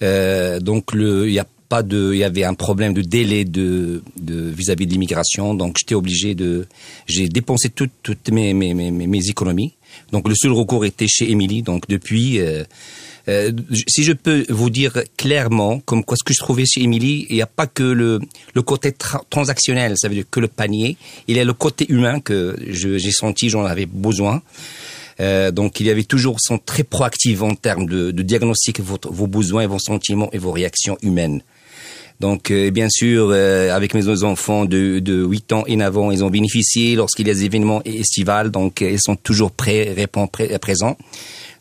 donc 0.00 0.94
le 0.94 1.28
il 1.28 1.34
y 1.34 1.38
a 1.38 1.46
pas 1.68 1.82
de 1.82 2.12
il 2.14 2.18
y 2.18 2.24
avait 2.24 2.44
un 2.44 2.54
problème 2.54 2.94
de 2.94 3.02
délai 3.02 3.44
de 3.44 4.02
vis-à-vis 4.16 4.86
de 4.86 4.92
l'immigration 4.92 5.54
donc 5.54 5.76
j'étais 5.78 5.96
obligé 5.96 6.34
de 6.34 6.66
j'ai 7.06 7.28
dépensé 7.28 7.70
toutes 7.70 7.92
toutes 8.02 8.30
mes 8.30 8.54
mes, 8.54 8.72
mes 8.72 8.90
mes 8.90 9.28
économies. 9.28 9.74
Donc 10.12 10.28
le 10.28 10.34
seul 10.34 10.52
recours 10.52 10.84
était 10.84 11.08
chez 11.08 11.30
Émilie 11.30 11.62
donc 11.62 11.88
depuis 11.88 12.40
euh, 13.28 13.52
si 13.86 14.02
je 14.02 14.12
peux 14.12 14.44
vous 14.48 14.70
dire 14.70 14.98
clairement, 15.16 15.80
comme 15.80 16.04
quoi 16.04 16.16
ce 16.16 16.24
que 16.24 16.32
je 16.32 16.38
trouvais 16.38 16.64
chez 16.66 16.82
Émilie, 16.82 17.26
il 17.30 17.36
n'y 17.36 17.42
a 17.42 17.46
pas 17.46 17.66
que 17.66 17.82
le, 17.82 18.20
le 18.54 18.62
côté 18.62 18.92
transactionnel, 19.30 19.94
ça 19.96 20.08
veut 20.08 20.14
dire 20.14 20.24
que 20.30 20.40
le 20.40 20.48
panier, 20.48 20.96
il 21.28 21.36
y 21.36 21.40
a 21.40 21.44
le 21.44 21.52
côté 21.52 21.86
humain 21.88 22.20
que 22.20 22.56
j'ai 22.68 23.12
senti, 23.12 23.48
j'en 23.48 23.64
avais 23.64 23.86
besoin. 23.86 24.42
Euh, 25.20 25.50
donc 25.50 25.78
il 25.80 25.86
y 25.86 25.90
avait 25.90 26.04
toujours 26.04 26.40
sont 26.40 26.58
très 26.58 26.84
proactifs 26.84 27.42
en 27.42 27.54
termes 27.54 27.86
de, 27.86 28.10
de 28.10 28.22
diagnostic 28.22 28.80
votre, 28.80 29.12
vos 29.12 29.26
besoins, 29.26 29.66
vos 29.66 29.78
sentiments 29.78 30.30
et 30.32 30.38
vos 30.38 30.52
réactions 30.52 30.96
humaines. 31.02 31.42
Donc 32.20 32.50
euh, 32.50 32.70
bien 32.70 32.88
sûr, 32.88 33.30
euh, 33.30 33.74
avec 33.74 33.94
mes 33.94 34.22
enfants 34.22 34.64
de, 34.64 35.00
de 35.00 35.24
8 35.24 35.52
ans 35.52 35.64
et 35.66 35.76
9 35.76 35.98
ans, 35.98 36.10
ils 36.10 36.24
ont 36.24 36.30
bénéficié 36.30 36.94
lorsqu'il 36.94 37.26
y 37.26 37.30
a 37.30 37.34
des 37.34 37.44
événements 37.44 37.82
estivales, 37.84 38.50
donc 38.50 38.80
ils 38.80 39.00
sont 39.00 39.16
toujours 39.16 39.50
prêts, 39.50 39.92
répondent, 39.94 40.30
présents. 40.60 40.96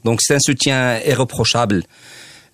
Donc 0.04 0.20
c'est 0.22 0.36
un 0.36 0.40
soutien 0.40 1.00
irreprochable 1.06 1.84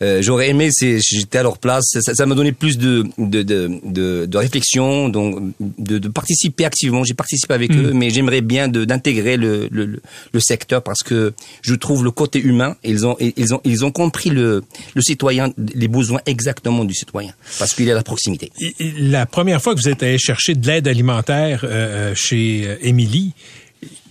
Euh, 0.03 0.21
J'aurais 0.21 0.49
aimé, 0.49 0.69
si 0.71 0.99
j'étais 1.01 1.39
à 1.39 1.43
leur 1.43 1.57
place, 1.57 1.85
ça 2.01 2.25
m'a 2.27 2.35
donné 2.35 2.51
plus 2.51 2.77
de 2.77 3.03
de, 3.17 3.41
de, 3.41 3.79
de, 3.83 4.27
de 4.27 4.37
réflexion, 4.37 5.09
donc 5.09 5.53
de, 5.59 5.97
de 5.97 6.07
participer 6.07 6.65
activement. 6.65 7.03
J'ai 7.03 7.15
participé 7.15 7.55
avec 7.55 7.71
Mm. 7.71 7.79
eux, 7.81 7.93
mais 7.93 8.11
j'aimerais 8.11 8.41
bien 8.41 8.67
d'intégrer 8.67 9.37
le, 9.37 9.67
le, 9.71 9.85
le- 10.33 10.39
secteur 10.39 10.83
parce 10.83 11.01
que 11.01 11.33
je 11.63 11.73
trouve 11.73 12.03
le 12.03 12.11
côté 12.11 12.39
humain. 12.39 12.75
Ils 12.83 13.07
ont 13.07 13.15
ils 13.19 13.55
ont 13.55 13.61
ils 13.65 13.83
ont 13.85 13.91
compris 13.91 14.29
le 14.29 14.61
le 14.93 15.01
citoyen, 15.01 15.51
les 15.73 15.87
besoins 15.87 16.21
exactement 16.27 16.85
du 16.85 16.93
citoyen, 16.93 17.33
parce 17.57 17.73
qu'il 17.73 17.87
est 17.89 17.91
à 17.91 17.95
la 17.95 18.03
proximité. 18.03 18.51
La 18.99 19.25
première 19.25 19.63
fois 19.63 19.73
que 19.73 19.79
vous 19.81 19.89
êtes 19.89 20.03
allé 20.03 20.19
chercher 20.19 20.53
de 20.53 20.67
l'aide 20.67 20.87
alimentaire 20.87 21.61
euh, 21.63 22.11
euh, 22.11 22.15
chez 22.15 22.65
euh, 22.67 22.75
Émilie, 22.81 23.33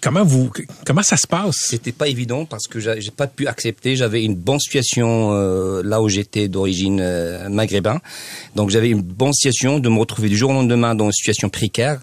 comment 0.01 0.25
vous 0.25 0.51
comment 0.85 1.03
ça 1.03 1.17
se 1.17 1.27
passe? 1.27 1.57
C'était 1.69 1.93
pas 1.93 2.09
évident 2.09 2.45
parce 2.45 2.67
que 2.67 2.81
j'a- 2.81 2.99
j'ai 3.01 3.11
pas 3.11 3.27
pu 3.27 3.47
accepter. 3.47 3.97
J'avais 3.97 4.25
une 4.25 4.35
bonne 4.35 4.59
situation 4.61 5.33
euh, 5.33 5.83
là 5.85 6.01
où 6.03 6.09
j'étais 6.09 6.49
d'origine 6.49 7.01
euh, 7.01 7.49
maghrébin, 7.49 8.01
donc 8.55 8.71
j'avais 8.71 8.91
une 8.91 9.03
bonne 9.03 9.33
situation 9.33 9.79
de 9.79 9.89
me 9.89 9.99
retrouver 9.99 10.29
du 10.29 10.37
jour 10.37 10.51
au 10.51 10.55
lendemain 10.55 10.95
dans 10.95 11.07
une 11.07 11.13
situation 11.13 11.49
précaire. 11.49 12.01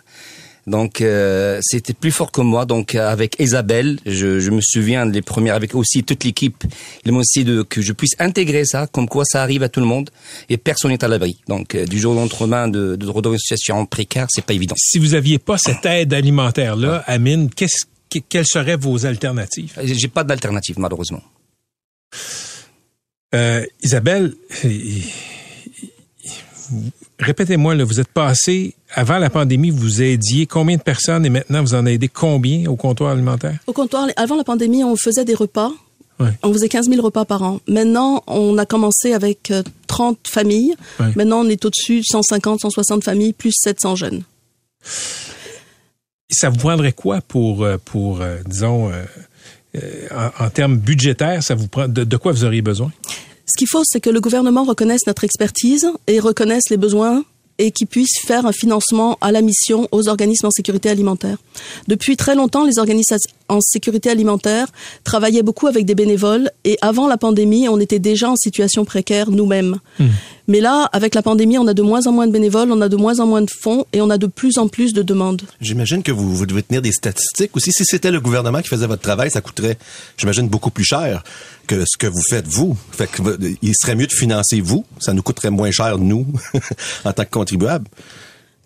Donc 0.66 1.02
euh, 1.02 1.60
c'était 1.62 1.94
plus 1.94 2.12
fort 2.12 2.32
que 2.32 2.42
moi. 2.42 2.66
Donc 2.66 2.96
euh, 2.96 3.10
avec 3.10 3.36
Isabelle, 3.40 4.00
je, 4.06 4.40
je 4.40 4.50
me 4.50 4.62
souviens 4.62 5.06
les 5.06 5.22
premières 5.22 5.56
avec 5.56 5.76
aussi 5.76 6.04
toute 6.04 6.24
l'équipe. 6.24 6.64
Ils 7.06 7.12
m'ont 7.12 7.20
aussi 7.20 7.44
de 7.44 7.64
que 7.64 7.82
je 7.82 7.92
puisse 7.92 8.16
intégrer 8.20 8.66
ça, 8.66 8.88
comme 8.88 9.08
quoi 9.10 9.26
ça 9.26 9.42
arrive 9.42 9.64
à 9.64 9.70
tout 9.70 9.80
le 9.80 9.86
monde 9.86 10.10
et 10.50 10.58
personne 10.58 10.92
n'est 10.92 11.04
à 11.04 11.08
l'abri. 11.08 11.40
Donc 11.48 11.76
euh, 11.76 11.86
du 11.86 12.00
jour 12.00 12.14
au 12.14 12.16
lendemain 12.16 12.68
de, 12.68 12.96
de 12.96 13.06
une 13.06 13.38
situation 13.38 13.86
précaire, 13.86 14.28
c'est 14.30 14.46
pas 14.46 14.54
évident. 14.54 14.76
Si 14.78 15.00
vous 15.00 15.14
aviez 15.14 15.40
pas 15.40 15.58
cette 15.58 15.86
aide 15.86 16.14
alimentaire 16.14 16.76
là, 16.76 17.04
Amine, 17.08 17.50
qu'est-ce 17.50 17.86
quelles 18.30 18.46
seraient 18.46 18.78
vos 18.78 19.06
alternatives? 19.06 19.74
J'ai 19.84 20.08
pas 20.08 20.24
d'alternative 20.24 20.78
malheureusement. 20.80 21.24
Euh, 23.34 23.66
Isabelle, 23.82 24.36
répétez-moi, 27.20 27.76
vous 27.84 28.00
êtes 28.00 28.08
passé, 28.08 28.76
avant 28.94 29.18
la 29.18 29.30
pandémie, 29.30 29.70
vous 29.70 30.02
aidiez 30.02 30.46
combien 30.46 30.78
de 30.78 30.82
personnes 30.82 31.26
et 31.26 31.30
maintenant 31.30 31.62
vous 31.62 31.76
en 31.76 31.86
aidez 31.86 32.08
combien 32.08 32.70
au 32.70 32.76
comptoir 32.76 33.12
alimentaire? 33.12 33.58
Au 33.68 33.74
comptoir, 33.74 34.08
avant 34.16 34.36
la 34.36 34.44
pandémie, 34.44 34.84
on 34.84 34.96
faisait 34.96 35.26
des 35.26 35.36
repas. 35.36 35.72
Ouais. 36.20 36.30
On 36.44 36.54
faisait 36.54 36.70
15 36.70 36.90
000 36.90 37.02
repas 37.02 37.26
par 37.26 37.42
an. 37.42 37.60
Maintenant, 37.68 38.24
on 38.28 38.58
a 38.60 38.66
commencé 38.68 39.14
avec 39.14 39.50
euh, 39.50 39.64
30 39.88 40.20
familles. 40.28 40.76
Ouais. 41.00 41.08
Maintenant, 41.16 41.40
on 41.40 41.50
est 41.50 41.66
au-dessus 41.66 42.00
de 42.02 42.06
150, 42.06 42.62
160 42.62 43.04
familles, 43.04 43.34
plus 43.34 43.52
700 43.56 43.96
jeunes. 43.96 44.22
Ça 46.30 46.50
vous 46.50 46.58
prendrait 46.58 46.94
quoi 46.94 47.22
pour, 47.22 47.64
euh, 47.64 47.78
pour 47.84 48.22
euh, 48.22 48.38
disons, 48.46 48.92
euh, 48.92 49.04
euh, 49.76 50.08
en, 50.40 50.46
en 50.46 50.50
termes 50.52 50.78
budgétaires, 50.78 51.42
ça 51.42 51.56
vous 51.56 51.68
prend, 51.68 51.88
de, 51.88 52.04
de 52.04 52.18
quoi 52.18 52.32
vous 52.32 52.46
auriez 52.46 52.62
besoin? 52.62 52.92
Ce 53.54 53.58
qu'il 53.60 53.68
faut, 53.68 53.84
c'est 53.86 54.00
que 54.00 54.10
le 54.10 54.20
gouvernement 54.20 54.64
reconnaisse 54.64 55.06
notre 55.06 55.24
expertise 55.26 55.88
et 56.08 56.20
reconnaisse 56.20 56.72
les 56.72 56.78
besoins 56.78 57.24
et 57.60 57.70
qu'il 57.70 57.86
puisse 57.86 58.18
faire 58.26 58.48
un 58.48 58.52
financement 58.52 59.20
à 59.22 59.32
la 59.32 59.42
mission 59.42 59.88
aux 59.92 60.10
organismes 60.10 60.48
en 60.48 60.50
sécurité 60.50 60.90
alimentaire. 60.90 61.38
Depuis 61.88 62.18
très 62.18 62.34
longtemps, 62.34 62.66
les 62.66 62.80
organismes 62.80 63.18
en 63.48 63.62
sécurité 63.62 64.10
alimentaire 64.10 64.70
travaillaient 65.04 65.44
beaucoup 65.44 65.68
avec 65.68 65.86
des 65.86 65.94
bénévoles 65.94 66.50
et 66.66 66.80
avant 66.82 67.08
la 67.08 67.18
pandémie, 67.18 67.70
on 67.70 67.80
était 67.80 68.00
déjà 68.00 68.32
en 68.32 68.36
situation 68.36 68.86
précaire 68.86 69.30
nous-mêmes. 69.30 69.78
Mais 70.48 70.60
là, 70.60 70.90
avec 70.92 71.16
la 71.16 71.22
pandémie, 71.22 71.58
on 71.58 71.68
a 71.68 71.74
de 71.74 71.82
moins 71.82 72.06
en 72.06 72.12
moins 72.12 72.28
de 72.28 72.32
bénévoles, 72.34 72.70
on 72.72 72.82
a 72.82 72.90
de 72.90 72.98
moins 72.98 73.20
en 73.20 73.26
moins 73.28 73.42
de 73.42 73.50
fonds 73.50 73.86
et 73.94 74.02
on 74.02 74.10
a 74.10 74.18
de 74.18 74.28
plus 74.28 74.58
en 74.58 74.68
plus 74.68 74.92
de 74.94 75.02
demandes. 75.02 75.42
J'imagine 75.62 76.04
que 76.04 76.12
vous, 76.12 76.36
vous 76.36 76.46
devez 76.46 76.64
tenir 76.64 76.82
des 76.82 76.92
statistiques 76.92 77.56
aussi. 77.56 77.72
Si 77.72 77.86
c'était 77.86 78.12
le 78.12 78.20
gouvernement 78.20 78.62
qui 78.62 78.68
faisait 78.68 78.88
votre 78.88 79.02
travail, 79.02 79.32
ça 79.32 79.40
coûterait, 79.42 79.78
j'imagine, 80.18 80.50
beaucoup 80.50 80.70
plus 80.70 80.84
cher 80.84 81.24
que 81.66 81.86
ce 81.86 81.98
que 81.98 82.08
vous 82.08 82.22
faites 82.30 82.48
vous. 82.48 82.78
Fait 82.92 83.08
que 83.08 83.22
v- 83.22 83.58
il 83.62 83.74
serait 83.76 83.96
mieux 83.96 84.08
de 84.08 84.12
financer 84.14 84.60
vous. 84.60 84.86
Ça 85.00 85.14
nous 85.14 85.22
coûterait 85.24 85.50
moins 85.50 85.72
cher, 85.72 85.98
nous, 85.98 86.28
en 87.06 87.14
tant 87.14 87.24
que 87.24 87.30
contribuables. 87.30 87.88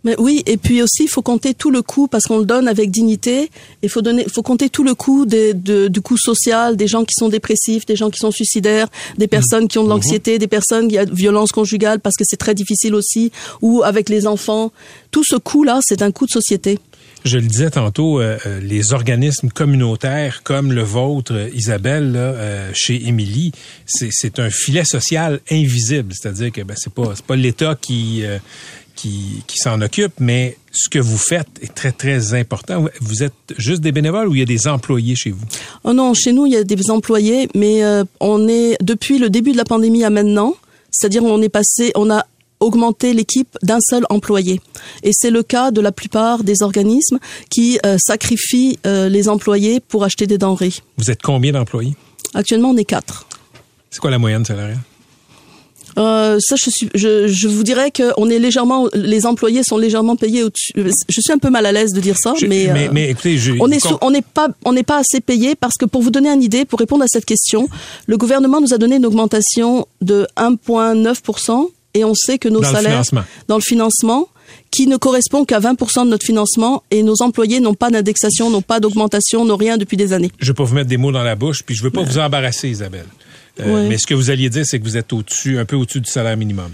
Mais 0.03 0.15
oui, 0.19 0.41
et 0.45 0.57
puis 0.57 0.81
aussi, 0.81 1.03
il 1.03 1.09
faut 1.09 1.21
compter 1.23 1.53
tout 1.53 1.69
le 1.71 1.81
coût 1.81 2.07
parce 2.07 2.25
qu'on 2.25 2.37
le 2.39 2.45
donne 2.45 2.67
avec 2.67 2.91
dignité. 2.91 3.49
Il 3.81 3.89
faut 3.89 4.01
donner, 4.01 4.25
faut 4.31 4.43
compter 4.43 4.69
tout 4.69 4.83
le 4.83 4.93
coût 4.95 5.25
des- 5.25 5.53
de- 5.53 5.87
du 5.89 6.01
coût 6.01 6.17
social, 6.17 6.77
des 6.77 6.87
gens 6.87 7.03
qui 7.03 7.13
sont 7.17 7.29
dépressifs, 7.29 7.85
des 7.85 7.95
gens 7.95 8.09
qui 8.09 8.19
sont 8.19 8.31
suicidaires, 8.31 8.87
des 9.17 9.27
personnes 9.27 9.67
qui 9.67 9.77
ont 9.79 9.83
de 9.83 9.89
l'anxiété, 9.89 10.37
des 10.39 10.47
personnes 10.47 10.87
qui 10.87 10.97
ont 10.99 11.03
de 11.03 11.13
violence 11.13 11.51
conjugale 11.51 11.99
parce 11.99 12.15
que 12.15 12.23
c'est 12.25 12.37
très 12.37 12.53
difficile 12.53 12.93
aussi, 12.95 13.31
ou 13.61 13.83
avec 13.83 14.07
les 14.07 14.27
enfants. 14.27 14.71
Tout 15.11 15.23
ce 15.25 15.35
coût-là, 15.35 15.79
c'est 15.83 16.01
un 16.01 16.11
coût 16.11 16.25
de 16.25 16.31
société. 16.31 16.79
Je 17.25 17.37
le 17.39 17.47
disais 17.47 17.71
tantôt, 17.71 18.21
euh, 18.21 18.37
euh, 18.45 18.61
les 18.61 18.93
organismes 18.93 19.49
communautaires 19.49 20.43
comme 20.43 20.71
le 20.71 20.83
vôtre, 20.83 21.49
Isabelle, 21.53 22.11
là, 22.13 22.19
euh, 22.19 22.71
chez 22.73 23.07
Émilie, 23.07 23.51
c'est 23.85 24.39
un 24.39 24.49
filet 24.49 24.85
social 24.85 25.41
invisible. 25.51 26.13
C'est-à-dire 26.13 26.51
que 26.51 26.61
ben, 26.61 26.75
c'est 26.77 26.93
pas 26.93 27.13
c'est 27.15 27.25
pas 27.25 27.35
l'État 27.35 27.75
qui 27.79 28.21
euh, 28.23 28.37
qui, 28.97 29.43
qui 29.47 29.57
s'en 29.57 29.79
occupe, 29.81 30.13
mais 30.19 30.57
ce 30.73 30.89
que 30.89 30.99
vous 30.99 31.17
faites 31.17 31.47
est 31.61 31.73
très 31.73 31.93
très 31.93 32.33
important. 32.33 32.85
Vous 32.99 33.23
êtes 33.23 33.33
juste 33.57 33.81
des 33.81 33.93
bénévoles 33.93 34.27
ou 34.27 34.35
il 34.35 34.39
y 34.39 34.41
a 34.41 34.45
des 34.45 34.67
employés 34.67 35.15
chez 35.15 35.31
vous? 35.31 35.45
Oh 35.85 35.93
non, 35.93 36.13
chez 36.13 36.33
nous, 36.33 36.45
il 36.45 36.53
y 36.53 36.57
a 36.57 36.63
des 36.65 36.91
employés, 36.91 37.47
mais 37.55 37.83
euh, 37.83 38.03
on 38.19 38.49
est 38.49 38.75
depuis 38.81 39.19
le 39.19 39.29
début 39.29 39.53
de 39.53 39.57
la 39.57 39.65
pandémie 39.65 40.03
à 40.03 40.09
maintenant, 40.09 40.55
c'est-à-dire 40.91 41.23
on 41.23 41.41
est 41.41 41.49
passé, 41.49 41.91
on 41.95 42.09
a 42.11 42.25
augmenté 42.59 43.13
l'équipe 43.13 43.57
d'un 43.61 43.79
seul 43.79 44.03
employé. 44.09 44.59
Et 45.03 45.11
c'est 45.13 45.29
le 45.29 45.43
cas 45.43 45.69
de 45.71 45.79
la 45.79 45.91
plupart 45.91 46.43
des 46.43 46.63
organismes 46.63 47.19
qui 47.49 47.79
euh, 47.85 47.97
sacrifient 47.99 48.79
euh, 48.87 49.09
les 49.09 49.29
employés 49.29 49.79
pour 49.79 50.03
acheter 50.03 50.25
des 50.25 50.39
denrées. 50.39 50.73
Vous 50.97 51.11
êtes 51.11 51.21
combien 51.21 51.51
d'employés? 51.51 51.95
Actuellement, 52.33 52.71
on 52.71 52.77
est 52.77 52.85
quatre. 52.85 53.27
C'est 53.91 53.99
quoi 53.99 54.11
la 54.11 54.17
moyenne 54.17 54.43
salariale? 54.43 54.79
Euh, 55.97 56.37
ça, 56.39 56.55
je, 56.55 56.69
suis, 56.69 56.89
je, 56.93 57.27
je 57.27 57.47
vous 57.47 57.63
dirais 57.63 57.89
que 57.91 58.11
on 58.17 58.29
est 58.29 58.39
légèrement, 58.39 58.87
les 58.93 59.25
employés 59.25 59.63
sont 59.63 59.77
légèrement 59.77 60.15
payés 60.15 60.43
au-dessus. 60.43 60.71
Je 60.75 61.21
suis 61.21 61.31
un 61.33 61.37
peu 61.39 61.49
mal 61.49 61.65
à 61.65 61.71
l'aise 61.71 61.91
de 61.93 61.99
dire 62.01 62.17
ça, 62.17 62.33
Je- 62.39 62.45
mais, 62.45 62.69
mais, 62.71 62.87
euh, 62.87 62.91
mais 62.93 63.09
écoutez, 63.09 63.37
je, 63.37 63.53
on 63.59 63.69
est 63.71 63.79
sous- 63.79 63.97
on 64.01 64.11
n'est 64.11 64.21
pas 64.21 64.47
on 64.65 64.73
n'est 64.73 64.83
pas 64.83 64.97
assez 64.99 65.19
payé 65.21 65.55
parce 65.55 65.75
que 65.75 65.85
pour 65.85 66.01
vous 66.01 66.11
donner 66.11 66.29
une 66.29 66.43
idée, 66.43 66.65
pour 66.65 66.79
répondre 66.79 67.03
à 67.03 67.07
cette 67.07 67.25
question, 67.25 67.67
le 68.05 68.17
gouvernement 68.17 68.61
nous 68.61 68.73
a 68.73 68.77
donné 68.77 68.97
une 68.97 69.05
augmentation 69.05 69.87
de 70.01 70.27
1,9 70.37 71.69
et 71.93 72.03
on 72.03 72.13
sait 72.13 72.37
que 72.37 72.47
nos 72.49 72.61
Dans 72.61 72.67
le 72.69 72.75
salaires 72.75 72.91
financement. 72.91 73.21
dans 73.47 73.55
le 73.55 73.61
financement 73.61 74.27
qui 74.71 74.87
ne 74.87 74.97
correspond 74.97 75.45
qu'à 75.45 75.59
20 75.59 75.73
de 76.05 76.09
notre 76.09 76.25
financement 76.25 76.83
et 76.91 77.01
nos 77.03 77.21
employés 77.21 77.59
n'ont 77.59 77.73
pas 77.73 77.89
d'indexation, 77.89 78.49
n'ont 78.49 78.61
pas 78.61 78.79
d'augmentation, 78.79 79.45
n'ont 79.45 79.55
rien 79.57 79.77
depuis 79.77 79.97
des 79.97 80.13
années. 80.13 80.31
je 80.39 80.47
veux 80.47 80.53
pas 80.53 80.63
vous 80.63 80.75
mettre 80.75 80.89
des 80.89 80.97
mots 80.97 81.11
dans 81.11 81.23
la 81.23 81.35
bouche, 81.35 81.63
puis 81.65 81.75
je 81.75 81.83
veux 81.83 81.89
pas 81.91 82.03
vous 82.03 82.19
embarrasser, 82.19 82.69
Isabelle. 82.69 83.05
Euh, 83.59 83.73
Ouais. 83.83 83.87
Mais 83.89 83.97
ce 83.97 84.05
que 84.07 84.13
vous 84.13 84.29
alliez 84.29 84.49
dire, 84.49 84.65
c'est 84.65 84.79
que 84.79 84.83
vous 84.83 84.97
êtes 84.97 85.11
au-dessus, 85.13 85.57
un 85.59 85.65
peu 85.65 85.75
au-dessus 85.75 86.01
du 86.01 86.09
salaire 86.09 86.37
minimum. 86.37 86.71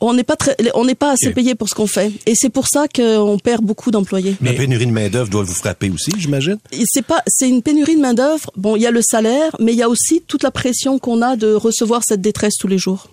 On 0.00 0.14
n'est 0.14 0.24
pas 0.24 0.36
très, 0.36 0.56
on 0.74 0.84
n'est 0.86 0.94
pas 0.94 1.12
assez 1.12 1.30
payé 1.32 1.54
pour 1.54 1.68
ce 1.68 1.74
qu'on 1.74 1.86
fait 1.86 2.10
et 2.24 2.32
c'est 2.34 2.48
pour 2.48 2.66
ça 2.66 2.86
qu'on 2.88 3.38
perd 3.38 3.62
beaucoup 3.62 3.90
d'employés. 3.90 4.34
La 4.40 4.54
pénurie 4.54 4.86
de 4.86 4.90
main-d'œuvre 4.90 5.28
doit 5.28 5.42
vous 5.42 5.52
frapper 5.54 5.90
aussi, 5.90 6.12
j'imagine. 6.18 6.56
C'est 6.86 7.04
pas 7.04 7.22
c'est 7.26 7.48
une 7.48 7.62
pénurie 7.62 7.94
de 7.94 8.00
main 8.00 8.14
d'œuvre. 8.14 8.50
Bon, 8.56 8.74
il 8.76 8.82
y 8.82 8.86
a 8.86 8.90
le 8.90 9.02
salaire, 9.02 9.54
mais 9.60 9.72
il 9.72 9.78
y 9.78 9.82
a 9.82 9.88
aussi 9.88 10.22
toute 10.26 10.42
la 10.42 10.50
pression 10.50 10.98
qu'on 10.98 11.20
a 11.22 11.36
de 11.36 11.52
recevoir 11.52 12.02
cette 12.04 12.22
détresse 12.22 12.54
tous 12.58 12.68
les 12.68 12.78
jours. 12.78 13.10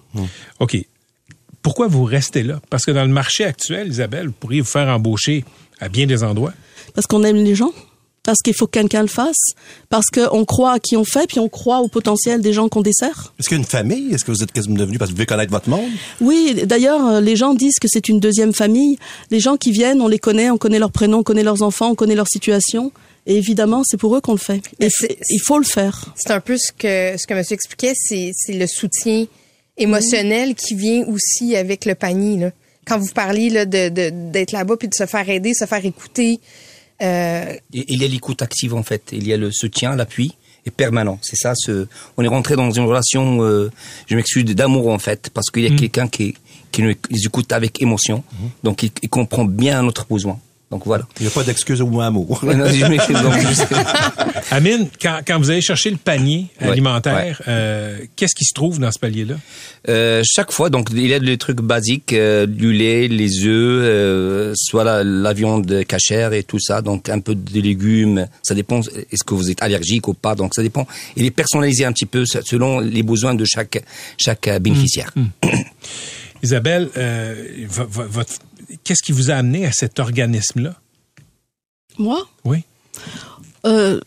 OK. 0.60 0.78
Pourquoi 1.62 1.88
vous 1.88 2.06
restez 2.06 2.44
là? 2.44 2.60
Parce 2.70 2.86
que 2.86 2.92
dans 2.92 3.04
le 3.04 3.10
marché 3.14 3.44
actuel, 3.44 3.88
Isabelle, 3.90 4.28
vous 4.28 4.34
pourriez 4.34 4.62
vous 4.62 4.68
faire 4.68 4.88
embaucher 4.88 5.46
à 5.80 5.90
bien 5.90 6.06
des 6.08 6.24
endroits. 6.24 6.54
Parce 6.96 7.08
qu'on 7.08 7.24
aime 7.24 7.38
les 7.44 7.56
gens, 7.56 7.72
parce 8.24 8.40
qu'il 8.42 8.54
faut 8.54 8.68
que 8.68 8.72
quelqu'un 8.80 9.02
le 9.02 9.08
fasse, 9.10 9.52
parce 9.90 10.06
qu'on 10.08 10.46
croit 10.46 10.72
à 10.74 10.80
qui 10.80 10.96
on 10.96 11.04
fait, 11.04 11.28
puis 11.28 11.40
on 11.40 11.50
croit 11.50 11.80
au 11.80 11.90
potentiel 11.90 12.42
des 12.42 12.54
gens 12.54 12.70
qu'on 12.70 12.82
dessert. 12.82 13.34
Est-ce 13.38 13.50
qu'il 13.50 13.58
y 13.58 13.60
a 13.60 13.64
une 13.64 13.68
famille? 13.70 14.14
Est-ce 14.14 14.24
que 14.24 14.32
vous 14.32 14.42
êtes 14.44 14.52
quasiment 14.54 14.78
devenu 14.78 14.98
parce 14.98 15.10
que 15.10 15.14
vous 15.14 15.18
devez 15.18 15.26
connaître 15.26 15.52
votre 15.52 15.70
monde? 15.70 15.90
Oui, 16.22 16.56
d'ailleurs, 16.66 17.06
euh, 17.06 17.22
les 17.22 17.36
gens 17.36 17.54
disent 17.54 17.80
que 17.80 17.88
c'est 17.90 18.08
une 18.08 18.20
deuxième 18.22 18.54
famille. 18.54 18.98
Les 19.30 19.40
gens 19.42 19.58
qui 19.58 19.72
viennent, 19.72 20.02
on 20.02 20.08
les 20.08 20.20
connaît, 20.20 20.50
on 20.50 20.58
connaît 20.58 20.80
leurs 20.80 20.92
prénoms, 20.92 21.20
on 21.20 21.24
connaît 21.24 21.44
leurs 21.44 21.64
enfants, 21.64 21.90
on 21.90 21.96
connaît 21.96 22.16
leur 22.16 22.28
situation. 22.30 22.92
Et 23.28 23.36
évidemment, 23.38 23.84
c'est 23.86 23.98
pour 23.98 24.16
eux 24.16 24.22
qu'on 24.22 24.34
le 24.34 24.38
fait. 24.38 24.62
Et 24.80 24.88
il 25.30 25.40
faut 25.40 25.58
le 25.58 25.66
faire. 25.66 26.14
C'est 26.16 26.32
un 26.32 26.40
peu 26.40 26.58
ce 26.58 26.72
que 26.72 27.16
ce 27.18 27.28
que 27.28 27.34
monsieur 27.34 27.54
expliquait, 27.56 27.94
c'est 27.96 28.32
c'est 28.36 28.54
le 28.54 28.68
soutien 28.68 29.26
émotionnel 29.78 30.56
qui 30.56 30.76
vient 30.76 31.04
aussi 31.08 31.56
avec 31.56 31.86
le 31.86 31.96
panier. 31.96 32.38
Là. 32.38 32.52
Quand 32.86 33.00
vous 33.00 33.12
parliez 33.14 33.50
là, 33.50 33.66
de 33.66 33.90
de- 33.90 34.32
d'être 34.32 34.52
là-bas 34.52 34.78
puis 34.78 34.88
de 34.88 34.94
se 34.94 35.06
faire 35.06 35.28
aider, 35.30 35.54
se 35.54 35.66
faire 35.66 35.86
écouter. 35.86 36.40
Euh, 37.04 37.54
Il 37.72 38.02
y 38.02 38.06
a 38.06 38.08
l'écoute 38.08 38.42
active 38.42 38.74
en 38.74 38.84
fait. 38.84 39.10
Il 39.12 39.28
y 39.28 39.34
a 39.34 39.38
le 39.38 39.52
soutien, 39.52 39.96
l'appui 39.96 40.36
et 40.66 40.72
permanent. 40.72 41.20
C'est 41.22 41.36
ça. 41.36 41.54
Ce, 41.56 41.88
on 42.18 42.24
est 42.24 42.28
rentré 42.28 42.56
dans 42.56 42.72
une 42.72 42.86
relation, 42.86 43.44
euh, 43.44 43.70
je 44.08 44.16
m'excuse, 44.16 44.46
d'amour 44.46 44.88
en 44.88 45.00
fait, 45.00 45.30
parce 45.34 45.50
qu'il 45.52 45.64
y 45.64 45.68
a 45.68 45.76
quelqu'un 45.76 46.08
qui 46.08 46.36
qui 46.72 46.82
nous 46.82 46.96
écoute 47.12 47.52
avec 47.52 47.82
émotion. 47.84 48.24
Donc 48.64 48.82
il, 48.82 48.92
il 49.04 49.10
comprend 49.10 49.46
bien 49.46 49.84
notre 49.84 50.08
besoin. 50.08 50.40
Donc 50.72 50.86
voilà. 50.86 51.06
Il 51.20 51.24
n'y 51.24 51.28
a 51.28 51.32
pas 51.32 51.44
d'excuse 51.44 51.82
au 51.82 51.88
mot 51.88 52.02
je 53.48 53.54
sais- 53.54 53.68
Amine, 54.52 54.88
quand, 55.00 55.20
quand 55.26 55.38
vous 55.38 55.52
allez 55.52 55.62
chercher 55.62 55.92
le 55.92 55.98
panier 55.98 56.48
Ouais, 56.62 56.70
alimentaire, 56.70 57.42
euh, 57.48 58.00
qu'est-ce 58.16 58.34
qui 58.36 58.46
se 58.46 58.54
trouve 58.56 58.80
dans 58.80 58.92
ce 58.92 58.98
palier-là? 58.98 59.36
Euh, 59.90 60.24
chaque 60.26 60.52
fois, 60.52 60.70
donc 60.72 60.90
il 60.92 61.06
y 61.06 61.14
a 61.14 61.20
des 61.20 61.38
trucs 61.38 61.62
basiques, 61.62 62.14
euh, 62.14 62.48
du 62.48 62.74
lait, 62.74 63.08
les 63.08 63.46
œufs, 63.46 63.84
euh, 63.84 64.54
soit 64.56 64.84
la, 64.84 65.04
la 65.04 65.34
viande 65.34 65.84
cachère 65.86 66.34
et 66.34 66.42
tout 66.44 66.60
ça, 66.60 66.82
donc 66.82 67.08
un 67.08 67.20
peu 67.20 67.36
de 67.36 67.60
légumes. 67.62 68.28
Ça 68.42 68.56
dépend. 68.56 68.80
Est-ce 69.12 69.24
que 69.24 69.36
vous 69.36 69.52
êtes 69.52 69.62
allergique 69.62 70.08
ou 70.08 70.16
pas 70.16 70.34
Donc 70.34 70.56
ça 70.56 70.64
dépend. 70.64 70.88
Il 71.16 71.26
est 71.26 71.32
personnalisé 71.32 71.86
un 71.86 71.92
petit 71.92 72.08
peu 72.08 72.26
selon 72.26 72.80
les 72.80 73.04
besoins 73.04 73.36
de 73.36 73.46
chaque 73.46 73.84
chaque 74.18 74.50
bénéficiaire. 74.60 75.12
Isabelle, 76.44 76.90
euh, 76.98 77.36
vo- 77.70 77.86
vo- 77.88 78.08
votre- 78.10 78.40
qu'est-ce 78.84 79.04
qui 79.04 79.12
vous 79.12 79.32
a 79.32 79.36
amené 79.36 79.66
à 79.66 79.72
cet 79.72 80.00
organisme-là? 80.00 80.76
Moi? 81.98 82.28
Oui. 82.44 82.64
euh, 83.66 84.00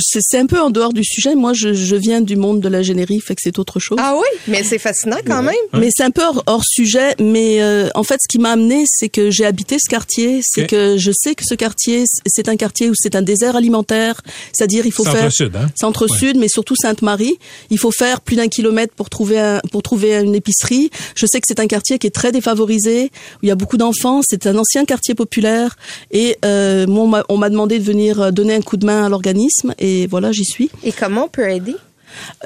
c'est 0.00 0.20
c'est 0.22 0.38
un 0.38 0.46
peu 0.46 0.60
en 0.60 0.70
dehors 0.70 0.92
du 0.92 1.04
sujet. 1.04 1.34
Moi, 1.34 1.52
je, 1.52 1.72
je 1.72 1.96
viens 1.96 2.20
du 2.20 2.36
monde 2.36 2.60
de 2.60 2.68
l'ingénierie, 2.68 3.20
fait 3.20 3.34
que 3.34 3.40
c'est 3.44 3.58
autre 3.58 3.78
chose. 3.80 3.98
Ah 4.00 4.14
oui, 4.16 4.26
mais 4.48 4.62
c'est 4.62 4.78
fascinant 4.78 5.18
quand 5.26 5.42
même. 5.42 5.54
Mais 5.74 5.88
c'est 5.94 6.02
un 6.04 6.10
peu 6.10 6.22
hors, 6.22 6.42
hors 6.46 6.64
sujet. 6.64 7.14
Mais 7.20 7.62
euh, 7.62 7.88
en 7.94 8.02
fait, 8.02 8.16
ce 8.20 8.28
qui 8.28 8.38
m'a 8.38 8.52
amené, 8.52 8.84
c'est 8.86 9.08
que 9.08 9.30
j'ai 9.30 9.44
habité 9.44 9.76
ce 9.82 9.88
quartier. 9.88 10.40
C'est 10.42 10.62
que 10.66 10.96
je 10.98 11.12
sais 11.14 11.34
que 11.34 11.42
ce 11.44 11.54
quartier, 11.54 12.04
c'est 12.26 12.48
un 12.48 12.56
quartier 12.56 12.88
où 12.90 12.94
c'est 12.96 13.14
un 13.16 13.22
désert 13.22 13.56
alimentaire. 13.56 14.20
C'est-à-dire, 14.56 14.86
il 14.86 14.92
faut 14.92 15.04
faire 15.04 15.30
Centre-Sud, 15.32 15.56
hein? 15.56 15.68
centre-sud, 15.78 16.36
mais 16.38 16.48
surtout 16.48 16.74
Sainte-Marie. 16.76 17.38
Il 17.70 17.78
faut 17.78 17.92
faire 17.92 18.20
plus 18.20 18.36
d'un 18.36 18.48
kilomètre 18.48 18.94
pour 18.94 19.10
trouver 19.10 19.38
un, 19.38 19.60
pour 19.70 19.82
trouver 19.82 20.14
une 20.16 20.34
épicerie. 20.34 20.90
Je 21.14 21.26
sais 21.26 21.40
que 21.40 21.46
c'est 21.48 21.60
un 21.60 21.66
quartier 21.66 21.98
qui 21.98 22.06
est 22.06 22.10
très 22.14 22.32
défavorisé, 22.32 23.10
où 23.36 23.38
il 23.44 23.48
y 23.48 23.52
a 23.52 23.54
beaucoup 23.56 23.76
d'enfants. 23.76 24.20
C'est 24.22 24.46
un 24.46 24.56
ancien 24.56 24.84
quartier 24.84 25.14
populaire. 25.14 25.76
Et 26.10 26.36
euh, 26.44 26.86
moi, 26.86 27.04
on 27.04 27.08
m'a- 27.08 27.24
on 27.28 27.36
m'a 27.36 27.50
demandé 27.50 27.78
de 27.78 27.84
venir 27.84 28.20
euh, 28.20 28.30
donner 28.30 28.54
un 28.54 28.62
coup 28.62 28.76
de 28.76 28.86
main 28.86 29.04
à 29.04 29.08
l'organisme. 29.08 29.73
Et 29.78 30.06
voilà, 30.06 30.32
j'y 30.32 30.44
suis. 30.44 30.70
Et 30.82 30.92
comment 30.92 31.24
on 31.24 31.28
peut 31.28 31.48
aider? 31.50 31.74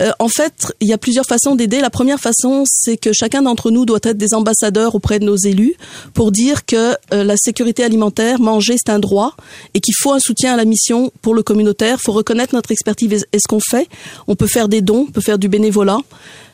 Euh, 0.01 0.13
en 0.19 0.29
fait, 0.29 0.73
il 0.81 0.89
y 0.89 0.95
a 0.95 0.99
plusieurs 0.99 1.27
façons 1.27 1.55
d'aider. 1.55 1.81
La 1.83 1.91
première 1.91 2.19
façon, 2.19 2.65
c'est 2.67 2.97
que 2.97 3.13
chacun 3.13 3.43
d'entre 3.43 3.71
nous 3.71 3.85
doit 3.85 3.99
être 4.03 4.17
des 4.17 4.33
ambassadeurs 4.33 4.95
auprès 4.95 5.19
de 5.19 5.27
nos 5.27 5.37
élus 5.37 5.75
pour 6.15 6.33
dire 6.33 6.65
que 6.65 6.95
euh, 7.13 7.23
la 7.23 7.37
sécurité 7.37 7.85
alimentaire, 7.85 8.41
manger, 8.41 8.77
c'est 8.79 8.91
un 8.91 8.99
droit 8.99 9.35
et 9.75 9.81
qu'il 9.81 9.93
faut 9.99 10.13
un 10.13 10.21
soutien 10.21 10.55
à 10.55 10.57
la 10.57 10.65
mission 10.65 11.13
pour 11.21 11.35
le 11.35 11.43
communautaire. 11.43 11.99
Il 12.01 12.03
faut 12.03 12.13
reconnaître 12.13 12.55
notre 12.55 12.73
expertise 12.73 13.27
et 13.31 13.39
ce 13.39 13.47
qu'on 13.47 13.61
fait. 13.61 13.89
On 14.27 14.37
peut 14.37 14.47
faire 14.47 14.69
des 14.69 14.81
dons, 14.81 15.05
on 15.07 15.13
peut 15.13 15.21
faire 15.21 15.39
du 15.39 15.49
bénévolat, 15.49 15.99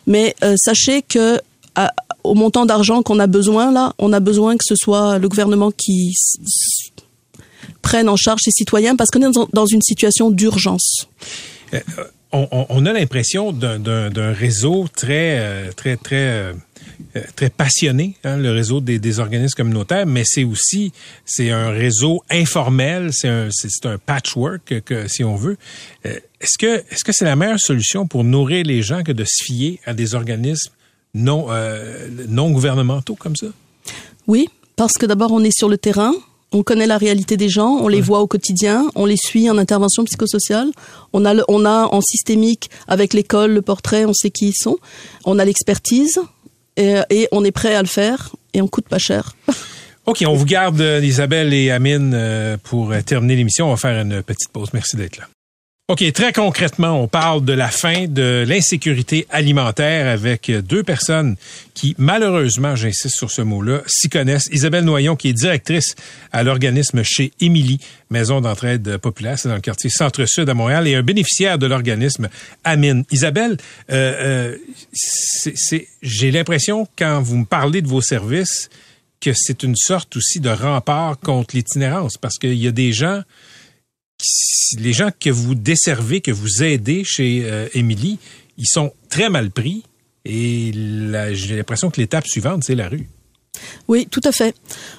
mais 0.09 0.35
euh, 0.43 0.57
sachez 0.59 1.03
que 1.03 1.39
à- 1.77 1.93
au 2.25 2.35
montant 2.35 2.67
d'argent 2.67 3.03
qu'on 3.03 3.21
a 3.21 3.27
besoin 3.29 3.71
là, 3.71 3.93
on 3.99 4.13
a 4.13 4.19
besoin 4.19 4.57
que 4.57 4.65
ce 4.67 4.75
soit 4.77 5.19
le 5.19 5.29
gouvernement 5.29 5.71
qui 5.71 6.15
s- 7.65 7.69
s- 7.69 7.75
prenne 7.83 8.09
en 8.09 8.17
charge 8.17 8.41
ses 8.43 8.51
citoyens 8.51 8.97
parce 8.97 9.11
qu'on 9.11 9.21
est 9.23 9.33
dans- 9.35 9.49
une 9.67 9.83
situation 9.83 10.31
d'urgence. 10.31 11.09
on, 12.33 12.49
on- 12.51 12.67
on 12.69 12.87
a 12.87 12.93
l'impression 12.93 13.53
d'un- 13.53 13.79
réseau 14.33 14.87
très, 14.95 15.39
euh, 15.39 15.73
très, 15.73 15.97
très, 15.97 16.17
euh, 16.17 16.53
euh, 17.17 17.21
très 17.37 17.49
passionné, 17.51 18.17
hein, 18.25 18.37
le 18.37 18.51
réseau 18.51 18.81
des, 18.81 18.99
des 18.99 19.19
organismes 19.21 19.57
communautaires, 19.57 20.07
mais 20.07 20.23
c'est 20.25 20.45
aussi 20.45 20.93
c'est 21.25 21.51
un 21.51 21.71
réseau 21.71 22.23
informel, 22.31 23.11
c'est 23.13 23.29
un, 23.29 23.49
un 23.85 23.99
patchwork, 23.99 24.83
que, 24.85 25.07
si 25.09 25.23
on 25.25 25.37
veut. 25.37 25.57
Euh, 26.07 26.19
est-ce 26.41 26.59
que 26.59 26.85
est-ce 26.93 27.05
que 27.05 27.13
c'est 27.13 27.25
la 27.25 27.37
meilleure 27.37 27.61
solution 27.61 28.07
pour 28.07 28.25
nourrir 28.25 28.65
les 28.65 28.83
gens 28.83 29.03
que 29.03 29.13
de 29.13 29.25
se 29.25 29.45
fier 29.45 29.81
à 29.87 29.95
des 29.95 30.15
organismes 30.15 30.73
non 31.15 31.47
euh, 31.51 32.09
non 32.29 32.51
gouvernementaux 32.51 33.15
comme 33.15 33.37
ça? 33.37 33.47
Oui, 34.27 34.49
parce 34.77 34.95
que 34.95 35.07
d'abord 35.07 35.31
on 35.33 35.43
est 35.45 35.57
sur 35.57 35.69
le 35.69 35.79
terrain, 35.79 36.13
on 36.55 36.63
connaît 36.63 36.87
la 36.87 36.97
réalité 36.99 37.37
des 37.37 37.49
gens, 37.51 37.79
on 37.83 37.89
les 37.89 38.01
voit 38.01 38.21
au 38.21 38.27
quotidien, 38.27 38.87
on 38.95 39.05
les 39.05 39.17
suit 39.19 39.51
en 39.51 39.59
intervention 39.59 40.05
psychosociale, 40.05 40.69
on 41.13 41.25
a 41.27 41.35
le- 41.35 41.45
on 41.49 41.65
a 41.67 41.89
en 41.93 42.01
systémique 42.01 42.71
avec 42.89 43.13
l'école 43.13 43.53
le 43.53 43.61
portrait, 43.63 44.05
on 44.07 44.15
sait 44.15 44.31
qui 44.31 44.49
ils 44.49 44.55
sont, 44.55 44.79
on 45.25 45.39
a 45.39 45.45
l'expertise 45.45 46.21
et, 46.77 46.95
et 47.11 47.29
on 47.33 47.45
est 47.45 47.53
prêt 47.53 47.75
à 47.75 47.83
le 47.83 47.89
faire 47.89 48.35
et 48.55 48.63
on 48.63 48.69
coûte 48.69 48.89
pas 48.89 48.99
cher. 48.99 49.35
OK, 50.07 50.23
on 50.27 50.35
vous 50.35 50.45
garde, 50.45 50.81
Isabelle 51.03 51.53
et 51.55 51.71
Amine, 51.71 52.13
euh, 52.15 52.57
pour 52.63 52.93
euh, 52.93 53.01
terminer 53.01 53.37
l'émission. 53.37 53.67
On 53.69 53.71
va 53.71 53.77
faire 53.79 53.99
une 54.01 54.23
petite 54.23 54.51
pause. 54.51 54.69
Merci 54.75 54.97
d'être 54.97 55.17
là. 55.17 55.25
OK, 55.87 56.03
très 56.13 56.33
concrètement, 56.33 56.99
on 56.99 57.09
parle 57.09 57.45
de 57.45 57.53
la 57.53 57.69
fin 57.69 58.07
de 58.07 58.43
l'insécurité 58.49 59.27
alimentaire 59.29 60.07
avec 60.07 60.51
deux 60.51 60.83
personnes 60.83 61.37
qui, 61.75 61.95
malheureusement, 61.99 62.75
j'insiste 62.75 63.15
sur 63.15 63.31
ce 63.31 63.43
mot-là, 63.43 63.83
s'y 63.87 64.09
connaissent. 64.09 64.49
Isabelle 64.51 64.85
Noyon, 64.85 65.15
qui 65.15 65.29
est 65.29 65.35
directrice 65.35 65.95
à 66.33 66.43
l'organisme 66.43 67.03
chez 67.03 67.33
Émilie, 67.39 67.81
Maison 68.09 68.41
d'entraide 68.41 68.97
populaire, 68.97 69.39
c'est 69.39 69.51
dans 69.51 69.57
le 69.57 69.61
quartier 69.61 69.91
Centre-Sud 69.91 70.49
à 70.49 70.55
Montréal, 70.55 70.89
et 70.89 70.95
un 70.95 71.03
bénéficiaire 71.03 71.59
de 71.59 71.67
l'organisme, 71.67 72.31
Amine. 72.65 73.05
Isabelle, 73.11 73.59
euh, 73.93 74.57
euh, 74.57 75.53
j'ai 76.01 76.31
l'impression, 76.31 76.89
quand 76.97 77.21
vous 77.21 77.37
me 77.37 77.45
parlez 77.45 77.83
de 77.83 77.89
vos 77.89 78.01
services, 78.01 78.71
que 79.21 79.33
c'est 79.35 79.63
une 79.63 79.77
sorte 79.77 80.17
aussi 80.17 80.41
de 80.41 80.49
rempart 80.49 81.21
contre 81.21 81.55
l'itinérance, 81.55 82.17
parce 82.17 82.39
qu'il 82.39 82.55
y 82.55 82.69
a 82.69 82.73
des 82.73 82.95
gens 82.95 83.21
les 84.79 84.93
gens 84.93 85.11
que 85.19 85.31
vous 85.31 85.55
desservez, 85.55 86.21
que 86.21 86.31
vous 86.31 86.63
aidez 86.63 87.05
chez 87.05 87.43
euh, 87.45 87.69
Émilie, 87.75 88.19
ils 88.59 88.69
sont 88.69 88.93
très 89.09 89.29
mal 89.29 89.51
pris. 89.51 89.83
Et 90.25 90.73
j'ai 91.33 91.57
l'impression 91.57 91.91
que 91.91 92.01
l'étape 92.01 92.27
suivante, 92.27 92.65
c'est 92.65 92.75
la 92.75 92.89
rue. 92.89 93.09
Oui, 93.89 94.09
tout 94.11 94.23
à 94.25 94.33
fait. 94.33 94.55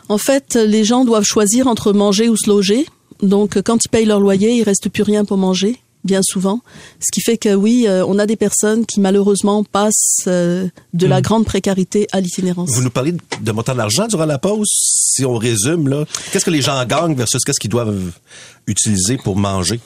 En 0.08 0.18
fait, 0.18 0.56
les 0.56 0.84
gens 0.84 1.04
doivent 1.04 1.26
choisir 1.26 1.68
entre 1.68 1.94
manger 1.94 2.30
ou 2.30 2.38
se 2.38 2.48
loger. 2.48 2.86
Donc, 3.22 3.62
quand 3.64 3.84
ils 3.84 3.90
payent 3.90 4.06
leur 4.06 4.20
loyer, 4.20 4.52
il 4.52 4.64
reste 4.64 4.90
plus 4.90 5.04
rien 5.04 5.26
pour 5.26 5.38
manger, 5.38 5.78
bien 6.06 6.22
souvent. 6.24 6.62
Ce 7.00 7.12
qui 7.12 7.20
fait 7.22 7.38
que 7.38 7.54
oui, 7.54 7.86
euh, 7.88 8.06
on 8.08 8.18
a 8.20 8.26
des 8.26 8.38
personnes 8.38 8.86
qui 8.86 9.00
malheureusement 9.02 9.64
passent 9.66 10.24
euh, 10.28 10.68
de 10.94 11.08
la 11.08 11.22
grande 11.22 11.44
précarité 11.46 12.08
à 12.14 12.22
l'itinérance. 12.22 12.70
Vous 12.72 12.82
nous 12.82 12.90
parlez 12.90 13.14
de- 13.42 13.52
montant 13.52 13.76
d'argent 13.76 14.08
durant 14.08 14.26
la 14.26 14.38
pause. 14.38 14.68
Si 14.72 15.26
on 15.26 15.36
résume, 15.36 15.88
là, 15.90 16.06
qu'est-ce 16.32 16.46
que 16.46 16.52
les 16.52 16.62
gens 16.62 16.84
gagnent 16.86 17.16
versus 17.16 17.42
qu'est-ce 17.44 17.60
qu'ils 17.60 17.70
doivent 17.72 18.12
utiliser 18.68 19.18
pour 19.18 19.36
manger? 19.36 19.80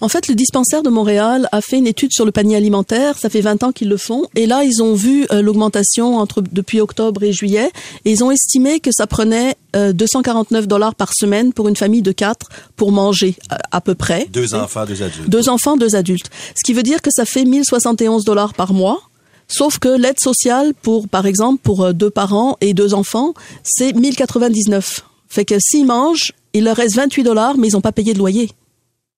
En 0.00 0.08
fait, 0.08 0.28
le 0.28 0.34
dispensaire 0.34 0.82
de 0.82 0.88
Montréal 0.90 1.48
a 1.52 1.60
fait 1.60 1.78
une 1.78 1.86
étude 1.86 2.12
sur 2.12 2.24
le 2.24 2.32
panier 2.32 2.56
alimentaire. 2.56 3.18
Ça 3.18 3.28
fait 3.30 3.40
20 3.40 3.62
ans 3.62 3.72
qu'ils 3.72 3.88
le 3.88 3.96
font. 3.96 4.24
Et 4.34 4.46
là, 4.46 4.64
ils 4.64 4.82
ont 4.82 4.94
vu 4.94 5.26
euh, 5.32 5.42
l'augmentation 5.42 6.16
entre 6.16 6.42
depuis 6.42 6.80
octobre 6.80 7.22
et 7.22 7.32
juillet. 7.32 7.70
Et 8.04 8.10
ils 8.12 8.24
ont 8.24 8.30
estimé 8.30 8.80
que 8.80 8.90
ça 8.92 9.06
prenait 9.06 9.54
euh, 9.76 9.92
249 9.92 10.66
dollars 10.66 10.94
par 10.94 11.12
semaine 11.14 11.52
pour 11.52 11.68
une 11.68 11.76
famille 11.76 12.02
de 12.02 12.12
quatre 12.12 12.48
pour 12.76 12.90
manger 12.92 13.36
à, 13.50 13.58
à 13.76 13.80
peu 13.80 13.94
près. 13.94 14.26
Deux 14.32 14.54
enfants, 14.54 14.84
deux 14.86 15.02
adultes. 15.02 15.28
Deux 15.28 15.48
enfants, 15.48 15.61
deux 15.76 15.94
adultes. 15.96 16.30
Ce 16.54 16.62
qui 16.64 16.72
veut 16.72 16.82
dire 16.82 17.00
que 17.02 17.10
ça 17.10 17.24
fait 17.24 17.44
1071 17.44 18.24
dollars 18.24 18.54
par 18.54 18.72
mois. 18.72 19.00
Sauf 19.48 19.78
que 19.78 19.88
l'aide 19.88 20.18
sociale 20.20 20.72
pour, 20.82 21.08
par 21.08 21.26
exemple, 21.26 21.60
pour 21.62 21.84
euh, 21.84 21.92
deux 21.92 22.10
parents 22.10 22.56
et 22.60 22.72
deux 22.74 22.94
enfants, 22.94 23.34
c'est 23.62 23.92
1099. 23.92 25.04
Fait 25.28 25.44
que 25.44 25.54
s'ils 25.60 25.86
mangent, 25.86 26.32
il 26.54 26.64
leur 26.64 26.76
reste 26.76 26.96
28 26.96 27.22
dollars, 27.22 27.56
mais 27.56 27.68
ils 27.68 27.72
n'ont 27.72 27.80
pas 27.80 27.92
payé 27.92 28.14
de 28.14 28.18
loyer. 28.18 28.50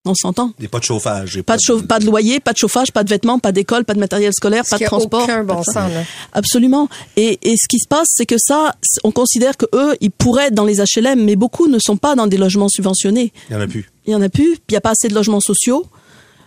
On 0.07 0.15
s'entend. 0.15 0.53
Et 0.61 0.69
pas 0.69 0.81
de 0.81 0.85
chauffage. 0.85 1.37
et 1.39 1.43
Pas 1.43 1.57
de, 1.57 1.63
chauffe- 1.63 1.87
pas 1.87 1.99
de 1.99 2.05
loyer, 2.05 2.39
pas 2.39 2.53
de 2.53 2.59
chauffage, 2.59 2.93
pas 2.93 3.05
de 3.05 3.09
vêtements, 3.09 3.39
pas 3.39 3.53
d'école, 3.53 3.85
pas 3.87 3.95
de 3.95 4.01
matériel 4.01 4.33
scolaire, 4.35 4.65
Ce 4.67 4.71
pas 4.71 4.79
de 4.79 4.85
transport. 4.85 5.23
aucun 5.23 5.45
bon 5.45 5.55
pas 5.55 5.61
de 5.61 5.65
ça. 5.65 5.73
sens, 5.73 5.93
là. 5.93 6.03
Absolument. 6.35 6.89
Et, 7.17 7.39
et 7.43 7.57
ce 7.57 7.67
qui 7.69 7.79
se 7.79 7.89
passe, 7.89 8.09
c'est 8.11 8.27
que 8.27 8.37
ça, 8.39 8.75
on 9.03 9.13
considère 9.13 9.57
que 9.57 9.65
eux, 9.75 9.97
ils 10.03 10.11
pourraient 10.11 10.49
être 10.49 10.55
dans 10.55 10.67
les 10.67 10.81
HLM, 10.83 11.25
mais 11.25 11.37
beaucoup 11.37 11.69
ne 11.69 11.79
sont 11.79 11.97
pas 11.97 12.17
dans 12.17 12.27
des 12.27 12.37
logements 12.37 12.69
subventionnés. 12.69 13.33
Il 13.49 13.55
y 13.55 13.57
en 13.57 13.61
a 13.63 13.67
plus. 13.67 13.91
Il 14.07 14.13
y 14.13 14.15
en 14.15 14.21
a 14.21 14.29
plus, 14.29 14.55
il 14.69 14.73
n'y 14.73 14.77
a 14.77 14.81
pas 14.83 14.91
assez 14.91 15.09
de 15.09 15.15
logements 15.15 15.41
sociaux. 15.41 15.87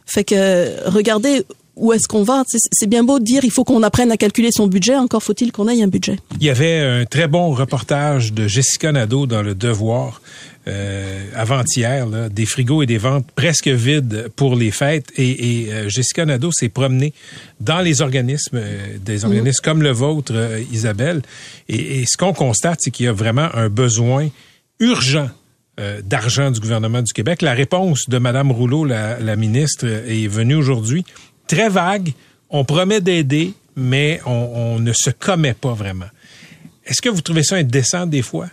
Fait 0.07 0.23
que 0.23 0.89
regardez 0.89 1.43
où 1.77 1.93
est-ce 1.93 2.07
qu'on 2.07 2.23
va. 2.23 2.43
C'est 2.47 2.87
bien 2.87 3.03
beau 3.03 3.19
de 3.19 3.23
dire 3.23 3.45
il 3.45 3.51
faut 3.51 3.63
qu'on 3.63 3.83
apprenne 3.83 4.11
à 4.11 4.17
calculer 4.17 4.49
son 4.51 4.67
budget, 4.67 4.95
encore 4.95 5.23
faut-il 5.23 5.51
qu'on 5.51 5.67
ait 5.67 5.81
un 5.81 5.87
budget. 5.87 6.17
Il 6.39 6.45
y 6.45 6.49
avait 6.49 6.79
un 6.79 7.05
très 7.05 7.27
bon 7.27 7.51
reportage 7.51 8.33
de 8.33 8.47
Jessica 8.47 8.91
Nadeau 8.91 9.27
dans 9.27 9.41
Le 9.41 9.55
Devoir 9.55 10.21
euh, 10.67 11.23
avant-hier, 11.35 12.07
des 12.29 12.45
frigos 12.45 12.83
et 12.83 12.85
des 12.85 12.97
ventes 12.97 13.27
presque 13.35 13.67
vides 13.67 14.29
pour 14.35 14.55
les 14.55 14.71
fêtes. 14.71 15.11
Et, 15.15 15.63
et, 15.63 15.71
euh, 15.71 15.89
Jessica 15.89 16.25
Nadeau 16.25 16.51
s'est 16.51 16.69
promenée 16.69 17.13
dans 17.61 17.79
les 17.79 18.01
organismes, 18.01 18.57
euh, 18.57 18.97
des 18.99 19.23
organismes 19.23 19.61
comme 19.63 19.81
le 19.81 19.91
vôtre, 19.91 20.33
euh, 20.35 20.61
Isabelle. 20.71 21.21
Et, 21.69 22.01
et 22.01 22.05
ce 22.05 22.17
qu'on 22.17 22.33
constate, 22.33 22.79
c'est 22.81 22.91
qu'il 22.91 23.05
y 23.05 23.09
a 23.09 23.13
vraiment 23.13 23.49
un 23.53 23.69
besoin 23.69 24.27
urgent 24.79 25.29
euh, 25.79 26.01
d'argent 26.01 26.51
du 26.51 26.59
gouvernement 26.59 27.01
du 27.01 27.13
Québec. 27.13 27.41
La 27.41 27.53
réponse 27.53 28.09
de 28.09 28.17
Mme 28.17 28.51
Rouleau, 28.51 28.85
la, 28.85 29.19
la 29.19 29.35
ministre, 29.35 29.85
est 29.85 30.27
venue 30.27 30.55
aujourd'hui 30.55 31.05
très 31.47 31.69
vague. 31.69 32.13
On 32.49 32.65
promet 32.65 33.01
d'aider, 33.01 33.53
mais 33.75 34.19
on, 34.25 34.31
on 34.31 34.79
ne 34.79 34.93
se 34.93 35.09
commet 35.09 35.53
pas 35.53 35.73
vraiment. 35.73 36.05
Est-ce 36.85 37.01
que 37.01 37.09
vous 37.09 37.21
trouvez 37.21 37.43
ça 37.43 37.57
indécent 37.57 38.05
des 38.05 38.21
fois? 38.21 38.47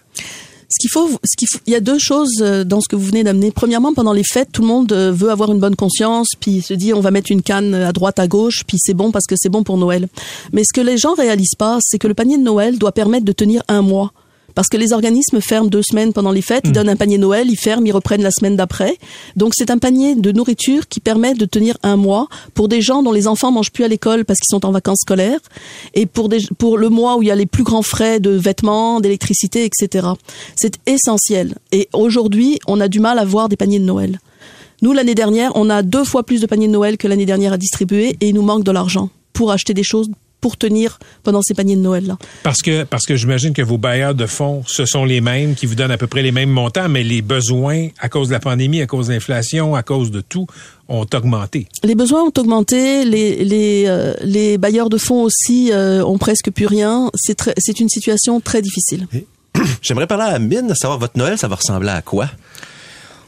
Ce 0.68 0.80
qu'il 0.80 0.90
faut, 0.90 1.08
ce 1.22 1.36
qu'il 1.36 1.46
il 1.66 1.72
y 1.72 1.76
a 1.76 1.80
deux 1.80 1.98
choses 2.00 2.40
euh, 2.40 2.64
dans 2.64 2.80
ce 2.80 2.88
que 2.88 2.96
vous 2.96 3.04
venez 3.06 3.22
d'amener. 3.22 3.52
Premièrement, 3.52 3.94
pendant 3.94 4.12
les 4.12 4.24
fêtes, 4.24 4.48
tout 4.50 4.62
le 4.62 4.66
monde 4.66 4.92
euh, 4.92 5.12
veut 5.12 5.30
avoir 5.30 5.52
une 5.52 5.60
bonne 5.60 5.76
conscience, 5.76 6.30
puis 6.40 6.62
se 6.62 6.74
dit 6.74 6.92
on 6.92 7.00
va 7.00 7.12
mettre 7.12 7.30
une 7.30 7.42
canne 7.42 7.74
à 7.74 7.92
droite, 7.92 8.18
à 8.18 8.26
gauche, 8.26 8.64
puis 8.66 8.78
c'est 8.80 8.94
bon 8.94 9.12
parce 9.12 9.26
que 9.26 9.36
c'est 9.38 9.50
bon 9.50 9.62
pour 9.62 9.78
Noël. 9.78 10.08
Mais 10.52 10.62
ce 10.64 10.72
que 10.72 10.80
les 10.80 10.98
gens 10.98 11.14
réalisent 11.14 11.54
pas, 11.56 11.78
c'est 11.80 11.98
que 11.98 12.08
le 12.08 12.14
panier 12.14 12.38
de 12.38 12.42
Noël 12.42 12.78
doit 12.78 12.92
permettre 12.92 13.24
de 13.24 13.32
tenir 13.32 13.62
un 13.68 13.82
mois. 13.82 14.12
Parce 14.54 14.68
que 14.68 14.76
les 14.76 14.92
organismes 14.92 15.40
ferment 15.40 15.68
deux 15.68 15.82
semaines 15.82 16.12
pendant 16.12 16.30
les 16.30 16.42
fêtes, 16.42 16.64
ils 16.64 16.72
donnent 16.72 16.88
un 16.88 16.96
panier 16.96 17.18
Noël, 17.18 17.48
ils 17.50 17.56
ferment, 17.56 17.86
ils 17.86 17.92
reprennent 17.92 18.22
la 18.22 18.30
semaine 18.30 18.56
d'après. 18.56 18.96
Donc 19.36 19.52
c'est 19.56 19.70
un 19.70 19.78
panier 19.78 20.14
de 20.14 20.32
nourriture 20.32 20.88
qui 20.88 21.00
permet 21.00 21.34
de 21.34 21.44
tenir 21.44 21.76
un 21.82 21.96
mois 21.96 22.28
pour 22.54 22.68
des 22.68 22.80
gens 22.80 23.02
dont 23.02 23.12
les 23.12 23.26
enfants 23.26 23.50
mangent 23.50 23.72
plus 23.72 23.84
à 23.84 23.88
l'école 23.88 24.24
parce 24.24 24.40
qu'ils 24.40 24.50
sont 24.50 24.64
en 24.64 24.70
vacances 24.70 25.00
scolaires 25.00 25.40
et 25.94 26.06
pour 26.06 26.28
des, 26.28 26.38
pour 26.58 26.78
le 26.78 26.88
mois 26.88 27.16
où 27.16 27.22
il 27.22 27.28
y 27.28 27.30
a 27.30 27.34
les 27.36 27.46
plus 27.46 27.64
grands 27.64 27.82
frais 27.82 28.20
de 28.20 28.30
vêtements, 28.30 29.00
d'électricité, 29.00 29.64
etc. 29.64 30.08
C'est 30.56 30.78
essentiel. 30.86 31.56
Et 31.72 31.88
aujourd'hui, 31.92 32.58
on 32.66 32.80
a 32.80 32.88
du 32.88 33.00
mal 33.00 33.18
à 33.18 33.24
voir 33.24 33.48
des 33.48 33.56
paniers 33.56 33.80
de 33.80 33.84
Noël. 33.84 34.20
Nous, 34.82 34.92
l'année 34.92 35.14
dernière, 35.14 35.52
on 35.54 35.70
a 35.70 35.82
deux 35.82 36.04
fois 36.04 36.24
plus 36.24 36.40
de 36.40 36.46
paniers 36.46 36.66
de 36.66 36.72
Noël 36.72 36.96
que 36.98 37.08
l'année 37.08 37.26
dernière 37.26 37.52
à 37.52 37.58
distribuer 37.58 38.16
et 38.20 38.28
il 38.28 38.34
nous 38.34 38.42
manque 38.42 38.64
de 38.64 38.70
l'argent 38.70 39.08
pour 39.32 39.50
acheter 39.50 39.74
des 39.74 39.82
choses 39.82 40.10
pour 40.44 40.58
tenir 40.58 40.98
pendant 41.22 41.40
ces 41.40 41.54
paniers 41.54 41.74
de 41.74 41.80
Noël 41.80 42.06
là. 42.06 42.18
Parce 42.42 42.60
que 42.60 42.84
parce 42.84 43.06
que 43.06 43.16
j'imagine 43.16 43.54
que 43.54 43.62
vos 43.62 43.78
bailleurs 43.78 44.14
de 44.14 44.26
fonds, 44.26 44.62
ce 44.66 44.84
sont 44.84 45.06
les 45.06 45.22
mêmes 45.22 45.54
qui 45.54 45.64
vous 45.64 45.74
donnent 45.74 45.90
à 45.90 45.96
peu 45.96 46.06
près 46.06 46.20
les 46.20 46.32
mêmes 46.32 46.50
montants, 46.50 46.90
mais 46.90 47.02
les 47.02 47.22
besoins 47.22 47.88
à 47.98 48.10
cause 48.10 48.28
de 48.28 48.34
la 48.34 48.40
pandémie, 48.40 48.82
à 48.82 48.86
cause 48.86 49.06
de 49.06 49.14
l'inflation, 49.14 49.74
à 49.74 49.82
cause 49.82 50.10
de 50.10 50.20
tout, 50.20 50.46
ont 50.90 51.06
augmenté. 51.14 51.66
Les 51.82 51.94
besoins 51.94 52.24
ont 52.24 52.32
augmenté, 52.36 53.06
les 53.06 53.42
les, 53.42 53.84
euh, 53.86 54.12
les 54.22 54.58
bailleurs 54.58 54.90
de 54.90 54.98
fonds 54.98 55.22
aussi 55.22 55.70
euh, 55.72 56.04
ont 56.04 56.18
presque 56.18 56.50
plus 56.50 56.66
rien. 56.66 57.10
C'est 57.14 57.36
très- 57.36 57.54
c'est 57.56 57.80
une 57.80 57.88
situation 57.88 58.38
très 58.42 58.60
difficile. 58.60 59.06
J'aimerais 59.80 60.06
parler 60.06 60.24
à 60.24 60.34
Amine, 60.34 60.74
savoir 60.74 60.98
votre 60.98 61.16
Noël, 61.16 61.38
ça 61.38 61.48
va 61.48 61.56
ressembler 61.56 61.88
à 61.88 62.02
quoi? 62.02 62.28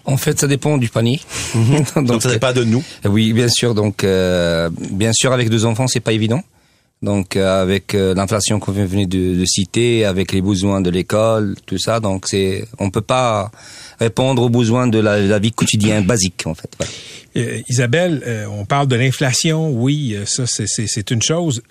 En 0.05 0.19
fait, 0.19 0.39
ça 0.39 0.47
dépend 0.47 0.77
du 0.77 0.89
panier. 0.91 1.19
Donc, 1.97 2.23
ça 2.23 2.31
dépend 2.31 2.53
de 2.53 2.63
nous. 2.63 2.85
Oui, 3.07 3.33
bien 3.33 3.49
sûr. 3.49 3.75
Donc, 3.75 4.05
euh, 4.05 4.69
bien 4.93 5.13
sûr, 5.15 5.33
avec 5.33 5.49
deux 5.51 5.65
enfants, 5.65 5.89
c'est 5.89 5.99
pas 6.09 6.13
évident. 6.13 6.43
Donc, 7.03 7.37
euh, 7.37 7.63
avec 7.63 7.95
euh, 7.95 8.15
l'inflation 8.15 8.59
qu'on 8.59 8.73
venait 8.73 9.07
de, 9.07 9.35
de 9.39 9.45
citer, 9.45 10.05
avec 10.07 10.33
les 10.33 10.41
besoins 10.41 10.81
de 10.81 10.89
l'école, 10.91 11.55
tout 11.67 11.79
ça, 11.79 12.01
donc 12.01 12.27
c'est, 12.27 12.67
on 12.79 12.91
peut 12.91 13.03
pas 13.03 13.51
répondre 14.01 14.43
aux 14.43 14.49
besoins 14.49 14.87
de 14.89 14.99
la, 14.99 15.21
la 15.21 15.39
vie 15.39 15.53
quotidienne 15.53 16.05
basique, 16.07 16.47
en 16.47 16.55
fait. 16.55 16.71
Voilà. 16.79 16.93
Euh, 17.37 17.61
Isabelle, 17.69 18.23
euh, 18.27 18.47
on 18.47 18.65
parle 18.65 18.89
de 18.89 18.97
l'inflation, 18.97 19.71
oui, 19.71 20.17
ça 20.27 20.47
c'est- 20.47 20.67
c'est 20.67 20.87
c'est 20.89 21.11
une 21.11 21.21
chose. 21.21 21.63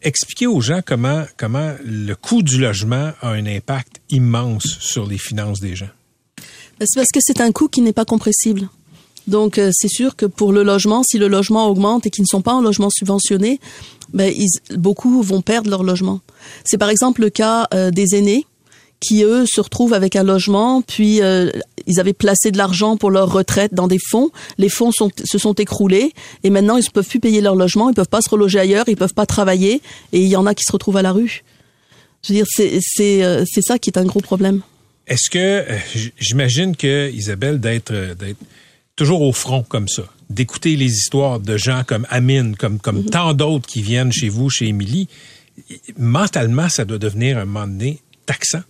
Expliquez 0.00 0.46
aux 0.46 0.62
gens 0.62 0.80
comment 0.84 1.24
comment 1.36 1.74
le 1.84 2.14
coût 2.14 2.42
du 2.42 2.58
logement 2.58 3.12
a 3.20 3.28
un 3.28 3.44
impact 3.46 4.00
immense 4.08 4.78
sur 4.80 5.06
les 5.06 5.18
finances 5.18 5.60
des 5.60 5.76
gens. 5.76 5.90
Ben, 6.80 6.86
C'est 6.88 6.98
parce 6.98 7.10
que 7.12 7.20
c'est 7.20 7.42
un 7.42 7.52
coût 7.52 7.68
qui 7.68 7.82
n'est 7.82 7.92
pas 7.92 8.06
compressible. 8.06 8.68
Donc 9.26 9.58
euh, 9.58 9.70
c'est 9.72 9.88
sûr 9.88 10.16
que 10.16 10.26
pour 10.26 10.52
le 10.52 10.62
logement, 10.62 11.02
si 11.02 11.18
le 11.18 11.28
logement 11.28 11.68
augmente 11.68 12.06
et 12.06 12.10
qu'ils 12.10 12.22
ne 12.22 12.28
sont 12.28 12.42
pas 12.42 12.52
en 12.52 12.60
logement 12.60 12.90
subventionné, 12.90 13.60
ben, 14.12 14.32
beaucoup 14.76 15.22
vont 15.22 15.42
perdre 15.42 15.70
leur 15.70 15.82
logement. 15.82 16.20
C'est 16.64 16.78
par 16.78 16.90
exemple 16.90 17.22
le 17.22 17.30
cas 17.30 17.68
euh, 17.72 17.90
des 17.90 18.16
aînés 18.16 18.46
qui 19.00 19.24
eux 19.24 19.46
se 19.46 19.60
retrouvent 19.60 19.94
avec 19.94 20.14
un 20.14 20.22
logement, 20.22 20.80
puis 20.80 21.22
euh, 21.22 21.50
ils 21.88 21.98
avaient 21.98 22.12
placé 22.12 22.52
de 22.52 22.58
l'argent 22.58 22.96
pour 22.96 23.10
leur 23.10 23.32
retraite 23.32 23.74
dans 23.74 23.88
des 23.88 23.98
fonds. 23.98 24.30
Les 24.58 24.68
fonds 24.68 24.92
se 24.92 25.38
sont 25.38 25.54
écroulés 25.54 26.12
et 26.44 26.50
maintenant 26.50 26.76
ils 26.76 26.84
ne 26.84 26.90
peuvent 26.90 27.08
plus 27.08 27.18
payer 27.18 27.40
leur 27.40 27.56
logement, 27.56 27.90
ils 27.90 27.94
peuvent 27.94 28.08
pas 28.08 28.22
se 28.22 28.30
reloger 28.30 28.60
ailleurs, 28.60 28.84
ils 28.86 28.96
peuvent 28.96 29.14
pas 29.14 29.26
travailler 29.26 29.80
et 30.12 30.20
il 30.20 30.28
y 30.28 30.36
en 30.36 30.46
a 30.46 30.54
qui 30.54 30.62
se 30.64 30.70
retrouvent 30.70 30.98
à 30.98 31.02
la 31.02 31.10
rue. 31.10 31.42
Je 32.22 32.32
veux 32.32 32.36
dire, 32.36 32.46
c'est 32.46 33.62
ça 33.62 33.78
qui 33.80 33.90
est 33.90 33.98
un 33.98 34.04
gros 34.04 34.20
problème. 34.20 34.60
Est-ce 35.08 35.28
que 35.28 35.64
j'imagine 36.20 36.76
que 36.76 37.10
Isabelle 37.10 37.58
d'être 37.58 37.92
toujours 39.02 39.22
au 39.22 39.32
front 39.32 39.64
comme 39.64 39.88
ça, 39.88 40.04
d'écouter 40.30 40.76
les 40.76 40.92
histoires 40.92 41.40
de 41.40 41.56
gens 41.56 41.82
comme 41.84 42.06
Amine, 42.08 42.54
comme 42.54 42.78
comme 42.78 43.04
tant 43.04 43.34
d'autres 43.34 43.66
qui 43.66 43.82
viennent 43.82 44.12
chez 44.12 44.28
vous, 44.28 44.48
chez 44.48 44.68
Émilie, 44.68 45.08
mentalement 45.98 46.68
ça 46.68 46.84
doit 46.84 46.98
devenir 46.98 47.36
un 47.36 47.44
moment 47.44 47.66
donné 47.66 47.98
taxant. 48.26 48.62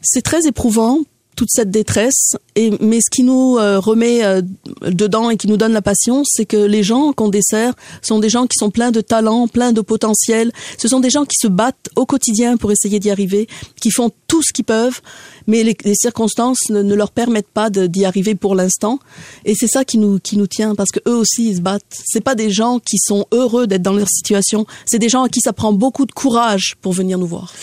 c'est 0.00 0.22
très 0.22 0.46
éprouvant 0.46 1.00
toute 1.38 1.50
cette 1.52 1.70
détresse. 1.70 2.36
Et 2.56 2.72
mais 2.80 2.98
ce 3.00 3.10
qui 3.14 3.22
nous 3.22 3.58
euh, 3.58 3.78
remet 3.78 4.24
euh, 4.24 4.42
dedans 4.82 5.30
et 5.30 5.36
qui 5.36 5.46
nous 5.46 5.56
donne 5.56 5.72
la 5.72 5.82
passion 5.82 6.24
c'est 6.24 6.46
que 6.46 6.56
les 6.56 6.82
gens 6.82 7.12
qu'on 7.12 7.28
dessert 7.28 7.74
sont 8.02 8.18
des 8.18 8.28
gens 8.28 8.48
qui 8.48 8.56
sont 8.58 8.70
pleins 8.70 8.90
de 8.90 9.00
talent 9.00 9.46
pleins 9.46 9.72
de 9.72 9.80
potentiel. 9.80 10.50
Ce 10.78 10.88
sont 10.88 10.98
des 10.98 11.10
gens 11.10 11.24
qui 11.24 11.36
se 11.40 11.46
battent 11.46 11.90
au 11.94 12.06
quotidien 12.06 12.56
pour 12.56 12.72
essayer 12.72 12.98
d'y 12.98 13.10
arriver 13.10 13.46
qui 13.80 13.92
font 13.92 14.10
tout 14.26 14.42
ce 14.42 14.52
qu'ils 14.52 14.64
peuvent 14.64 15.00
mais 15.46 15.62
les, 15.62 15.76
circonstances 15.94 16.68
ne, 16.70 16.94
leur 16.94 17.12
permettent 17.12 17.48
pas 17.48 17.70
d'y 17.70 18.04
arriver 18.04 18.34
pour 18.34 18.54
l'instant. 18.54 18.98
Et 19.44 19.54
c'est 19.54 19.68
ça 19.68 19.84
qui 19.84 19.96
nous 19.96 20.18
qui 20.18 20.36
nous 20.36 20.48
tient 20.48 20.74
parce 20.74 20.90
que 20.90 21.00
eux 21.08 21.16
aussi 21.16 21.50
ils 21.50 21.56
se 21.56 21.60
battent. 21.60 22.02
C'est 22.04 22.20
pas 22.20 22.34
des 22.34 22.50
gens 22.50 22.80
qui 22.80 22.98
sont 22.98 23.26
heureux 23.32 23.66
d'être 23.66 23.82
dans 23.82 23.94
leur 23.94 24.08
situation. 24.08 24.66
C'est 24.86 24.98
des 24.98 25.08
gens 25.08 25.22
à 25.22 25.28
qui 25.28 25.40
ça 25.40 25.52
prend 25.52 25.72
beaucoup 25.72 26.04
de 26.04 26.12
courage 26.12 26.74
pour 26.82 26.92
venir 26.92 27.16
nous 27.16 27.26
voir. 27.26 27.54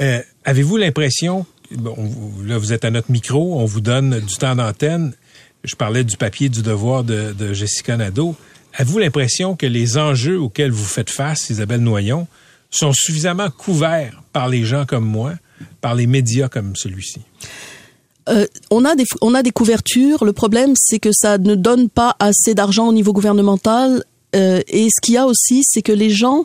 Euh, 0.00 0.20
Avez-vous 0.44 0.76
l'impression, 0.76 1.46
là 1.70 2.58
vous 2.58 2.72
êtes 2.72 2.84
à 2.84 2.90
notre 2.90 3.10
micro, 3.10 3.58
on 3.58 3.64
vous 3.64 3.80
donne 3.80 4.20
du 4.20 4.34
temps 4.36 4.54
d'antenne. 4.54 5.12
Je 5.64 5.76
parlais 5.76 6.04
du 6.04 6.16
papier 6.16 6.48
du 6.48 6.62
devoir 6.62 7.04
de, 7.04 7.32
de 7.32 7.52
Jessica 7.52 7.96
Nadeau. 7.96 8.36
Avez-vous 8.74 8.98
l'impression 8.98 9.56
que 9.56 9.66
les 9.66 9.96
enjeux 9.96 10.38
auxquels 10.38 10.72
vous 10.72 10.84
faites 10.84 11.10
face, 11.10 11.48
Isabelle 11.50 11.80
Noyon, 11.80 12.26
sont 12.70 12.92
suffisamment 12.92 13.48
couverts 13.50 14.22
par 14.32 14.48
les 14.48 14.64
gens 14.64 14.84
comme 14.84 15.04
moi, 15.04 15.34
par 15.80 15.94
les 15.94 16.06
médias 16.06 16.48
comme 16.48 16.74
celui-ci? 16.76 17.20
Euh, 18.28 18.46
on 18.70 18.84
a 18.84 18.96
des 18.96 19.04
on 19.20 19.34
a 19.34 19.42
des 19.42 19.50
couvertures. 19.50 20.24
Le 20.24 20.32
problème, 20.32 20.72
c'est 20.76 20.98
que 20.98 21.10
ça 21.12 21.38
ne 21.38 21.54
donne 21.54 21.88
pas 21.88 22.16
assez 22.18 22.54
d'argent 22.54 22.88
au 22.88 22.92
niveau 22.92 23.12
gouvernemental. 23.12 24.02
Euh, 24.34 24.60
et 24.66 24.88
ce 24.90 25.00
qu'il 25.00 25.14
y 25.14 25.18
a 25.18 25.26
aussi, 25.26 25.62
c'est 25.64 25.82
que 25.82 25.92
les 25.92 26.10
gens, 26.10 26.44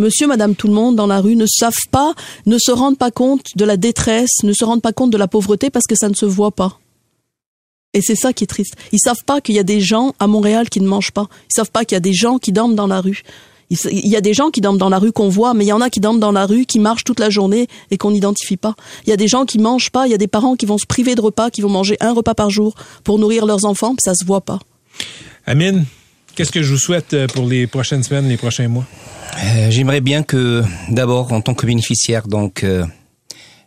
Monsieur, 0.00 0.26
Madame, 0.26 0.54
tout 0.54 0.66
le 0.66 0.72
monde 0.72 0.96
dans 0.96 1.06
la 1.06 1.20
rue 1.20 1.36
ne 1.36 1.44
savent 1.44 1.86
pas, 1.90 2.14
ne 2.46 2.56
se 2.58 2.70
rendent 2.70 2.96
pas 2.96 3.10
compte 3.10 3.44
de 3.54 3.66
la 3.66 3.76
détresse, 3.76 4.42
ne 4.44 4.54
se 4.54 4.64
rendent 4.64 4.80
pas 4.80 4.94
compte 4.94 5.10
de 5.10 5.18
la 5.18 5.28
pauvreté 5.28 5.68
parce 5.68 5.86
que 5.86 5.94
ça 5.94 6.08
ne 6.08 6.14
se 6.14 6.24
voit 6.24 6.52
pas. 6.52 6.80
Et 7.92 8.00
c'est 8.00 8.14
ça 8.14 8.32
qui 8.32 8.44
est 8.44 8.46
triste. 8.46 8.76
Ils 8.92 8.98
savent 8.98 9.24
pas 9.26 9.42
qu'il 9.42 9.54
y 9.54 9.58
a 9.58 9.62
des 9.62 9.82
gens 9.82 10.14
à 10.18 10.26
Montréal 10.26 10.70
qui 10.70 10.80
ne 10.80 10.88
mangent 10.88 11.10
pas. 11.10 11.28
Ils 11.50 11.54
savent 11.54 11.70
pas 11.70 11.84
qu'il 11.84 11.96
y 11.96 11.98
a 11.98 12.00
des 12.00 12.14
gens 12.14 12.38
qui 12.38 12.50
dorment 12.50 12.74
dans 12.74 12.86
la 12.86 13.02
rue. 13.02 13.24
Il 13.68 14.08
y 14.08 14.16
a 14.16 14.22
des 14.22 14.32
gens 14.32 14.48
qui 14.48 14.62
dorment 14.62 14.78
dans 14.78 14.88
la 14.88 14.98
rue 14.98 15.12
qu'on 15.12 15.28
voit, 15.28 15.52
mais 15.52 15.66
il 15.66 15.68
y 15.68 15.72
en 15.72 15.82
a 15.82 15.90
qui 15.90 16.00
dorment 16.00 16.18
dans 16.18 16.32
la 16.32 16.46
rue, 16.46 16.64
qui 16.64 16.78
marchent 16.78 17.04
toute 17.04 17.20
la 17.20 17.28
journée 17.28 17.68
et 17.90 17.98
qu'on 17.98 18.12
n'identifie 18.12 18.56
pas. 18.56 18.76
Il 19.06 19.10
y 19.10 19.12
a 19.12 19.18
des 19.18 19.28
gens 19.28 19.44
qui 19.44 19.58
mangent 19.58 19.90
pas, 19.90 20.06
il 20.06 20.12
y 20.12 20.14
a 20.14 20.18
des 20.18 20.28
parents 20.28 20.56
qui 20.56 20.64
vont 20.64 20.78
se 20.78 20.86
priver 20.86 21.14
de 21.14 21.20
repas, 21.20 21.50
qui 21.50 21.60
vont 21.60 21.68
manger 21.68 21.98
un 22.00 22.14
repas 22.14 22.34
par 22.34 22.48
jour 22.48 22.74
pour 23.04 23.18
nourrir 23.18 23.44
leurs 23.44 23.66
enfants, 23.66 23.90
puis 23.90 24.02
ça 24.02 24.14
se 24.14 24.24
voit 24.24 24.40
pas. 24.40 24.60
Amine, 25.44 25.84
qu'est-ce 26.40 26.52
que 26.52 26.62
je 26.62 26.72
vous 26.72 26.78
souhaite 26.78 27.12
euh, 27.12 27.26
pour 27.26 27.46
les 27.46 27.66
prochaines 27.66 28.02
semaines, 28.02 28.26
les 28.28 28.38
prochains 28.38 28.66
mois? 28.68 28.86
Euh, 29.44 29.70
J'aimerais 29.70 30.00
bien 30.00 30.22
que, 30.22 30.62
d'abord, 30.88 31.32
en 31.32 31.42
tant 31.42 31.52
que 31.52 31.66
bénéficiaire, 31.66 32.26
donc, 32.26 32.64
euh, 32.64 32.84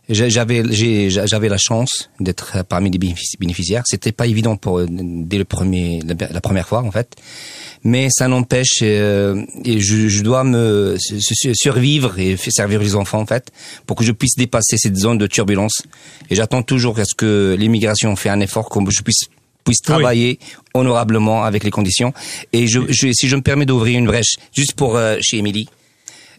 j'avais 0.08 0.62
j'avais 1.08 1.48
la 1.48 1.56
chance 1.56 2.10
d'être 2.20 2.62
parmi 2.68 2.90
les 2.90 2.98
bénéfici- 2.98 3.38
bénéficiaires. 3.38 3.84
C'était 3.86 4.12
pas 4.12 4.26
évident 4.26 4.56
pour 4.56 4.82
dès 4.86 5.38
le 5.38 5.44
premier 5.46 6.00
la, 6.02 6.40
première 6.42 6.68
fois 6.68 6.82
en 6.82 6.90
fait, 6.90 7.14
mais 7.84 8.08
ça 8.10 8.28
n'empêche 8.28 8.82
et 8.82 9.80
je, 9.80 10.08
je 10.08 10.22
dois 10.22 10.44
me 10.44 10.96
su- 10.98 11.20
su- 11.22 11.54
survivre 11.54 12.18
et 12.18 12.36
servir 12.36 12.80
les 12.80 12.94
enfants 12.96 13.20
en 13.20 13.24
fait 13.24 13.50
pour 13.86 13.96
que 13.96 14.04
je 14.04 14.12
puisse 14.12 14.34
dépasser 14.36 14.76
cette 14.76 14.96
zone 14.96 15.16
de 15.16 15.26
turbulence. 15.26 15.80
Et 16.28 16.34
j'attends 16.34 16.62
toujours 16.62 16.98
à 16.98 17.06
ce 17.06 17.14
que 17.14 17.56
l'immigration 17.58 18.14
fait 18.14 18.28
un 18.28 18.40
effort 18.40 18.68
que 18.68 18.78
je 18.90 19.00
puisse 19.00 19.24
puisse 19.64 19.80
travailler 19.80 20.38
honorablement 20.74 21.44
avec 21.44 21.64
les 21.64 21.70
conditions. 21.70 22.12
Et 22.52 22.66
je, 22.66 22.80
je, 22.88 23.12
si 23.12 23.28
je 23.28 23.36
me 23.36 23.42
permets 23.42 23.66
d'ouvrir 23.66 23.98
une 23.98 24.06
brèche 24.06 24.36
juste 24.54 24.74
pour 24.74 24.96
euh, 24.96 25.16
chez 25.22 25.38
Émilie, 25.38 25.68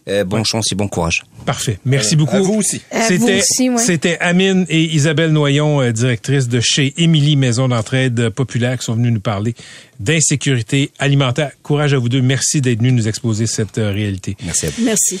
euh, 0.08 0.22
bonne 0.22 0.44
chance 0.44 0.70
et 0.70 0.76
bon 0.76 0.86
courage. 0.86 1.24
Parfait. 1.46 1.80
Merci 1.84 2.14
Euh, 2.14 2.18
beaucoup. 2.18 2.36
à 2.36 2.40
vous 2.40 2.54
aussi. 2.54 2.80
C'était 3.08 3.40
aussi, 3.40 3.70
ouais. 3.70 3.78
c'était 3.78 4.16
Amine 4.20 4.64
et 4.68 4.82
Isabelle 4.82 5.32
Noyon, 5.32 5.80
euh, 5.82 5.90
directrices 5.90 6.46
de 6.46 6.60
chez 6.62 6.94
Émilie 6.96 7.34
Maison 7.34 7.66
d'entraide 7.66 8.28
populaire, 8.30 8.78
qui 8.78 8.84
sont 8.84 8.94
venues 8.94 9.10
nous 9.10 9.18
parler 9.20 9.56
d'insécurité 9.98 10.92
alimentaire. 11.00 11.50
Courage 11.64 11.92
à 11.92 11.98
vous 11.98 12.08
deux. 12.08 12.22
Merci 12.22 12.60
d'être 12.60 12.78
venus 12.78 12.92
nous 12.92 13.08
exposer 13.08 13.48
cette 13.48 13.78
euh, 13.78 13.90
réalité. 13.90 14.36
Merci 14.44 14.66
à 14.66 14.70
vous. 14.70 14.84
Merci. 14.84 15.20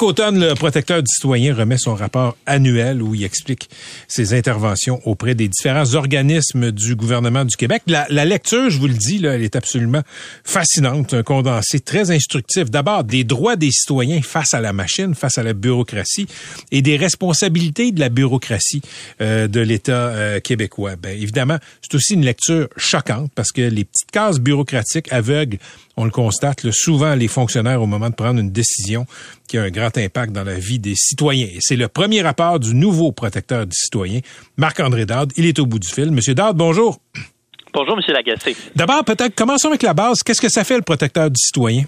Chaque 0.00 0.08
automne, 0.08 0.40
le 0.40 0.54
protecteur 0.54 1.02
du 1.02 1.12
citoyen 1.12 1.54
remet 1.54 1.76
son 1.76 1.94
rapport 1.94 2.34
annuel 2.46 3.02
où 3.02 3.14
il 3.14 3.22
explique 3.22 3.68
ses 4.08 4.32
interventions 4.32 4.98
auprès 5.04 5.34
des 5.34 5.46
différents 5.46 5.94
organismes 5.94 6.72
du 6.72 6.96
gouvernement 6.96 7.44
du 7.44 7.54
Québec. 7.54 7.82
La, 7.86 8.06
la 8.08 8.24
lecture, 8.24 8.70
je 8.70 8.78
vous 8.78 8.86
le 8.86 8.94
dis, 8.94 9.18
là, 9.18 9.34
elle 9.34 9.42
est 9.42 9.56
absolument 9.56 10.00
fascinante, 10.42 11.12
un 11.12 11.22
condensé 11.22 11.80
très 11.80 12.10
instructif. 12.12 12.70
D'abord, 12.70 13.04
des 13.04 13.24
droits 13.24 13.56
des 13.56 13.70
citoyens 13.70 14.22
face 14.22 14.54
à 14.54 14.62
la 14.62 14.72
machine, 14.72 15.14
face 15.14 15.36
à 15.36 15.42
la 15.42 15.52
bureaucratie 15.52 16.26
et 16.72 16.80
des 16.80 16.96
responsabilités 16.96 17.92
de 17.92 18.00
la 18.00 18.08
bureaucratie 18.08 18.80
euh, 19.20 19.48
de 19.48 19.60
l'État 19.60 20.08
euh, 20.08 20.40
québécois. 20.40 20.96
Ben, 20.96 21.14
évidemment, 21.14 21.58
c'est 21.82 21.94
aussi 21.94 22.14
une 22.14 22.24
lecture 22.24 22.68
choquante 22.78 23.32
parce 23.34 23.52
que 23.52 23.60
les 23.60 23.84
petites 23.84 24.10
cases 24.10 24.38
bureaucratiques 24.38 25.12
aveugles 25.12 25.58
on 25.96 26.04
le 26.04 26.10
constate 26.10 26.64
là, 26.64 26.70
souvent 26.72 27.14
les 27.14 27.28
fonctionnaires 27.28 27.82
au 27.82 27.86
moment 27.86 28.10
de 28.10 28.14
prendre 28.14 28.40
une 28.40 28.50
décision 28.50 29.06
qui 29.48 29.58
a 29.58 29.62
un 29.62 29.70
grand 29.70 29.96
impact 29.96 30.32
dans 30.32 30.44
la 30.44 30.54
vie 30.54 30.78
des 30.78 30.94
citoyens. 30.94 31.46
Et 31.46 31.58
c'est 31.60 31.76
le 31.76 31.88
premier 31.88 32.22
rapport 32.22 32.58
du 32.58 32.74
nouveau 32.74 33.12
protecteur 33.12 33.66
du 33.66 33.76
citoyen, 33.76 34.20
Marc-André 34.56 35.06
Dard. 35.06 35.26
Il 35.36 35.46
est 35.46 35.58
au 35.58 35.66
bout 35.66 35.78
du 35.78 35.88
fil. 35.88 36.10
Monsieur 36.10 36.34
Dard, 36.34 36.54
bonjour. 36.54 37.00
Bonjour, 37.72 37.96
Monsieur 37.96 38.12
Lagacé. 38.12 38.56
D'abord, 38.74 39.04
peut-être 39.04 39.34
commençons 39.34 39.68
avec 39.68 39.82
la 39.82 39.94
base. 39.94 40.22
Qu'est-ce 40.24 40.40
que 40.40 40.48
ça 40.48 40.64
fait 40.64 40.76
le 40.76 40.82
protecteur 40.82 41.30
du 41.30 41.38
citoyen? 41.38 41.84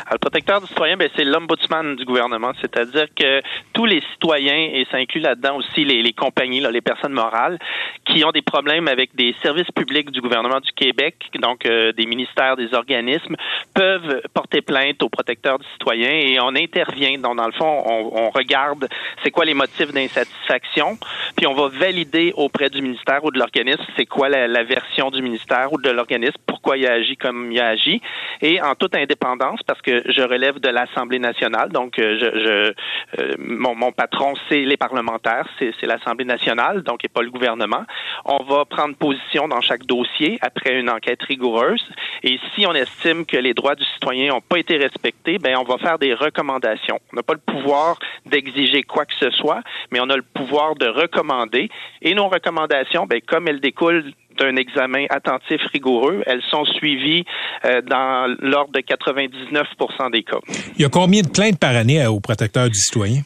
Alors, 0.00 0.14
le 0.14 0.18
protecteur 0.18 0.60
du 0.60 0.66
citoyen, 0.66 0.96
ben, 0.96 1.08
c'est 1.16 1.24
l'ombudsman 1.24 1.96
du 1.96 2.04
gouvernement, 2.04 2.52
c'est-à-dire 2.60 3.06
que 3.14 3.40
tous 3.72 3.86
les 3.86 4.00
citoyens, 4.12 4.70
et 4.72 4.86
ça 4.90 4.98
inclut 4.98 5.20
là-dedans 5.20 5.56
aussi 5.56 5.84
les, 5.84 6.02
les 6.02 6.12
compagnies, 6.12 6.60
là, 6.60 6.70
les 6.70 6.80
personnes 6.80 7.12
morales, 7.12 7.58
qui 8.04 8.24
ont 8.24 8.30
des 8.30 8.42
problèmes 8.42 8.88
avec 8.88 9.14
des 9.14 9.34
services 9.42 9.70
publics 9.74 10.10
du 10.10 10.20
gouvernement 10.20 10.60
du 10.60 10.72
Québec, 10.72 11.16
donc 11.40 11.66
euh, 11.66 11.92
des 11.92 12.06
ministères, 12.06 12.56
des 12.56 12.74
organismes, 12.74 13.36
peuvent 13.74 14.20
porter 14.34 14.62
plainte 14.62 15.02
au 15.02 15.08
protecteur 15.08 15.58
du 15.58 15.66
citoyen 15.72 16.10
et 16.10 16.38
on 16.40 16.54
intervient. 16.54 17.18
Donc, 17.18 17.36
dans 17.36 17.46
le 17.46 17.52
fond, 17.52 17.82
on, 17.86 18.26
on 18.26 18.30
regarde 18.30 18.88
c'est 19.22 19.30
quoi 19.30 19.44
les 19.44 19.54
motifs 19.54 19.92
d'insatisfaction, 19.92 20.98
puis 21.36 21.46
on 21.46 21.54
va 21.54 21.68
valider 21.68 22.32
auprès 22.36 22.70
du 22.70 22.82
ministère 22.82 23.24
ou 23.24 23.30
de 23.30 23.38
l'organisme 23.38 23.82
c'est 23.96 24.06
quoi 24.06 24.28
la, 24.28 24.48
la 24.48 24.62
version 24.62 25.10
du 25.10 25.22
ministère 25.22 25.72
ou 25.72 25.80
de 25.80 25.90
l'organisme, 25.90 26.36
pourquoi 26.46 26.76
il 26.76 26.86
a 26.86 26.94
agi 26.94 27.16
comme 27.16 27.52
il 27.52 27.60
a 27.60 27.68
agi, 27.68 28.00
et 28.40 28.60
en 28.60 28.74
toute 28.74 28.94
indépendance, 28.94 29.60
parce 29.66 29.81
que 29.82 30.02
je 30.10 30.22
relève 30.22 30.58
de 30.60 30.68
l'Assemblée 30.68 31.18
nationale. 31.18 31.70
Donc, 31.70 31.98
euh, 31.98 32.18
je, 32.18 32.38
je 32.38 33.22
euh, 33.22 33.34
mon, 33.38 33.74
mon, 33.74 33.92
patron, 33.92 34.34
c'est 34.48 34.62
les 34.62 34.76
parlementaires, 34.76 35.46
c'est 35.58 35.86
l'Assemblée 35.86 36.24
nationale, 36.24 36.82
donc 36.82 37.04
et 37.04 37.08
pas 37.08 37.22
le 37.22 37.30
gouvernement. 37.30 37.84
On 38.24 38.42
va 38.44 38.64
prendre 38.64 38.94
position 38.96 39.48
dans 39.48 39.60
chaque 39.60 39.84
dossier 39.84 40.38
après 40.40 40.78
une 40.78 40.90
enquête 40.90 41.22
rigoureuse. 41.22 41.84
Et 42.22 42.38
si 42.54 42.66
on 42.66 42.74
estime 42.74 43.26
que 43.26 43.36
les 43.36 43.54
droits 43.54 43.74
du 43.74 43.84
citoyen 43.84 44.32
n'ont 44.32 44.40
pas 44.40 44.58
été 44.58 44.76
respectés, 44.76 45.38
ben 45.38 45.56
on 45.56 45.64
va 45.64 45.78
faire 45.78 45.98
des 45.98 46.14
recommandations. 46.14 46.98
On 47.12 47.16
n'a 47.16 47.22
pas 47.22 47.34
le 47.34 47.40
pouvoir 47.40 47.98
d'exiger 48.26 48.82
quoi 48.82 49.04
que 49.04 49.14
ce 49.18 49.30
soit, 49.30 49.62
mais 49.90 50.00
on 50.00 50.08
a 50.10 50.16
le 50.16 50.22
pouvoir 50.22 50.74
de 50.74 50.86
recommander. 50.86 51.68
Et 52.00 52.14
nos 52.14 52.28
recommandations, 52.28 53.06
ben, 53.06 53.20
comme 53.20 53.48
elles 53.48 53.60
découlent 53.60 54.12
d'un 54.38 54.56
examen 54.56 55.06
attentif 55.10 55.60
rigoureux. 55.72 56.22
Elles 56.26 56.42
sont 56.50 56.64
suivies 56.64 57.24
euh, 57.64 57.80
dans 57.82 58.34
l'ordre 58.40 58.72
de 58.72 58.80
99% 58.80 60.10
des 60.12 60.22
cas. 60.22 60.38
Il 60.76 60.82
y 60.82 60.84
a 60.84 60.88
combien 60.88 61.22
de 61.22 61.28
plaintes 61.28 61.58
par 61.58 61.76
année 61.76 62.06
au 62.06 62.20
protecteur 62.20 62.68
du 62.68 62.78
citoyen? 62.78 63.22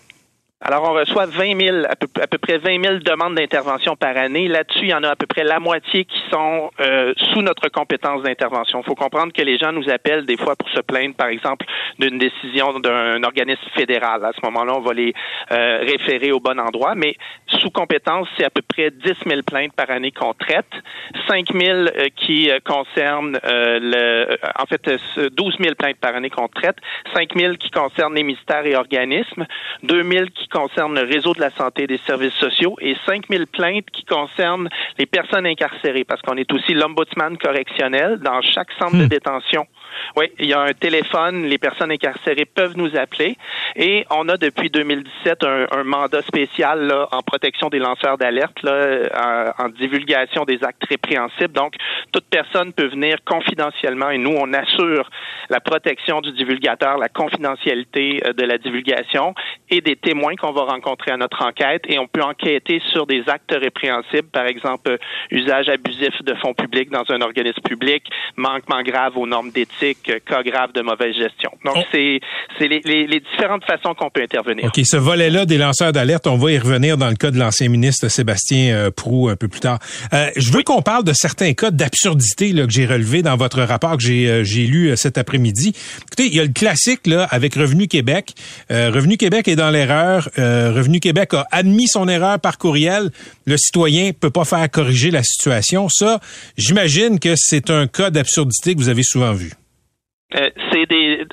Alors, 0.62 0.88
on 0.90 0.94
reçoit 0.94 1.26
20 1.26 1.60
000, 1.60 1.76
à 1.86 1.96
peu, 1.96 2.38
près 2.38 2.56
20 2.56 2.82
000 2.82 2.94
demandes 3.00 3.34
d'intervention 3.34 3.94
par 3.94 4.16
année. 4.16 4.48
Là-dessus, 4.48 4.84
il 4.84 4.88
y 4.88 4.94
en 4.94 5.02
a 5.02 5.10
à 5.10 5.14
peu 5.14 5.26
près 5.26 5.44
la 5.44 5.60
moitié 5.60 6.06
qui 6.06 6.18
sont 6.30 6.70
euh, 6.80 7.12
sous 7.34 7.42
notre 7.42 7.68
compétence 7.68 8.22
d'intervention. 8.22 8.80
Il 8.80 8.86
faut 8.86 8.94
comprendre 8.94 9.34
que 9.34 9.42
les 9.42 9.58
gens 9.58 9.72
nous 9.72 9.90
appellent 9.90 10.24
des 10.24 10.38
fois 10.38 10.56
pour 10.56 10.70
se 10.70 10.80
plaindre, 10.80 11.14
par 11.14 11.28
exemple, 11.28 11.66
d'une 11.98 12.16
décision 12.16 12.78
d'un 12.80 13.22
organisme 13.22 13.60
fédéral. 13.74 14.24
À 14.24 14.32
ce 14.32 14.40
moment-là, 14.46 14.72
on 14.76 14.80
va 14.80 14.94
les 14.94 15.12
euh, 15.52 15.80
référer 15.80 16.32
au 16.32 16.40
bon 16.40 16.58
endroit. 16.58 16.94
Mais 16.94 17.16
sous 17.60 17.68
compétence, 17.70 18.26
c'est 18.38 18.44
à 18.44 18.50
peu 18.50 18.62
près 18.62 18.90
10 18.90 19.12
000 19.26 19.42
plaintes 19.42 19.74
par 19.74 19.90
année 19.90 20.10
qu'on 20.10 20.32
traite. 20.32 20.72
5 21.28 21.52
000 21.52 21.78
euh, 21.78 22.08
qui 22.16 22.50
euh, 22.50 22.60
concernent 22.64 23.38
euh, 23.44 23.78
le, 23.80 24.38
en 24.58 24.64
fait, 24.64 24.90
12 25.32 25.56
000 25.60 25.74
plaintes 25.74 25.98
par 26.00 26.16
année 26.16 26.30
qu'on 26.30 26.48
traite. 26.48 26.76
5 27.14 27.36
000 27.36 27.54
qui 27.56 27.70
concernent 27.70 28.14
les 28.14 28.22
ministères 28.22 28.64
et 28.64 28.74
organismes. 28.74 29.46
2 29.82 30.02
000 30.02 30.24
qui 30.34 30.45
concerne 30.48 30.94
le 30.94 31.06
réseau 31.06 31.32
de 31.34 31.40
la 31.40 31.50
santé 31.50 31.84
et 31.84 31.86
des 31.86 32.00
services 32.06 32.34
sociaux 32.34 32.76
et 32.80 32.96
5000 33.06 33.46
plaintes 33.46 33.90
qui 33.92 34.04
concernent 34.04 34.68
les 34.98 35.06
personnes 35.06 35.46
incarcérées 35.46 36.04
parce 36.04 36.22
qu'on 36.22 36.36
est 36.36 36.52
aussi 36.52 36.74
l'ombudsman 36.74 37.36
correctionnel 37.38 38.18
dans 38.18 38.40
chaque 38.42 38.72
centre 38.78 38.96
de 38.96 39.06
détention. 39.06 39.66
Oui, 40.16 40.26
il 40.38 40.46
y 40.46 40.52
a 40.52 40.60
un 40.60 40.72
téléphone, 40.72 41.44
les 41.44 41.58
personnes 41.58 41.90
incarcérées 41.90 42.44
peuvent 42.44 42.76
nous 42.76 42.96
appeler 42.96 43.36
et 43.74 44.06
on 44.10 44.28
a 44.28 44.36
depuis 44.36 44.70
2017 44.70 45.44
un, 45.44 45.66
un 45.70 45.84
mandat 45.84 46.22
spécial 46.22 46.86
là, 46.86 47.08
en 47.12 47.22
protection 47.22 47.68
des 47.68 47.78
lanceurs 47.78 48.18
d'alerte, 48.18 48.58
en, 48.64 49.64
en 49.64 49.68
divulgation 49.68 50.44
des 50.44 50.62
actes 50.62 50.84
répréhensibles. 50.88 51.52
Donc, 51.52 51.74
toute 52.12 52.26
personne 52.30 52.72
peut 52.72 52.86
venir 52.86 53.18
confidentiellement 53.24 54.10
et 54.10 54.18
nous, 54.18 54.34
on 54.36 54.52
assure 54.52 55.08
la 55.50 55.60
protection 55.60 56.20
du 56.20 56.32
divulgateur, 56.32 56.98
la 56.98 57.08
confidentialité 57.08 58.22
de 58.36 58.44
la 58.44 58.58
divulgation 58.58 59.34
et 59.70 59.80
des 59.80 59.96
témoins 59.96 60.34
qu'on 60.36 60.52
va 60.52 60.62
rencontrer 60.62 61.10
à 61.10 61.16
notre 61.16 61.42
enquête 61.44 61.82
et 61.88 61.98
on 61.98 62.06
peut 62.06 62.22
enquêter 62.22 62.80
sur 62.92 63.06
des 63.06 63.28
actes 63.28 63.54
répréhensibles, 63.54 64.28
par 64.28 64.46
exemple 64.46 64.98
usage 65.30 65.68
abusif 65.68 66.22
de 66.22 66.34
fonds 66.34 66.54
publics 66.54 66.90
dans 66.90 67.04
un 67.08 67.20
organisme 67.20 67.60
public, 67.62 68.04
manquement 68.36 68.82
grave 68.82 69.16
aux 69.16 69.26
normes 69.26 69.50
d'éthique, 69.50 69.85
cas 69.94 70.42
grave 70.42 70.72
de 70.72 70.82
mauvaise 70.82 71.14
gestion. 71.14 71.50
Donc, 71.64 71.76
oh. 71.78 71.82
c'est 71.92 72.20
les, 72.60 72.80
les, 72.84 73.06
les, 73.06 73.20
différentes 73.20 73.64
façons 73.64 73.94
qu'on 73.94 74.10
peut 74.10 74.22
intervenir. 74.22 74.64
OK, 74.66 74.80
ce 74.84 74.96
volet-là 74.96 75.46
des 75.46 75.58
lanceurs 75.58 75.92
d'alerte, 75.92 76.26
on 76.26 76.36
va 76.36 76.52
y 76.52 76.58
revenir 76.58 76.96
dans 76.96 77.08
le 77.08 77.16
cas 77.16 77.30
de 77.30 77.38
l'ancien 77.38 77.68
ministre 77.68 78.08
Sébastien 78.08 78.74
euh, 78.74 78.90
Prou 78.90 79.28
un 79.28 79.36
peu 79.36 79.48
plus 79.48 79.60
tard. 79.60 79.78
Euh, 80.12 80.30
je 80.36 80.52
veux 80.52 80.62
qu'on 80.62 80.82
parle 80.82 81.04
de 81.04 81.12
certains 81.12 81.52
cas 81.52 81.70
d'absurdité 81.70 82.52
que 82.52 82.70
j'ai 82.70 82.86
relevés 82.86 83.22
dans 83.22 83.36
votre 83.36 83.62
rapport 83.62 83.96
que 83.96 84.02
j'ai 84.02 84.28
euh, 84.28 84.42
lu 84.42 84.88
euh, 84.88 84.96
cet 84.96 85.18
après-midi. 85.18 85.74
Écoutez, 86.06 86.26
il 86.26 86.34
y 86.34 86.40
a 86.40 86.44
le 86.44 86.52
classique 86.52 87.06
là 87.06 87.24
avec 87.30 87.54
Revenu 87.54 87.88
Québec. 87.88 88.34
Euh, 88.70 88.90
Revenu 88.90 89.16
Québec 89.16 89.48
est 89.48 89.56
dans 89.56 89.70
l'erreur. 89.70 90.28
Revenu 90.36 91.00
Québec 91.00 91.34
a 91.34 91.46
admis 91.50 91.88
son 91.88 92.08
erreur 92.08 92.38
par 92.40 92.58
courriel. 92.58 93.10
Le 93.46 93.56
citoyen 93.56 94.12
peut 94.12 94.30
pas 94.30 94.44
faire 94.44 94.68
corriger 94.70 95.10
la 95.10 95.22
situation. 95.22 95.88
Ça, 95.88 96.20
j'imagine 96.56 97.18
que 97.18 97.34
c'est 97.36 97.70
un 97.70 97.86
cas 97.86 98.10
d'absurdité 98.10 98.74
que 98.74 98.80
vous 98.80 98.88
avez 98.88 99.02
souvent 99.02 99.32
vu. 99.32 99.52
C'est 100.32 100.86
des 100.86 101.26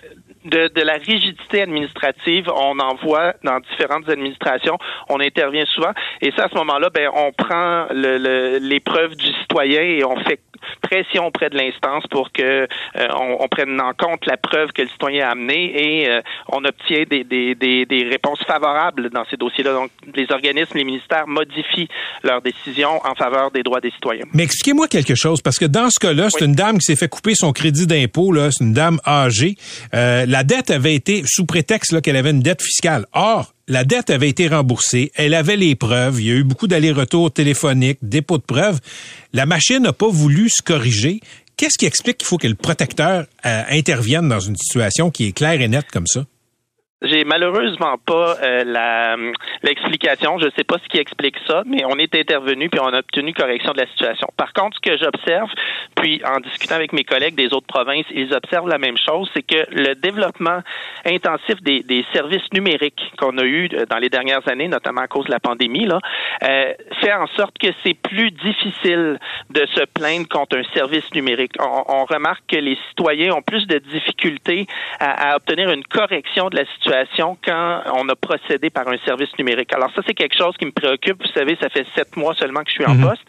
de, 0.45 0.81
la 0.81 0.93
rigidité 0.93 1.61
administrative, 1.61 2.49
on 2.53 2.79
en 2.79 2.95
voit 2.95 3.33
dans 3.43 3.59
différentes 3.59 4.09
administrations, 4.09 4.77
on 5.09 5.19
intervient 5.19 5.65
souvent, 5.65 5.91
et 6.21 6.31
ça, 6.35 6.45
à 6.45 6.49
ce 6.49 6.55
moment-là, 6.55 6.89
ben, 6.89 7.09
on 7.13 7.31
prend 7.31 7.87
le, 7.91 8.17
le, 8.17 8.57
les 8.59 8.81
du 9.15 9.33
citoyen 9.41 9.81
et 9.81 10.03
on 10.03 10.17
fait 10.23 10.39
pression 10.81 11.27
auprès 11.27 11.49
de 11.49 11.57
l'instance 11.57 12.05
pour 12.09 12.31
que 12.31 12.41
euh, 12.41 13.07
on, 13.15 13.37
on, 13.39 13.47
prenne 13.47 13.79
en 13.79 13.93
compte 13.93 14.25
la 14.25 14.37
preuve 14.37 14.71
que 14.71 14.81
le 14.81 14.87
citoyen 14.87 15.27
a 15.27 15.31
amenée 15.31 16.01
et 16.01 16.09
euh, 16.09 16.21
on 16.47 16.63
obtient 16.65 17.03
des, 17.09 17.23
des, 17.23 17.55
des, 17.55 17.85
des, 17.85 18.03
réponses 18.03 18.39
favorables 18.45 19.09
dans 19.09 19.25
ces 19.29 19.37
dossiers-là. 19.37 19.73
Donc, 19.73 19.91
les 20.15 20.31
organismes, 20.31 20.77
les 20.77 20.83
ministères 20.83 21.27
modifient 21.27 21.87
leurs 22.23 22.41
décisions 22.41 22.99
en 23.05 23.15
faveur 23.15 23.51
des 23.51 23.63
droits 23.63 23.81
des 23.81 23.91
citoyens. 23.91 24.25
Mais 24.33 24.43
expliquez-moi 24.43 24.87
quelque 24.87 25.15
chose, 25.15 25.41
parce 25.41 25.59
que 25.59 25.65
dans 25.65 25.89
ce 25.89 25.99
cas-là, 25.99 26.29
c'est 26.29 26.41
oui. 26.41 26.47
une 26.47 26.55
dame 26.55 26.77
qui 26.77 26.85
s'est 26.85 26.95
fait 26.95 27.09
couper 27.09 27.35
son 27.35 27.51
crédit 27.51 27.87
d'impôt, 27.87 28.31
là, 28.31 28.49
c'est 28.51 28.63
une 28.63 28.73
dame 28.73 28.99
âgée. 29.05 29.55
Euh, 29.93 30.25
la 30.27 30.43
dette 30.43 30.69
avait 30.69 30.95
été, 30.95 31.23
sous 31.25 31.45
prétexte 31.45 32.01
qu'elle 32.01 32.15
avait 32.15 32.31
une 32.31 32.41
dette 32.41 32.61
fiscale. 32.61 33.05
Or, 33.13 33.52
la 33.67 33.83
dette 33.85 34.09
avait 34.09 34.29
été 34.29 34.47
remboursée, 34.47 35.11
elle 35.15 35.33
avait 35.33 35.55
les 35.55 35.75
preuves, 35.75 36.19
il 36.19 36.27
y 36.27 36.31
a 36.31 36.35
eu 36.35 36.43
beaucoup 36.43 36.67
d'allers-retours 36.67 37.31
téléphoniques, 37.31 37.99
dépôt 38.01 38.37
de 38.37 38.43
preuves. 38.43 38.79
La 39.31 39.45
machine 39.45 39.79
n'a 39.79 39.93
pas 39.93 40.09
voulu 40.09 40.49
se 40.49 40.61
corriger. 40.61 41.21
Qu'est-ce 41.55 41.77
qui 41.77 41.85
explique 41.85 42.17
qu'il 42.17 42.27
faut 42.27 42.37
que 42.37 42.47
le 42.47 42.55
protecteur 42.55 43.25
euh, 43.45 43.63
intervienne 43.69 44.27
dans 44.27 44.39
une 44.39 44.57
situation 44.57 45.11
qui 45.11 45.27
est 45.27 45.31
claire 45.31 45.61
et 45.61 45.67
nette 45.67 45.89
comme 45.91 46.07
ça? 46.07 46.25
J'ai 47.03 47.25
malheureusement 47.25 47.97
pas 47.97 48.37
euh, 48.41 49.33
l'explication. 49.61 50.37
Je 50.39 50.47
sais 50.55 50.63
pas 50.63 50.77
ce 50.81 50.87
qui 50.87 50.99
explique 50.99 51.35
ça, 51.45 51.63
mais 51.65 51.83
on 51.85 51.97
est 51.97 52.15
intervenu 52.15 52.69
puis 52.69 52.79
on 52.79 52.93
a 52.93 52.99
obtenu 52.99 53.33
correction 53.33 53.73
de 53.73 53.81
la 53.81 53.87
situation. 53.87 54.27
Par 54.37 54.53
contre, 54.53 54.77
ce 54.77 54.89
que 54.89 54.97
j'observe, 54.97 55.49
puis 55.95 56.21
en 56.25 56.39
discutant 56.39 56.75
avec 56.75 56.93
mes 56.93 57.03
collègues 57.03 57.35
des 57.35 57.53
autres 57.53 57.67
provinces, 57.67 58.05
ils 58.11 58.33
observent 58.33 58.69
la 58.69 58.77
même 58.77 58.97
chose, 58.97 59.29
c'est 59.33 59.41
que 59.41 59.65
le 59.71 59.95
développement 59.95 60.59
intensif 61.05 61.61
des, 61.61 61.83
des 61.83 62.05
services 62.13 62.47
numériques 62.53 63.11
qu'on 63.17 63.37
a 63.37 63.43
eu 63.43 63.67
dans 63.67 63.97
les 63.97 64.09
dernières 64.09 64.47
années, 64.47 64.69
notamment 64.69 65.01
à 65.01 65.07
cause 65.07 65.25
de 65.25 65.31
la 65.31 65.41
pandémie, 65.41 65.85
là, 65.85 65.99
euh, 66.43 66.73
fait 67.01 67.13
en 67.13 67.27
sorte 67.35 67.57
que 67.57 67.67
c'est 67.83 67.95
plus 67.95 68.31
difficile 68.31 69.19
de 69.49 69.65
se 69.73 69.83
plaindre 69.93 70.29
contre 70.29 70.57
un 70.57 70.63
service 70.73 71.13
numérique. 71.13 71.51
On, 71.59 71.83
on 71.87 72.05
remarque 72.05 72.43
que 72.47 72.57
les 72.57 72.77
citoyens 72.89 73.33
ont 73.33 73.41
plus 73.41 73.67
de 73.67 73.79
difficultés 73.79 74.67
à, 75.01 75.31
à 75.31 75.35
obtenir 75.35 75.69
une 75.69 75.83
correction 75.83 76.49
de 76.49 76.55
la 76.55 76.65
situation 76.65 76.92
situation 76.93 77.37
quand 77.43 77.81
on 77.95 78.07
a 78.09 78.15
procédé 78.15 78.69
par 78.69 78.87
un 78.87 78.97
service 79.05 79.29
numérique. 79.39 79.73
Alors 79.73 79.89
ça, 79.95 80.01
c'est 80.05 80.13
quelque 80.13 80.37
chose 80.37 80.55
qui 80.57 80.65
me 80.65 80.71
préoccupe. 80.71 81.17
Vous 81.21 81.31
savez, 81.33 81.57
ça 81.61 81.69
fait 81.69 81.85
sept 81.95 82.15
mois 82.15 82.33
seulement 82.35 82.61
que 82.61 82.69
je 82.69 82.73
suis 82.73 82.85
en 82.85 82.95
Mhm. 82.95 83.07
poste, 83.09 83.21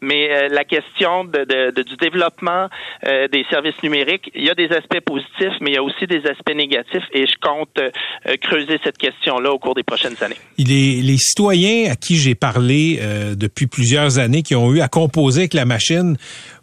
mais 0.00 0.30
euh, 0.30 0.48
la 0.50 0.64
question 0.64 1.24
de, 1.24 1.44
de- 1.44 1.70
de- 1.70 1.82
du 1.82 1.96
développement 1.96 2.68
euh, 3.06 3.28
des 3.28 3.44
services 3.50 3.80
numériques, 3.82 4.30
il 4.34 4.44
y 4.44 4.50
a 4.50 4.54
des 4.54 4.68
aspects 4.72 5.00
positifs, 5.00 5.56
mais 5.60 5.70
il 5.70 5.74
y 5.74 5.78
a 5.78 5.82
aussi 5.82 6.06
des 6.06 6.22
aspects 6.26 6.54
négatifs, 6.54 7.04
et 7.12 7.26
je 7.26 7.34
compte 7.40 7.70
euh, 7.78 7.90
euh, 8.28 8.36
creuser 8.40 8.78
cette 8.84 8.98
question-là 8.98 9.50
au 9.52 9.58
cours 9.58 9.74
des 9.74 9.82
prochaines 9.82 10.16
années. 10.22 10.36
Les, 10.58 11.00
les 11.02 11.16
citoyens 11.18 11.90
à 11.92 11.96
qui 11.96 12.16
j'ai 12.16 12.34
parlé 12.34 12.98
euh, 13.00 13.34
depuis 13.34 13.66
plusieurs 13.66 14.18
années 14.18 14.42
qui 14.42 14.54
ont 14.54 14.72
eu 14.72 14.80
à 14.80 14.88
composer 14.88 15.42
avec 15.42 15.54
la 15.54 15.64
machine 15.64 16.16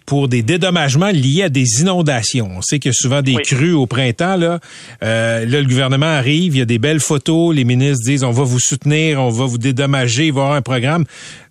pour 0.08 0.28
des 0.30 0.42
dédommagements 0.42 1.12
liés 1.12 1.44
à 1.44 1.50
des 1.50 1.82
inondations. 1.82 2.50
On 2.56 2.62
sait 2.64 2.80
qu'il 2.80 2.90
y 2.90 2.96
a 2.96 2.98
souvent 2.98 3.22
des 3.22 3.36
Oui. 3.36 3.44
crues 3.44 3.74
au 3.74 3.86
printemps. 3.86 4.38
Là. 4.38 4.60
Euh, 5.04 5.46
là, 5.46 5.62
le 5.62 5.68
gouvernement 5.68 6.06
arrive, 6.08 6.56
il 6.56 6.60
y 6.60 6.62
a 6.62 6.66
des 6.66 6.80
belles 6.80 7.02
photos, 7.02 7.54
les 7.54 7.66
ministres 7.66 8.04
disent 8.06 8.24
on 8.24 8.32
va 8.32 8.44
vous 8.44 8.60
soutenir, 8.60 9.22
on 9.22 9.30
va 9.30 9.46
vous 9.46 9.58
dédommager, 9.58 10.28
il 10.28 10.34
va 10.34 10.40
y 10.40 10.44
avoir 10.46 10.58
un 10.58 10.62
programme. 10.62 11.04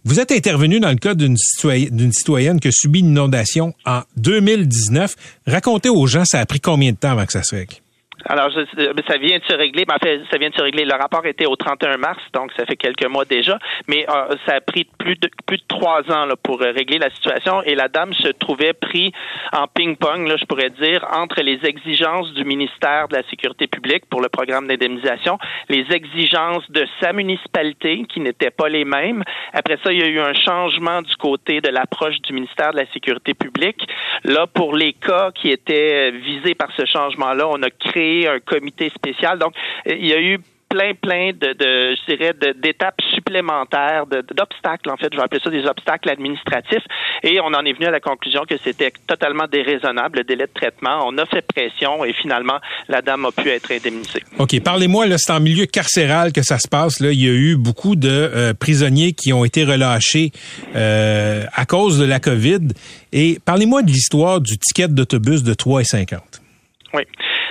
Vous 0.05 0.21
êtes 0.21 0.33
intervenu 0.33 0.81
dans 0.81 0.89
le 0.89 0.97
cas 0.97 1.15
d'une 1.15 1.37
citoyenne, 1.37 1.95
d'une 1.95 2.13
citoyenne 2.13 2.59
qui 2.59 2.69
a 2.69 2.73
subi 2.73 3.01
une 3.01 3.11
inondation 3.11 3.75
en 3.85 4.01
2019. 4.17 5.15
Racontez 5.47 5.91
aux 5.91 6.07
gens, 6.07 6.25
ça 6.25 6.41
a 6.41 6.47
pris 6.47 6.61
combien 6.61 6.93
de 6.93 6.97
temps 6.97 7.11
avant 7.11 7.27
que 7.27 7.33
ça 7.33 7.43
se 7.43 7.55
règle? 7.55 7.75
Alors, 8.29 8.51
je- 8.51 9.03
ça 9.09 9.19
vient 9.19 9.39
de 9.39 9.45
se 9.45 9.55
régler. 9.55 9.85
Mais 9.87 9.95
en 9.95 9.99
fait, 9.99 10.21
ça 10.31 10.39
vient 10.39 10.51
de 10.51 10.55
se 10.55 10.63
régler. 10.63 10.85
Le 10.85 10.95
rapport 10.95 11.25
était 11.27 11.47
au 11.47 11.57
31 11.57 11.97
mars, 11.97 12.19
donc 12.33 12.53
ça 12.57 12.65
fait 12.67 12.77
quelques 12.77 13.07
mois 13.07 13.25
déjà. 13.25 13.59
Mais 13.89 14.07
euh, 14.09 14.35
ça 14.47 14.55
a 14.57 14.61
pris 14.61 14.85
plus 14.99 15.17
de 15.17 15.29
plus 15.47 15.59
de 15.59 15.65
trois 15.69 16.01
ans 16.11 16.27
là, 16.27 16.35
pour 16.43 16.61
euh, 16.63 16.73
régler 16.73 16.99
la 16.99 17.11
situation. 17.11 17.63
Et 17.63 17.75
la 17.75 17.89
dame 17.89 18.13
se 18.15 18.29
trouvait 18.29 18.73
pris 18.73 19.13
en 19.53 19.67
ping-pong, 19.69 20.27
là, 20.27 20.37
je 20.37 20.45
pourrais 20.45 20.71
dire, 20.71 21.07
entre 21.13 21.41
les 21.43 21.61
exigences 21.65 22.33
du 22.35 22.45
ministère 22.45 23.09
de 23.09 23.17
la 23.17 23.23
Sécurité 23.31 23.67
publique 23.67 24.05
pour 24.11 24.21
le 24.21 24.29
programme 24.29 24.67
d'indemnisation, 24.67 25.39
les 25.69 25.85
exigences 25.91 26.69
de 26.71 26.87
sa 27.01 27.13
municipalité 27.13 28.05
qui 28.09 28.21
n'étaient 28.21 28.51
pas 28.51 28.69
les 28.69 28.85
mêmes. 28.85 29.23
Après 29.53 29.79
ça, 29.85 29.93
il 29.93 30.01
y 30.01 30.03
a 30.03 30.07
eu 30.09 30.19
un 30.21 30.35
changement 30.35 31.03
du 31.03 31.15
côté 31.17 31.61
de 31.61 31.69
l'approche 31.69 32.17
du 32.23 32.33
ministère 32.33 32.73
de 32.73 32.79
la 32.79 32.87
Sécurité 32.93 33.35
publique. 33.35 33.87
Là, 34.25 34.47
pour 34.47 34.75
les 34.75 34.93
cas 34.95 35.31
qui 35.35 35.51
étaient 35.51 36.11
visés 36.11 36.55
par 36.55 36.69
ce 36.77 36.85
changement-là, 36.87 37.47
on 37.49 37.63
a 37.63 37.71
créé 37.71 38.16
un 38.25 38.41
comité 38.41 38.91
spécial. 38.95 39.39
Donc, 39.39 39.53
il 39.85 40.07
y 40.07 40.13
a 40.13 40.21
eu 40.21 40.39
plein, 40.69 40.95
plein 40.95 41.31
de, 41.33 41.53
de 41.53 41.97
je 41.97 42.15
dirais, 42.15 42.33
d'étapes 42.61 43.01
supplémentaires, 43.15 44.07
d'obstacles, 44.07 44.91
en 44.91 44.97
fait, 44.97 45.09
je 45.13 45.17
vais 45.17 45.23
appeler 45.23 45.41
ça 45.43 45.51
des 45.51 45.65
obstacles 45.67 46.11
administratifs, 46.11 46.85
et 47.23 47.41
on 47.41 47.47
en 47.47 47.65
est 47.65 47.73
venu 47.73 47.87
à 47.87 47.91
la 47.91 48.01
conclusion 48.01 48.43
que 48.49 48.57
c'était 48.63 48.93
totalement 49.07 49.47
déraisonnable, 49.47 50.19
le 50.19 50.25
délai 50.25 50.47
de 50.47 50.53
traitement. 50.53 51.07
On 51.07 51.17
a 51.19 51.27
fait 51.27 51.43
pression, 51.43 52.05
et 52.05 52.13
finalement, 52.13 52.59
la 52.89 53.03
dame 53.03 53.27
a 53.27 53.33
pu 53.33 53.49
être 53.49 53.71
indemnisée. 53.71 54.23
OK, 54.39 54.61
parlez-moi, 54.63 55.07
là, 55.07 55.19
c'est 55.19 55.33
en 55.33 55.41
milieu 55.41 55.67
carcéral 55.67 56.33
que 56.33 56.43
ça 56.43 56.59
se 56.59 56.69
passe. 56.69 57.01
Là. 57.01 57.13
Il 57.13 57.23
y 57.23 57.29
a 57.29 57.33
eu 57.33 57.57
beaucoup 57.57 57.97
de 57.97 58.09
euh, 58.09 58.55
prisonniers 58.55 59.13
qui 59.13 59.33
ont 59.33 59.45
été 59.45 59.65
relâchés 59.65 60.31
euh, 60.75 61.45
à 61.55 61.65
cause 61.67 61.99
de 61.99 62.05
la 62.05 62.21
COVID. 62.21 62.69
Et 63.13 63.39
parlez-moi 63.45 63.83
de 63.83 63.89
l'histoire 63.89 64.41
du 64.41 64.59
ticket 64.59 64.89
d'autobus 64.89 65.43
de 65.43 65.55
3,50. 65.55 66.19
Oui. 66.95 67.03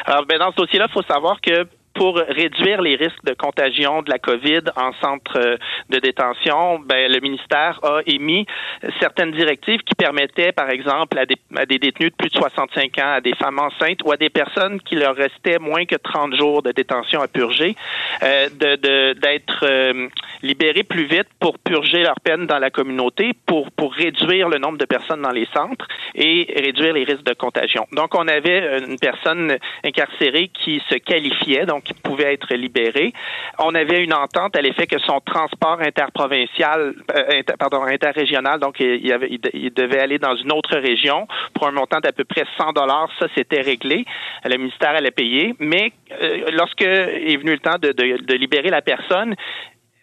Alors, 0.06 0.26
ben, 0.28 0.38
dans 0.38 0.51
ce 0.51 0.58
dossier-là, 0.58 0.86
il 0.89 0.93
faut 0.93 1.01
savoir 1.01 1.41
que 1.41 1.68
pour 1.96 2.18
réduire 2.18 2.82
les 2.82 2.96
risques 2.96 3.24
de 3.24 3.34
contagion 3.34 4.02
de 4.02 4.10
la 4.12 4.20
COVID 4.20 4.62
en 4.76 4.91
centre 5.02 5.38
euh, 5.38 5.58
de 5.89 6.00
détention, 6.00 6.80
ben, 6.80 7.12
le 7.12 7.20
ministère 7.22 7.80
a 7.84 8.02
émis 8.06 8.46
certaines 9.00 9.32
directives 9.32 9.82
qui 9.82 9.96
permettaient, 9.96 10.52
par 10.52 10.70
exemple, 10.70 11.18
à 11.18 11.26
des, 11.26 11.80
détenus 11.80 12.12
de 12.12 12.16
plus 12.16 12.30
de 12.30 12.38
65 12.38 12.98
ans, 13.00 13.14
à 13.16 13.22
des 13.22 13.34
femmes 13.36 13.60
enceintes 13.60 14.00
ou 14.04 14.12
à 14.12 14.18
des 14.18 14.30
personnes 14.30 14.80
qui 14.82 14.96
leur 14.96 15.16
restaient 15.16 15.58
moins 15.58 15.86
que 15.86 15.96
30 15.96 16.36
jours 16.36 16.62
de 16.62 16.72
détention 16.72 17.22
à 17.22 17.28
purger, 17.28 17.76
euh, 18.24 18.50
de- 18.50 18.76
de- 18.76 19.14
d'être 19.20 19.64
euh, 19.64 20.08
libérés 20.43 20.84
plus 20.84 21.06
vite 21.06 21.28
pour 21.39 21.58
purger 21.60 22.04
leur 22.04 22.20
peine 22.20 22.46
dans 22.46 22.60
la 22.60 22.70
communauté, 22.70 23.32
pour, 23.46 23.72
pour 23.72 23.93
réduire 23.93 24.50
le 24.50 24.58
nombre 24.58 24.78
de 24.78 24.86
personnes 24.86 25.22
dans 25.22 25.32
les 25.32 25.48
centres 25.54 25.88
et 26.14 26.54
réduire 26.58 26.93
les 26.93 27.06
risques 27.06 27.24
de 27.24 27.34
contagion. 27.34 27.88
Donc, 27.93 28.14
on 28.16 28.28
avait 28.28 28.80
une 28.86 29.00
personne 29.00 29.58
incarcérée 29.86 30.50
qui 30.50 30.82
se 30.89 30.96
qualifiait, 30.96 31.66
donc 31.66 31.84
qui 31.86 31.93
pouvait 31.93 32.33
être 32.33 32.53
libérée. 32.53 33.13
On 33.59 33.73
avait 33.75 34.03
une 34.03 34.13
entente 34.13 34.55
à 34.55 34.61
l'effet 34.61 34.88
que 34.88 34.99
son 34.99 35.21
transport 35.21 35.79
interprovincial, 35.81 36.93
euh, 37.15 37.41
pardon, 37.57 37.83
interrégional, 37.83 38.59
donc 38.59 38.79
il, 38.79 39.71
devait 39.73 39.99
aller 39.99 40.19
dans 40.19 40.36
une 40.36 40.51
autre 40.51 40.77
région 40.77 41.27
pour 41.53 41.67
un 41.67 41.71
montant 41.71 41.99
d'à 41.99 42.11
peu 42.11 42.25
près 42.25 42.45
100 42.57 42.73
dollars. 42.73 43.09
Ça, 43.19 43.27
c'était 43.36 43.61
réglé. 43.61 44.05
Le 44.43 44.57
ministère 44.57 44.95
allait 44.95 45.11
payer. 45.11 45.55
Mais 45.59 45.91
euh, 46.21 46.51
lorsque 46.51 46.81
est 46.81 47.38
venu 47.38 47.51
le 47.51 47.59
temps 47.59 47.77
de 47.79 48.33
libérer 48.33 48.69
la 48.69 48.81
personne, 48.81 49.36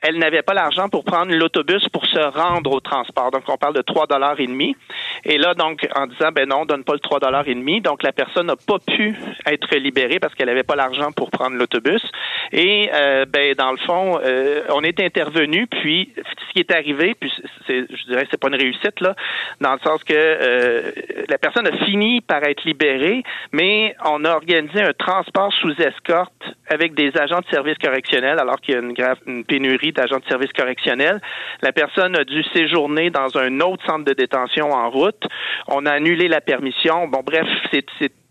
elle 0.02 0.18
n'avait 0.18 0.42
pas 0.42 0.52
l'argent 0.52 0.88
pour 0.88 1.04
prendre 1.04 1.32
l'autobus 1.32 1.88
pour 1.90 2.04
se 2.06 2.18
rendre 2.18 2.72
au 2.72 2.80
transport. 2.80 3.30
Donc, 3.30 3.44
on 3.48 3.56
parle 3.56 3.74
de 3.74 3.82
3 3.82 4.06
dollars 4.08 4.38
et 4.40 4.46
demi. 4.46 4.76
Et 5.24 5.38
là, 5.38 5.54
donc, 5.54 5.86
en 5.94 6.06
disant, 6.06 6.30
ben 6.32 6.48
non, 6.48 6.62
on 6.62 6.64
donne 6.66 6.82
pas 6.82 6.94
le 6.94 6.98
3 6.98 7.20
dollars 7.20 7.46
et 7.46 7.54
demi. 7.54 7.80
Donc, 7.80 8.02
la 8.02 8.12
personne 8.12 8.46
n'a 8.46 8.56
pas 8.56 8.78
pu 8.80 9.16
être 9.46 9.76
libérée 9.76 10.18
parce 10.18 10.34
qu'elle 10.34 10.48
n'avait 10.48 10.64
pas 10.64 10.74
l'argent 10.74 11.12
pour 11.12 11.30
prendre 11.30 11.56
l'autobus. 11.56 12.02
Et, 12.50 12.90
euh, 12.92 13.24
ben, 13.26 13.54
dans 13.54 13.70
le 13.70 13.78
fond, 13.78 14.18
euh, 14.24 14.62
on 14.70 14.82
est 14.82 14.98
intervenu. 15.00 15.68
Puis, 15.68 16.12
ce 16.16 16.52
qui 16.52 16.58
est 16.58 16.72
arrivé, 16.74 17.14
puis 17.18 17.32
c'est, 17.66 17.86
je 17.88 18.04
dirais, 18.06 18.26
c'est 18.30 18.40
pas 18.40 18.48
une 18.48 18.56
réussite 18.56 19.00
là, 19.00 19.14
dans 19.60 19.72
le 19.72 19.78
sens 19.84 20.02
que 20.02 20.12
euh, 20.12 20.90
la 21.28 21.38
personne 21.38 21.66
a 21.66 21.84
fini 21.84 22.20
par 22.20 22.42
être 22.42 22.64
libérée, 22.64 23.22
mais 23.52 23.94
on 24.04 24.24
a 24.24 24.30
organisé 24.30 24.82
un 24.82 24.92
transport 24.92 25.52
sous 25.52 25.80
escorte 25.80 26.32
avec 26.68 26.94
des 26.94 27.16
agents 27.16 27.40
de 27.40 27.46
service 27.50 27.78
correctionnel, 27.78 28.38
alors 28.38 28.60
qu'il 28.60 28.74
y 28.74 28.76
a 28.76 28.80
une 28.80 28.94
grave 28.94 29.18
une 29.26 29.44
pénurie 29.44 29.91
de 29.92 30.24
service 30.28 30.52
correctionnel. 30.52 31.20
La 31.62 31.72
personne 31.72 32.16
a 32.16 32.24
dû 32.24 32.42
séjourner 32.54 33.10
dans 33.10 33.36
un 33.38 33.60
autre 33.60 33.84
centre 33.86 34.04
de 34.04 34.12
détention 34.12 34.70
en 34.72 34.90
route. 34.90 35.22
On 35.68 35.86
a 35.86 35.92
annulé 35.92 36.28
la 36.28 36.40
permission. 36.40 37.06
Bon, 37.08 37.20
bref, 37.24 37.46
c'est 37.72 37.84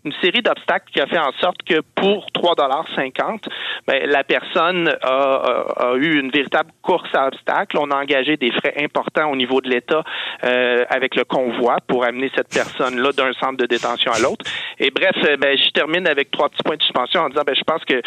une 0.04 0.12
série 0.20 0.42
d'obstacles 0.42 0.90
qui 0.92 1.00
a 1.00 1.06
fait 1.06 1.18
en 1.18 1.30
sorte 1.40 1.62
que 1.64 1.80
pour 1.94 2.26
3,50 2.34 3.44
ben, 3.86 4.10
la 4.10 4.24
personne 4.24 4.88
a, 5.00 5.06
a- 5.06 5.90
a 5.90 5.94
eu 5.94 6.18
une 6.18 6.30
véritable 6.32 6.70
course 6.82 7.08
à 7.14 7.28
obstacles. 7.28 7.78
On 7.78 7.88
a 7.92 7.96
engagé 8.02 8.36
des 8.36 8.50
frais 8.50 8.74
importants 8.82 9.30
au 9.30 9.36
niveau 9.36 9.60
de 9.60 9.68
l'État 9.70 10.02
euh, 10.42 10.84
avec 10.90 11.14
le 11.14 11.22
convoi 11.24 11.76
pour 11.86 12.04
amener 12.04 12.32
cette 12.34 12.52
personne-là 12.52 13.12
d'un 13.12 13.32
centre 13.34 13.56
de 13.58 13.66
détention 13.66 14.10
à 14.10 14.18
l'autre. 14.18 14.44
Et 14.80 14.90
bref, 14.90 15.14
ben, 15.38 15.56
je 15.56 15.70
termine 15.70 16.08
avec 16.08 16.32
trois 16.32 16.48
petits 16.48 16.64
points 16.64 16.76
de 16.76 16.82
suspension 16.82 17.20
en 17.20 17.28
disant 17.28 17.42
ben, 17.46 17.54
je 17.54 17.62
pense 17.64 17.84
que 17.84 18.02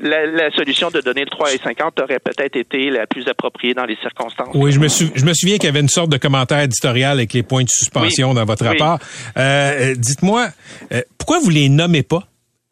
la, 0.00 0.26
la 0.26 0.50
solution 0.50 0.90
de 0.90 1.00
donner 1.00 1.24
le 1.24 1.30
3,50 1.30 2.02
aurait 2.02 2.18
peut-être 2.18 2.56
été 2.56 2.90
la 2.90 3.06
plus 3.06 3.26
appropriée 3.28 3.74
dans 3.74 3.84
les 3.84 3.96
circonstances. 3.96 4.48
Oui, 4.54 4.72
je 4.72 4.80
me, 4.80 4.88
sou- 4.88 5.10
je 5.14 5.24
me 5.24 5.32
souviens 5.34 5.56
qu'il 5.56 5.64
y 5.66 5.68
avait 5.68 5.80
une 5.80 5.88
sorte 5.88 6.10
de 6.10 6.16
commentaire 6.16 6.60
éditorial 6.60 7.18
avec 7.18 7.32
les 7.32 7.42
points 7.42 7.62
de 7.64 7.68
suspension 7.70 8.30
Oui. 8.30 8.34
dans 8.34 8.44
votre 8.44 8.64
rapport. 8.64 8.98
Euh, 9.36 9.92
euh, 9.92 9.94
Dites-moi, 9.96 10.48
euh, 10.92 11.02
pourquoi 11.18 11.38
vous 11.40 11.50
les 11.50 11.68
nommez 11.68 12.02
pas? 12.02 12.26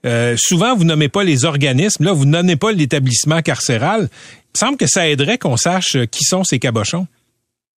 Euh, 0.05 0.35
souvent, 0.37 0.75
vous 0.75 0.85
nommez 0.85 1.09
pas 1.09 1.23
les 1.23 1.45
organismes. 1.45 2.05
Là, 2.05 2.13
vous 2.13 2.25
nommez 2.25 2.57
pas 2.57 2.73
l'établissement 2.73 3.41
carcéral. 3.41 4.09
Il 4.11 4.59
me 4.65 4.67
semble 4.67 4.77
que 4.77 4.87
ça 4.89 5.07
aiderait 5.09 5.39
qu'on 5.39 5.57
sache 5.57 5.95
euh, 5.97 6.07
qui 6.07 6.25
sont 6.25 6.43
ces 6.45 6.59
cabochons. 6.59 7.07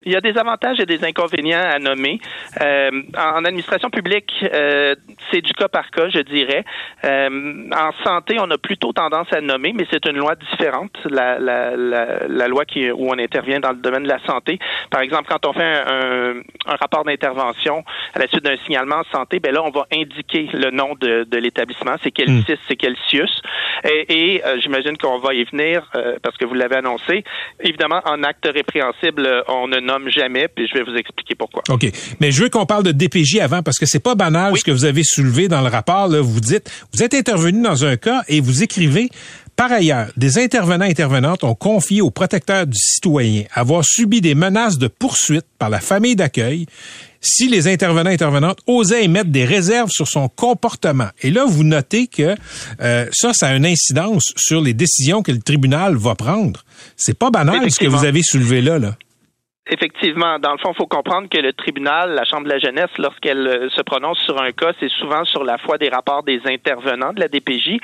Il 0.06 0.12
y 0.12 0.16
a 0.16 0.20
des 0.20 0.38
avantages 0.38 0.78
et 0.80 0.86
des 0.86 1.04
inconvénients 1.04 1.60
à 1.60 1.78
nommer. 1.78 2.20
Euh, 2.60 2.90
en 3.18 3.36
en 3.36 3.44
administration 3.44 3.90
publique, 3.90 4.32
euh, 4.44 4.94
c'est 5.30 5.42
du 5.42 5.52
cas 5.52 5.68
par 5.68 5.90
cas, 5.90 6.08
je 6.08 6.20
dirais. 6.20 6.64
Euh, 7.04 7.68
en 7.76 7.90
santé, 8.04 8.36
on 8.40 8.50
a 8.50 8.56
plutôt 8.56 8.92
tendance 8.92 9.30
à 9.32 9.40
nommer, 9.40 9.72
mais 9.74 9.84
c'est 9.90 10.06
une 10.06 10.16
loi 10.16 10.34
différente, 10.36 10.96
la, 11.04 11.38
la, 11.38 11.76
la, 11.76 12.26
la 12.28 12.48
loi 12.48 12.64
qui, 12.64 12.90
où 12.90 13.10
on 13.10 13.18
intervient 13.18 13.60
dans 13.60 13.70
le 13.70 13.76
domaine 13.76 14.04
de 14.04 14.08
la 14.08 14.20
santé. 14.24 14.58
Par 14.90 15.00
exemple, 15.00 15.24
quand 15.28 15.44
on 15.44 15.52
fait 15.52 15.62
un, 15.64 15.84
un, 15.86 16.34
un 16.66 16.76
rapport 16.76 17.04
d'intervention 17.04 17.84
à 18.14 18.20
la 18.20 18.28
suite 18.28 18.44
d'un 18.44 18.56
signalement 18.64 18.96
en 19.00 19.04
santé, 19.16 19.40
ben 19.40 19.52
là, 19.52 19.62
on 19.64 19.70
va 19.70 19.86
indiquer 19.92 20.48
le 20.52 20.70
nom 20.70 20.94
de, 21.00 21.24
de 21.24 21.36
l'établissement. 21.38 21.96
C'est 22.02 22.12
quel 22.12 22.30
Mm. 22.30 22.42
CIS, 22.44 22.58
c'est 22.68 22.76
quel 22.76 22.96
CIUS. 23.08 23.42
Et, 23.84 24.34
et 24.34 24.44
euh, 24.44 24.58
j'imagine 24.60 24.96
qu'on 24.98 25.18
va 25.18 25.34
y 25.34 25.44
venir 25.44 25.90
euh, 25.94 26.16
parce 26.22 26.36
que 26.36 26.44
vous 26.44 26.54
l'avez 26.54 26.76
annoncé. 26.76 27.24
Évidemment, 27.60 28.00
en 28.04 28.22
acte 28.22 28.48
répréhensible, 28.52 29.44
on 29.48 29.68
ne 29.68 29.78
nomme 29.80 29.95
jamais, 30.08 30.48
puis 30.48 30.66
je 30.66 30.78
vais 30.78 30.84
vous 30.84 30.96
expliquer 30.96 31.34
pourquoi. 31.34 31.62
OK. 31.68 31.90
Mais 32.20 32.30
je 32.30 32.42
veux 32.42 32.48
qu'on 32.48 32.66
parle 32.66 32.84
de 32.84 32.92
DPJ 32.92 33.38
avant 33.40 33.62
parce 33.62 33.78
que 33.78 33.86
c'est 33.86 34.00
pas 34.00 34.14
banal 34.14 34.56
ce 34.56 34.64
que 34.64 34.70
vous 34.70 34.84
avez 34.84 35.02
soulevé 35.04 35.48
dans 35.48 35.60
le 35.60 35.68
rapport. 35.68 36.08
Là. 36.08 36.20
Vous 36.20 36.40
dites, 36.40 36.70
vous 36.92 37.02
êtes 37.02 37.14
intervenu 37.14 37.62
dans 37.62 37.84
un 37.84 37.96
cas 37.96 38.22
et 38.28 38.40
vous 38.40 38.62
écrivez 38.62 39.08
par 39.56 39.72
ailleurs, 39.72 40.08
des 40.18 40.38
intervenants 40.38 40.84
intervenantes 40.84 41.42
ont 41.42 41.54
confié 41.54 42.02
au 42.02 42.10
protecteur 42.10 42.66
du 42.66 42.78
citoyen 42.78 43.44
avoir 43.54 43.82
subi 43.86 44.20
des 44.20 44.34
menaces 44.34 44.76
de 44.76 44.86
poursuite 44.86 45.46
par 45.58 45.70
la 45.70 45.80
famille 45.80 46.14
d'accueil 46.14 46.66
si 47.22 47.48
les 47.48 47.66
intervenants 47.66 48.10
intervenantes 48.10 48.58
osaient 48.66 49.04
émettre 49.04 49.30
des 49.30 49.46
réserves 49.46 49.90
sur 49.90 50.06
son 50.06 50.28
comportement. 50.28 51.08
Et 51.22 51.30
là, 51.30 51.46
vous 51.48 51.64
notez 51.64 52.06
que 52.06 52.36
euh, 52.80 53.06
ça, 53.12 53.32
ça 53.32 53.48
a 53.48 53.56
une 53.56 53.66
incidence 53.66 54.32
sur 54.36 54.60
les 54.60 54.74
décisions 54.74 55.22
que 55.22 55.32
le 55.32 55.40
tribunal 55.40 55.96
va 55.96 56.14
prendre. 56.14 56.64
C'est 56.96 57.18
pas 57.18 57.30
banal 57.30 57.70
ce 57.70 57.80
que 57.80 57.86
vous 57.86 58.04
avez 58.04 58.22
soulevé 58.22 58.60
là. 58.60 58.78
là. 58.78 58.96
Effectivement, 59.68 60.38
dans 60.38 60.52
le 60.52 60.58
fond, 60.58 60.70
il 60.70 60.76
faut 60.76 60.86
comprendre 60.86 61.28
que 61.28 61.38
le 61.38 61.52
tribunal, 61.52 62.14
la 62.14 62.24
Chambre 62.24 62.44
de 62.44 62.50
la 62.50 62.60
jeunesse, 62.60 62.90
lorsqu'elle 62.98 63.48
euh, 63.48 63.68
se 63.70 63.82
prononce 63.82 64.16
sur 64.20 64.40
un 64.40 64.52
cas, 64.52 64.70
c'est 64.78 64.90
souvent 64.90 65.24
sur 65.24 65.42
la 65.42 65.58
foi 65.58 65.76
des 65.76 65.88
rapports 65.88 66.22
des 66.22 66.40
intervenants 66.46 67.12
de 67.12 67.18
la 67.18 67.26
DPJ. 67.26 67.80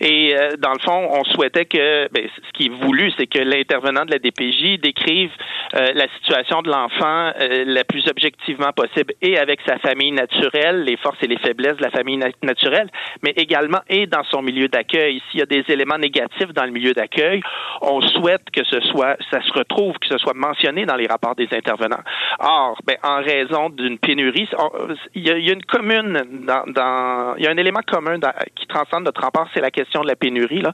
Et 0.00 0.34
euh, 0.34 0.56
dans 0.56 0.72
le 0.72 0.78
fond, 0.78 1.10
on 1.12 1.24
souhaitait 1.24 1.66
que, 1.66 2.08
ben, 2.10 2.26
ce 2.34 2.52
qui 2.54 2.66
est 2.66 2.82
voulu, 2.82 3.12
c'est 3.18 3.26
que 3.26 3.38
l'intervenant 3.38 4.06
de 4.06 4.12
la 4.12 4.18
DPJ 4.18 4.80
décrive 4.80 5.30
euh, 5.74 5.92
la 5.94 6.06
situation 6.16 6.62
de 6.62 6.70
l'enfant 6.70 7.32
la 7.66 7.84
plus 7.84 8.08
objectivement 8.08 8.72
possible 8.72 9.12
et 9.20 9.36
avec 9.38 9.60
sa 9.66 9.78
famille 9.78 10.12
naturelle, 10.12 10.84
les 10.84 10.96
forces 10.96 11.18
et 11.22 11.26
les 11.26 11.38
faiblesses 11.38 11.76
de 11.76 11.82
la 11.82 11.90
famille 11.90 12.18
naturelle, 12.42 12.88
mais 13.22 13.32
également 13.36 13.80
et 13.88 14.06
dans 14.06 14.24
son 14.24 14.40
milieu 14.40 14.68
d'accueil. 14.68 15.20
S'il 15.30 15.40
y 15.40 15.42
a 15.42 15.46
des 15.46 15.64
éléments 15.68 15.98
négatifs 15.98 16.52
dans 16.54 16.64
le 16.64 16.70
milieu 16.70 16.92
d'accueil, 16.92 17.42
on 17.82 18.00
souhaite 18.00 18.42
que 18.52 18.64
ce 18.64 18.80
soit, 18.80 19.16
ça 19.30 19.42
se 19.42 19.52
retrouve, 19.52 19.94
que 19.98 20.06
ce 20.08 20.18
soit 20.18 20.34
mentionné 20.34 20.86
dans 20.86 20.96
les 20.96 21.06
rapports 21.06 21.25
des 21.34 21.48
intervenants. 21.52 22.02
Or, 22.38 22.78
ben, 22.86 22.96
en 23.02 23.22
raison 23.22 23.70
d'une 23.70 23.98
pénurie, 23.98 24.48
il 25.14 25.26
y, 25.26 25.30
a, 25.30 25.36
une 25.36 25.64
commune 25.64 26.22
dans, 26.46 27.34
il 27.36 27.44
y 27.44 27.46
a 27.46 27.50
un 27.50 27.56
élément 27.56 27.80
commun 27.86 28.18
qui 28.54 28.66
transcende 28.66 29.04
notre 29.04 29.22
rapport, 29.22 29.48
c'est 29.54 29.60
la 29.60 29.70
question 29.70 30.02
de 30.02 30.08
la 30.08 30.16
pénurie. 30.16 30.60
Là. 30.60 30.72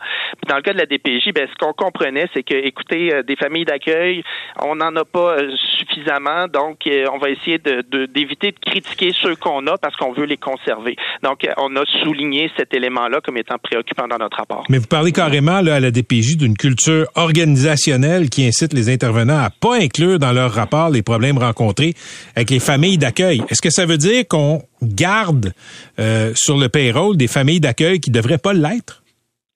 dans 0.48 0.57
le 0.57 0.62
cas 0.62 0.72
de 0.72 0.78
la 0.78 0.86
DPJ, 0.86 1.32
ben, 1.34 1.48
ce 1.50 1.57
qu'on 1.59 1.72
comprenait, 1.72 2.28
c'est 2.34 2.42
que, 2.42 2.55
écoutez, 2.55 3.14
euh, 3.14 3.22
des 3.22 3.36
familles 3.36 3.64
d'accueil, 3.64 4.22
on 4.62 4.76
n'en 4.76 4.94
a 4.96 5.05
pas 5.05 5.38
euh, 5.38 5.50
suffisamment, 5.78 6.46
donc 6.48 6.86
euh, 6.86 7.07
on 7.12 7.18
va 7.18 7.30
essayer 7.30 7.59
de, 7.59 8.07
d'éviter 8.07 8.53
de, 8.53 8.59
critiquer 8.59 9.12
ceux 9.20 9.36
qu'on 9.36 9.66
a 9.66 9.78
parce 9.78 9.96
qu'on 9.96 10.12
veut 10.12 10.24
les 10.24 10.36
conserver. 10.36 10.96
Donc, 11.22 11.46
on 11.59 11.74
a 11.76 11.84
souligné 12.03 12.50
cet 12.57 12.74
élément-là 12.74 13.20
comme 13.20 13.36
étant 13.36 13.57
préoccupant 13.62 14.09
dans 14.09 14.18
notre 14.18 14.36
rapport. 14.36 14.64
Mais 14.68 14.78
vous 14.78 14.86
parlez 14.86 15.12
carrément 15.12 15.61
là, 15.61 15.76
à 15.76 15.80
la 15.80 15.90
DPJ 15.90 16.36
d'une 16.36 16.57
culture 16.57 17.07
organisationnelle 17.14 18.30
qui 18.30 18.46
incite 18.46 18.72
les 18.72 18.90
intervenants 18.90 19.38
à 19.38 19.50
pas 19.50 19.76
inclure 19.76 20.18
dans 20.18 20.32
leur 20.32 20.41
rapport 20.51 20.90
les 20.90 21.03
problèmes 21.03 21.38
rencontrés 21.38 21.95
avec 22.34 22.51
les 22.51 22.61
familles 22.61 22.99
d'accueil. 22.99 23.43
Est-ce 23.49 23.62
que 23.62 23.70
ça 23.70 23.86
veut 23.86 23.99
dire 23.99 24.24
qu'on 24.28 24.62
garde 24.82 25.53
euh, 25.99 26.32
sur 26.34 26.57
le 26.57 26.68
payroll 26.68 27.16
des 27.16 27.28
familles 27.28 27.61
d'accueil 27.61 28.01
qui 28.01 28.11
devraient 28.11 28.38
pas 28.38 28.53
l'être? 28.53 29.01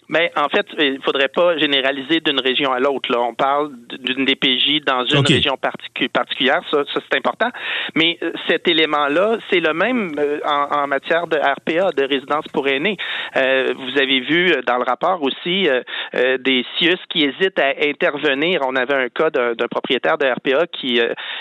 Mais 0.08 0.32
en 0.36 0.48
fait, 0.48 0.66
il 0.78 0.94
ne 0.94 1.00
faudrait 1.00 1.28
pas 1.28 1.58
généraliser 1.58 2.20
d'une 2.20 2.40
région 2.40 2.72
à 2.72 2.78
l'autre. 2.78 3.10
Là, 3.10 3.20
on 3.20 3.34
parle 3.34 3.72
d'une 3.98 4.24
DPJ 4.24 4.84
dans 4.86 5.04
une 5.04 5.26
région 5.26 5.56
particulière, 5.56 6.60
ça, 6.70 6.84
ça 6.92 7.00
c'est 7.10 7.16
important. 7.18 7.50
Mais 7.94 8.18
euh, 8.22 8.32
cet 8.48 8.68
élément-là, 8.68 9.38
c'est 9.50 9.60
le 9.60 9.72
même 9.72 10.12
euh, 10.18 10.38
en, 10.44 10.82
en, 10.82 10.86
matière 10.86 11.26
de 11.26 11.36
RPA, 11.36 11.92
de 11.92 12.04
résidence 12.04 12.46
pour 12.52 12.68
aînés. 12.68 12.96
Euh, 13.36 13.74
vous 13.76 13.98
avez 13.98 14.20
vu 14.20 14.52
euh, 14.52 14.62
dans 14.66 14.76
le 14.76 14.84
rapport 14.84 15.22
aussi 15.22 15.68
euh, 15.68 16.38
des 16.38 16.64
CIUS 16.78 16.98
qui 17.08 17.24
hésitent 17.24 17.58
à 17.58 17.74
intervenir. 17.82 18.60
On 18.66 18.76
avait 18.76 18.94
un 18.94 19.08
cas 19.08 19.30
d'un 19.30 19.68
propriétaire 19.70 20.18
de 20.18 20.26
RPA 20.26 20.66
qui 20.66 21.00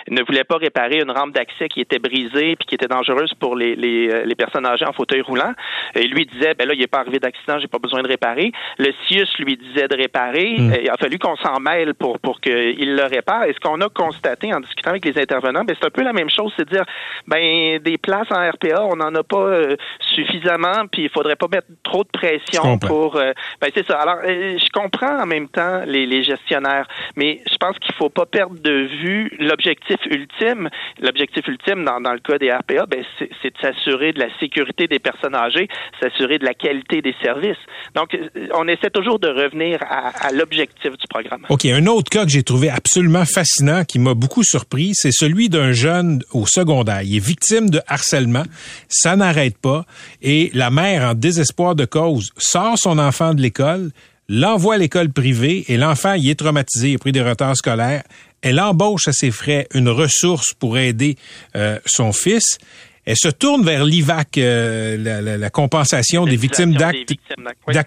ne 0.10 0.24
voulait 0.24 0.44
pas 0.44 0.58
réparer 0.58 1.00
une 1.02 1.12
rampe 1.12 1.34
d'accès 1.34 1.70
qui 1.70 1.82
était 1.82 2.00
brisée 2.00 2.56
puis 2.56 2.68
qui 2.68 2.76
était 2.76 2.88
dangereuse 2.88 3.34
pour 3.40 3.56
les, 3.56 3.76
les, 3.76 4.26
les 4.26 4.36
personnes 4.36 4.66
âgées 4.66 4.86
en 4.86 4.94
fauteuil 4.94 5.22
roulant. 5.22 5.54
Et 5.94 6.08
lui 6.08 6.26
disait, 6.26 6.54
ben 6.54 6.68
là, 6.68 6.74
il 6.74 6.80
n'est 6.80 6.88
pas 6.88 7.00
arrivé 7.00 7.20
d'accident, 7.20 7.60
j'ai 7.60 7.68
pas 7.68 7.80
besoin 7.80 8.02
de 8.02 8.08
réparer. 8.08 8.52
Le 8.78 8.92
CIUS 9.08 9.28
lui 9.40 9.58
disait 9.58 9.88
de 9.88 9.96
réparer. 9.96 10.56
Hmm. 10.58 10.74
Il 10.82 10.90
a 10.90 10.98
fallu 10.98 11.18
qu'on 11.20 11.36
s'en 11.38 11.60
mêle 11.60 11.94
pour, 11.94 12.20
pour 12.20 12.42
qu'il 12.42 12.96
le 12.96 13.04
répare. 13.04 13.46
Et 13.46 13.54
ce 13.54 13.60
qu'on 13.60 13.80
a 13.82 13.90
constaté 13.90 14.54
en 14.54 14.60
discutant 14.60 14.92
avec 14.92 15.06
les 15.06 15.18
intervenants, 15.20 15.64
ben, 15.64 15.76
c'est 15.80 15.88
un 15.88 15.92
peu 15.92 16.04
la 16.04 16.14
même 16.14 16.30
chose, 16.30 16.54
c'est 16.58 16.66
de 16.66 16.76
dire, 16.76 16.86
ben, 17.28 17.80
des 17.80 17.98
places 17.98 18.32
en 18.32 18.50
RPA, 18.50 18.84
on 18.84 18.96
n'en 18.96 19.14
a 19.16 19.24
pas 19.24 19.38
euh, 19.38 19.76
suffisamment, 20.14 20.88
puis 20.92 21.04
il 21.04 21.10
faudrait 21.10 21.36
pas 21.36 21.48
mettre 21.52 21.68
trop 21.84 22.04
de 22.04 22.10
pression 22.10 22.78
pour. 22.80 23.16
Euh, 23.16 23.32
ben, 23.62 23.70
c'est 23.74 23.86
ça. 23.86 24.00
Alors, 24.00 24.20
euh, 24.26 24.58
je 24.58 24.70
comprends 24.72 25.22
en 25.22 25.26
même 25.26 25.48
temps 25.50 25.84
les, 25.86 26.06
les 26.06 26.24
gestionnaires, 26.24 26.88
mais 27.16 27.42
je 27.52 27.58
pense 27.58 27.78
qu'il 27.80 27.94
faut 27.96 28.10
pas 28.10 28.26
perdre 28.26 28.60
de 28.60 28.72
vue 28.72 29.32
l'objectif 29.40 29.98
ultime. 30.10 30.70
L'objectif 31.02 31.48
ultime 31.48 31.84
dans, 31.86 32.02
dans 32.02 32.14
le 32.14 32.20
cas 32.20 32.38
des 32.38 32.52
RPA, 32.52 32.86
ben, 32.86 33.04
c'est 33.20 33.54
de 33.54 33.58
s'assurer 33.60 34.14
de 34.14 34.20
la 34.20 34.28
sécurité 34.40 34.88
des 34.88 35.00
personnes 35.00 35.36
âgées, 35.36 35.68
s'assurer 36.00 36.40
de 36.40 36.46
la 36.46 36.54
qualité 36.54 37.02
des 37.02 37.16
services. 37.22 37.58
Donc, 37.94 38.18
on 38.54 38.68
essaie 38.68 38.90
toujours 38.90 39.20
de 39.20 39.28
revenir 39.28 39.80
à, 39.82 40.32
l'objectif 40.32 40.92
du 40.92 41.08
programme. 41.10 41.46
OK. 41.50 41.66
Un 41.66 41.86
autre 41.88 42.10
cas 42.10 42.26
que 42.26 42.32
j'ai 42.32 42.44
trouvé 42.44 42.70
absolument 42.70 43.26
fascinant, 43.26 43.84
qui 43.84 44.00
m'a 44.00 44.14
beaucoup 44.14 44.44
surpris, 44.44 44.92
c'est 44.94 45.12
celui 45.12 45.50
d'un 45.50 45.72
jeune 45.72 46.22
au 46.32 46.46
secondaire. 46.46 47.02
Il 47.04 47.16
est 47.16 47.26
victime 47.26 47.70
de 47.70 47.82
harcèlement. 47.88 48.44
Ça 48.88 49.16
n'arrête 49.16 49.58
pas. 49.58 49.86
Et 50.22 50.52
la 50.54 50.70
mère, 50.70 51.10
en 51.10 51.14
désespoir 51.14 51.76
de 51.76 51.86
cause, 51.86 52.32
sort 52.38 52.78
son 52.78 53.00
enfant 53.00 53.34
de 53.34 53.42
l'école, 53.42 53.92
l'envoie 54.30 54.76
à 54.76 54.78
l'école 54.78 55.10
privée 55.10 55.66
et 55.68 55.78
l'enfant 55.78 56.14
y 56.16 56.30
est 56.30 56.40
traumatisé, 56.40 56.92
il 56.92 56.96
a 56.96 57.00
pris 57.00 57.12
des 57.12 57.22
retards 57.22 57.58
scolaires. 57.58 58.04
Elle 58.42 58.60
embauche 58.60 59.08
à 59.08 59.12
ses 59.12 59.32
frais 59.32 59.68
une 59.74 59.90
ressource 59.90 60.54
pour 60.54 60.78
aider 60.78 61.16
euh, 61.56 61.80
son 61.86 62.14
fils 62.14 62.60
elle 63.06 63.18
se 63.18 63.28
tourne 63.28 63.64
vers 63.64 63.86
l'IVAC, 63.86 64.38
euh, 64.38 65.38
la, 65.38 65.50
compensation 65.50 66.26
des 66.26 66.38
victimes 66.38 66.74
d'actes 66.74 67.14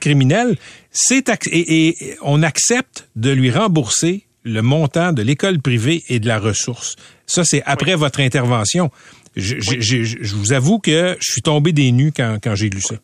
criminels. 0.00 0.56
C'est 0.90 1.30
et, 1.50 2.16
on 2.22 2.42
accepte 2.42 3.08
de 3.16 3.30
lui 3.30 3.50
rembourser 3.50 4.26
le 4.44 4.62
montant 4.62 5.12
de 5.12 5.22
l'école 5.22 5.60
privée 5.60 6.04
et 6.08 6.20
de 6.20 6.28
la 6.28 6.38
ressource. 6.38 6.96
Ça, 7.26 7.42
c'est 7.44 7.62
après 7.66 7.96
votre 7.96 8.20
intervention. 8.20 8.90
Je, 9.36 9.56
je, 9.60 10.34
vous 10.34 10.52
avoue 10.52 10.78
que 10.78 11.16
je 11.20 11.30
suis 11.30 11.42
tombé 11.42 11.72
des 11.72 11.92
nues 11.92 12.12
quand, 12.16 12.38
quand 12.42 12.54
j'ai 12.54 12.70
lu 12.70 12.80
ça. 12.80 12.96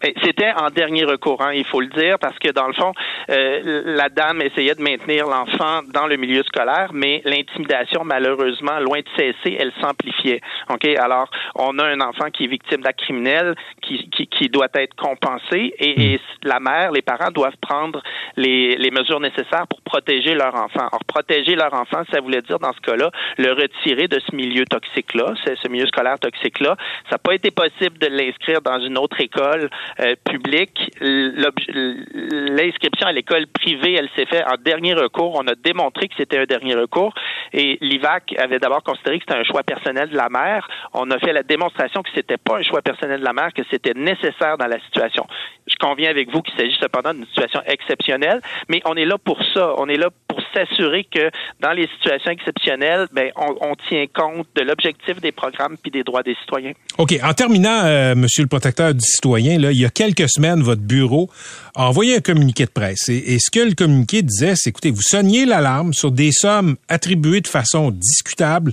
Ben, 0.00 0.12
c'était 0.22 0.52
en 0.52 0.70
dernier 0.70 1.04
recours, 1.04 1.42
hein, 1.42 1.52
il 1.52 1.64
faut 1.64 1.80
le 1.80 1.88
dire, 1.88 2.18
parce 2.18 2.38
que 2.38 2.50
dans 2.50 2.66
le 2.66 2.72
fond, 2.74 2.92
euh, 3.30 3.82
la 3.84 4.08
dame 4.08 4.42
essayait 4.42 4.74
de 4.74 4.82
maintenir 4.82 5.26
l'enfant 5.26 5.82
dans 5.92 6.06
le 6.06 6.16
milieu 6.16 6.42
scolaire, 6.42 6.90
mais 6.92 7.22
l'intimidation, 7.24 8.04
malheureusement, 8.04 8.78
loin 8.80 8.98
de 8.98 9.08
cesser, 9.16 9.56
elle 9.58 9.72
s'amplifiait. 9.80 10.40
Ok, 10.70 10.84
alors 10.84 11.30
on 11.54 11.78
a 11.78 11.84
un 11.84 12.00
enfant 12.00 12.30
qui 12.30 12.44
est 12.44 12.48
victime 12.48 12.82
d'actes 12.82 13.00
criminels, 13.00 13.54
qui, 13.82 14.08
qui, 14.10 14.26
qui, 14.26 14.48
doit 14.48 14.68
être 14.74 14.94
compensé, 14.96 15.74
et, 15.78 16.14
et, 16.14 16.16
hmm. 16.16 16.48
la 16.48 16.60
mère, 16.60 16.92
les 16.92 17.02
parents 17.02 17.30
doivent 17.30 17.56
prendre 17.60 18.02
les, 18.36 18.76
les 18.76 18.90
mesures 18.90 19.20
nécessaires 19.20 19.66
pour 19.68 19.80
protéger 19.82 20.34
leur 20.34 20.54
enfant. 20.54 20.88
Or, 20.92 21.00
protéger 21.06 21.54
leur 21.54 21.72
enfant, 21.74 22.02
ça 22.12 22.20
voulait 22.20 22.42
dire 22.42 22.58
dans 22.58 22.72
ce 22.72 22.80
cas-là 22.80 23.10
le 23.38 23.52
retirer 23.52 24.08
de 24.08 24.20
ce 24.20 24.34
milieu 24.34 24.64
toxique-là, 24.64 25.34
ce 25.44 25.68
milieu 25.68 25.86
scolaire 25.86 26.18
toxique-là. 26.18 26.76
Ça 27.04 27.12
n'a 27.12 27.18
pas 27.18 27.34
été 27.34 27.50
possible 27.50 27.98
de 27.98 28.06
l'inscrire 28.06 28.60
dans 28.60 28.80
une 28.80 28.98
autre 28.98 29.20
école 29.20 29.70
euh, 30.00 30.14
publique. 30.24 30.90
L'inscription 31.00 33.06
à 33.06 33.12
l'école 33.12 33.46
privée, 33.46 33.94
elle 33.94 34.08
s'est 34.16 34.26
faite 34.26 34.44
en 34.46 34.56
dernier 34.62 34.94
recours. 34.94 35.34
On 35.34 35.46
a 35.46 35.54
démontré 35.54 36.08
que 36.08 36.14
c'était 36.16 36.38
un 36.38 36.44
dernier 36.44 36.74
recours. 36.74 37.14
Et 37.52 37.78
l'IVAC 37.80 38.34
avait 38.38 38.58
d'abord 38.58 38.82
considéré 38.82 39.18
que 39.18 39.24
c'était 39.28 39.38
un 39.38 39.44
choix 39.44 39.62
personnel 39.62 40.10
de 40.10 40.16
la 40.16 40.28
mère. 40.28 40.68
On 40.92 41.10
a 41.10 41.18
fait 41.18 41.32
la 41.32 41.42
démonstration 41.42 42.02
que 42.02 42.10
c'était 42.14 42.36
pas 42.36 42.58
un 42.58 42.62
choix 42.62 42.82
personnel 42.82 43.20
de 43.20 43.24
la 43.24 43.32
mère, 43.32 43.52
que 43.52 43.62
c'était 43.70 43.94
nécessaire 43.94 44.58
dans 44.58 44.66
la 44.66 44.80
situation. 44.80 45.26
Je 45.66 45.74
conviens 45.80 46.10
avec 46.10 46.30
vous 46.30 46.42
qu'il 46.42 46.56
s'agit 46.56 46.76
cependant 46.80 47.12
d'une 47.12 47.26
situation 47.26 47.60
exceptionnelle, 47.66 48.40
mais 48.68 48.80
on 48.84 48.94
est 48.94 49.04
là 49.04 49.18
pour 49.18 49.38
ça. 49.54 49.74
On 49.78 49.88
est 49.88 49.96
là 49.96 50.10
pour 50.28 50.40
s'assurer 50.54 51.04
que 51.04 51.30
dans 51.60 51.72
les 51.72 51.88
situations 51.98 52.30
exceptionnelles, 52.30 53.06
ben, 53.12 53.30
on, 53.36 53.74
tient 53.88 54.06
compte 54.06 54.46
de 54.54 54.62
l'objectif 54.62 55.20
des 55.20 55.32
programmes 55.32 55.76
puis 55.80 55.90
des 55.90 56.02
droits 56.02 56.22
des 56.22 56.34
citoyens. 56.40 56.72
OK. 56.98 57.14
En 57.22 57.32
terminant, 57.32 57.84
euh, 57.84 58.14
Monsieur 58.14 58.42
le 58.42 58.48
protecteur 58.48 58.94
du 58.94 59.00
citoyen, 59.00 59.58
là, 59.58 59.70
il 59.76 59.80
y 59.80 59.84
a 59.84 59.90
quelques 59.90 60.28
semaines, 60.30 60.62
votre 60.62 60.80
bureau 60.80 61.28
a 61.74 61.86
envoyé 61.88 62.16
un 62.16 62.20
communiqué 62.20 62.64
de 62.64 62.70
presse. 62.70 63.08
Et, 63.08 63.38
ce 63.38 63.50
que 63.50 63.60
le 63.60 63.74
communiqué 63.74 64.22
disait, 64.22 64.54
c'est, 64.56 64.70
écoutez, 64.70 64.90
vous 64.90 65.02
sonniez 65.02 65.44
l'alarme 65.44 65.92
sur 65.92 66.10
des 66.10 66.32
sommes 66.32 66.76
attribuées 66.88 67.42
de 67.42 67.46
façon 67.46 67.90
discutable. 67.90 68.72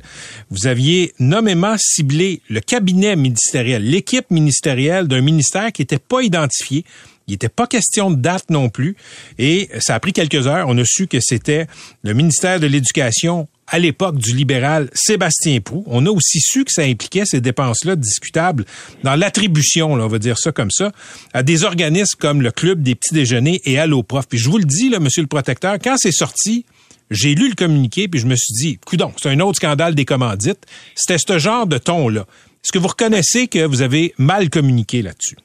Vous 0.49 0.65
aviez 0.65 1.13
nommément 1.19 1.75
ciblé 1.77 2.41
le 2.49 2.61
cabinet 2.61 3.17
ministériel, 3.17 3.83
l'équipe 3.83 4.31
ministérielle 4.31 5.09
d'un 5.09 5.21
ministère 5.21 5.73
qui 5.73 5.81
n'était 5.81 5.99
pas 5.99 6.21
identifié. 6.21 6.85
Il 7.27 7.31
n'était 7.31 7.49
pas 7.49 7.67
question 7.67 8.11
de 8.11 8.15
date 8.15 8.49
non 8.49 8.69
plus. 8.69 8.95
Et 9.39 9.69
ça 9.79 9.95
a 9.95 9.99
pris 9.99 10.13
quelques 10.13 10.47
heures. 10.47 10.65
On 10.67 10.77
a 10.77 10.83
su 10.85 11.07
que 11.07 11.19
c'était 11.21 11.67
le 12.03 12.13
ministère 12.13 12.59
de 12.59 12.67
l'Éducation 12.67 13.47
à 13.67 13.79
l'époque 13.79 14.17
du 14.17 14.35
libéral 14.35 14.89
Sébastien 14.93 15.61
Prou. 15.61 15.83
On 15.87 16.05
a 16.05 16.09
aussi 16.09 16.39
su 16.41 16.65
que 16.65 16.71
ça 16.71 16.83
impliquait 16.83 17.25
ces 17.25 17.41
dépenses-là 17.41 17.95
discutables 17.95 18.65
dans 19.03 19.15
l'attribution, 19.15 19.93
on 19.93 20.07
va 20.07 20.19
dire 20.19 20.37
ça 20.37 20.51
comme 20.51 20.71
ça, 20.71 20.91
à 21.33 21.43
des 21.43 21.63
organismes 21.63 22.17
comme 22.19 22.41
le 22.41 22.51
Club 22.51 22.83
des 22.83 22.95
petits 22.95 23.13
déjeuners 23.13 23.61
et 23.65 23.79
Allo 23.79 24.03
Prof. 24.03 24.27
Puis 24.27 24.37
je 24.37 24.49
vous 24.49 24.57
le 24.57 24.65
dis, 24.65 24.89
là, 24.89 24.99
monsieur 24.99 25.21
le 25.21 25.27
protecteur, 25.27 25.77
quand 25.81 25.95
c'est 25.97 26.11
sorti, 26.11 26.65
j'ai 27.09 27.35
lu 27.35 27.49
le 27.49 27.55
communiqué 27.55 28.07
puis 28.07 28.19
je 28.19 28.27
me 28.27 28.35
suis 28.35 28.53
dit, 28.53 28.79
coudon, 28.85 29.13
c'est 29.21 29.29
un 29.29 29.39
autre 29.39 29.57
scandale 29.57 29.95
des 29.95 30.05
commandites. 30.05 30.65
C'était 30.95 31.17
ce 31.17 31.39
genre 31.39 31.65
de 31.65 31.77
ton-là. 31.77 32.21
Est-ce 32.63 32.71
que 32.71 32.79
vous 32.79 32.87
reconnaissez 32.87 33.47
que 33.47 33.65
vous 33.65 33.81
avez 33.81 34.13
mal 34.17 34.49
communiqué 34.49 35.01
là-dessus? 35.01 35.37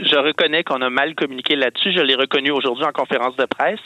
Je 0.00 0.16
reconnais 0.16 0.64
qu'on 0.64 0.80
a 0.82 0.90
mal 0.90 1.14
communiqué 1.14 1.56
là-dessus. 1.56 1.92
Je 1.92 2.00
l'ai 2.00 2.14
reconnu 2.14 2.50
aujourd'hui 2.50 2.84
en 2.84 2.92
conférence 2.92 3.36
de 3.36 3.44
presse. 3.44 3.80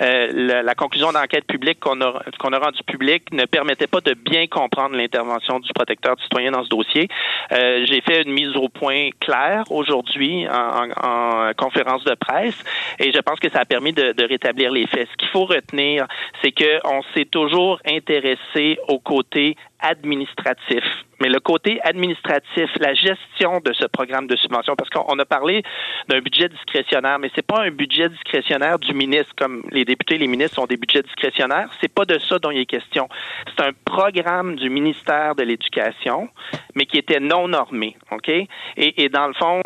Euh, 0.00 0.28
la, 0.32 0.62
la, 0.62 0.74
conclusion 0.74 1.12
d'enquête 1.12 1.46
publique 1.46 1.80
qu'on 1.80 2.00
a, 2.00 2.22
qu'on 2.38 2.52
a 2.52 2.58
rendue 2.58 2.82
publique 2.84 3.32
ne 3.32 3.44
permettait 3.44 3.86
pas 3.86 4.00
de 4.00 4.14
bien 4.14 4.46
comprendre 4.46 4.96
l'intervention 4.96 5.60
du 5.60 5.72
protecteur 5.72 6.16
citoyen 6.22 6.52
dans 6.52 6.64
ce 6.64 6.68
dossier. 6.68 7.08
Euh, 7.52 7.84
j'ai 7.86 8.00
fait 8.00 8.22
une 8.22 8.32
mise 8.32 8.56
au 8.56 8.68
point 8.68 9.10
claire 9.20 9.64
aujourd'hui 9.70 10.46
en, 10.48 10.90
en, 10.90 11.48
en, 11.48 11.52
conférence 11.54 12.04
de 12.04 12.14
presse 12.14 12.56
et 12.98 13.12
je 13.12 13.18
pense 13.18 13.40
que 13.40 13.50
ça 13.50 13.60
a 13.60 13.64
permis 13.64 13.92
de, 13.92 14.12
de 14.12 14.24
rétablir 14.24 14.70
les 14.70 14.86
faits. 14.86 15.08
Ce 15.10 15.16
qu'il 15.16 15.28
faut 15.28 15.44
retenir, 15.44 16.06
c'est 16.42 16.52
qu'on 16.52 17.02
s'est 17.14 17.26
toujours 17.26 17.80
intéressé 17.86 18.78
au 18.88 18.98
côté 18.98 19.56
administratif. 19.80 20.84
Mais 21.20 21.28
le 21.28 21.40
côté 21.40 21.80
administratif, 21.82 22.70
la 22.78 22.94
gestion 22.94 23.60
de 23.64 23.72
ce 23.72 23.86
programme 23.86 24.26
de 24.26 24.36
subvention, 24.36 24.76
parce 24.76 24.90
qu'on 24.90 25.18
a 25.18 25.24
parlé 25.24 25.62
d'un 26.08 26.20
budget 26.20 26.48
discrétionnaire, 26.48 27.18
mais 27.18 27.30
c'est 27.34 27.46
pas 27.46 27.62
un 27.62 27.70
budget 27.70 28.08
discrétionnaire 28.08 28.78
du 28.78 28.94
ministre, 28.94 29.34
comme 29.36 29.62
les 29.70 29.84
députés, 29.84 30.18
les 30.18 30.26
ministres 30.26 30.60
ont 30.60 30.66
des 30.66 30.76
budgets 30.76 31.02
discrétionnaires. 31.02 31.68
C'est 31.80 31.92
pas 31.92 32.04
de 32.04 32.18
ça 32.18 32.38
dont 32.38 32.50
il 32.50 32.60
est 32.60 32.66
question. 32.66 33.08
C'est 33.46 33.64
un 33.64 33.72
programme 33.84 34.56
du 34.56 34.70
ministère 34.70 35.34
de 35.34 35.42
l'Éducation, 35.42 36.28
mais 36.74 36.86
qui 36.86 36.98
était 36.98 37.20
non 37.20 37.48
normé, 37.48 37.96
ok? 38.12 38.28
Et, 38.28 38.48
et 38.76 39.08
dans 39.08 39.26
le 39.26 39.34
fond, 39.34 39.62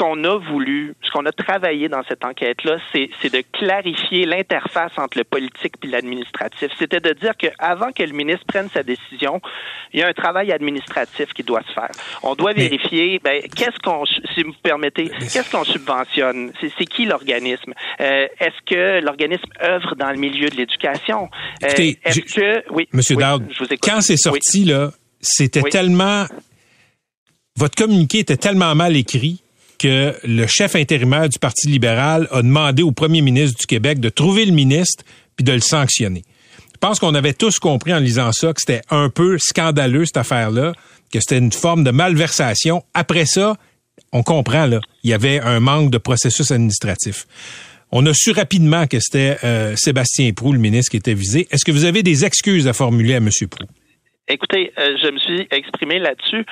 qu'on 0.00 0.24
a 0.24 0.38
voulu, 0.38 0.94
ce 1.02 1.10
qu'on 1.10 1.26
a 1.26 1.32
travaillé 1.32 1.90
dans 1.90 2.02
cette 2.08 2.24
enquête-là, 2.24 2.78
c'est 2.90 3.30
de 3.30 3.42
clarifier 3.52 4.24
l'interface 4.24 4.92
entre 4.96 5.18
le 5.18 5.24
politique 5.24 5.74
et 5.82 5.88
l'administratif. 5.88 6.70
C'était 6.78 7.00
de 7.00 7.12
dire 7.12 7.36
qu'avant 7.36 7.92
que 7.92 8.02
le 8.02 8.12
ministre 8.12 8.46
prenne 8.46 8.70
sa 8.72 8.82
décision, 8.82 9.42
il 9.92 10.00
y 10.00 10.02
a 10.02 10.08
un 10.08 10.14
travail 10.14 10.52
administratif 10.52 11.34
qui 11.34 11.42
doit 11.42 11.60
se 11.68 11.72
faire. 11.74 11.90
On 12.22 12.34
doit 12.34 12.54
vérifier, 12.54 13.20
ben, 13.22 13.42
qu'est-ce 13.54 13.78
qu'on, 13.82 14.06
si 14.06 14.42
vous 14.42 14.54
permettez, 14.62 15.10
qu'est-ce 15.10 15.50
qu'on 15.50 15.64
subventionne? 15.64 16.52
C'est 16.60 16.86
qui 16.86 17.04
l'organisme? 17.04 17.74
Euh, 18.00 18.26
Est-ce 18.38 18.64
que 18.64 19.04
l'organisme 19.04 19.50
œuvre 19.62 19.96
dans 19.96 20.10
le 20.10 20.16
milieu 20.16 20.48
de 20.48 20.56
l'éducation? 20.56 21.28
Euh, 21.62 21.66
Est-ce 22.04 22.20
que, 22.20 22.64
oui. 22.72 22.88
Monsieur 22.94 23.16
oui, 23.16 23.22
Dowd, 23.22 23.46
quand 23.82 24.00
c'est 24.00 24.16
sorti, 24.16 24.60
oui. 24.60 24.64
là, 24.64 24.92
c'était 25.20 25.62
oui. 25.62 25.70
tellement, 25.70 26.24
votre 27.56 27.74
communiqué 27.74 28.20
était 28.20 28.38
tellement 28.38 28.74
mal 28.74 28.96
écrit 28.96 29.42
que 29.80 30.14
le 30.24 30.46
chef 30.46 30.76
intérimaire 30.76 31.28
du 31.28 31.38
Parti 31.38 31.66
libéral 31.66 32.28
a 32.30 32.42
demandé 32.42 32.82
au 32.82 32.92
premier 32.92 33.22
ministre 33.22 33.58
du 33.58 33.66
Québec 33.66 33.98
de 33.98 34.10
trouver 34.10 34.44
le 34.44 34.52
ministre 34.52 35.04
puis 35.36 35.44
de 35.44 35.52
le 35.52 35.60
sanctionner. 35.60 36.22
Je 36.74 36.78
pense 36.78 36.98
qu'on 36.98 37.14
avait 37.14 37.32
tous 37.32 37.58
compris 37.58 37.94
en 37.94 37.98
lisant 37.98 38.30
ça 38.32 38.52
que 38.52 38.60
c'était 38.60 38.82
un 38.90 39.08
peu 39.08 39.38
scandaleux 39.38 40.04
cette 40.04 40.18
affaire-là, 40.18 40.74
que 41.10 41.18
c'était 41.18 41.38
une 41.38 41.52
forme 41.52 41.82
de 41.82 41.90
malversation. 41.90 42.84
Après 42.92 43.24
ça, 43.24 43.56
on 44.12 44.22
comprend 44.22 44.66
là, 44.66 44.80
il 45.02 45.10
y 45.10 45.14
avait 45.14 45.40
un 45.40 45.60
manque 45.60 45.90
de 45.90 45.98
processus 45.98 46.50
administratif. 46.50 47.26
On 47.90 48.04
a 48.06 48.12
su 48.14 48.32
rapidement 48.32 48.86
que 48.86 49.00
c'était 49.00 49.38
euh, 49.44 49.74
Sébastien 49.76 50.30
Prou, 50.32 50.52
le 50.52 50.58
ministre, 50.58 50.90
qui 50.90 50.98
était 50.98 51.14
visé. 51.14 51.48
Est-ce 51.50 51.64
que 51.64 51.72
vous 51.72 51.84
avez 51.84 52.02
des 52.02 52.24
excuses 52.24 52.68
à 52.68 52.72
formuler 52.72 53.14
à 53.14 53.18
M. 53.18 53.30
Prou? 53.50 53.64
Écoutez, 54.28 54.72
euh, 54.78 54.96
je 55.02 55.10
me 55.10 55.18
suis 55.18 55.48
exprimé 55.50 55.98
là-dessus. 55.98 56.44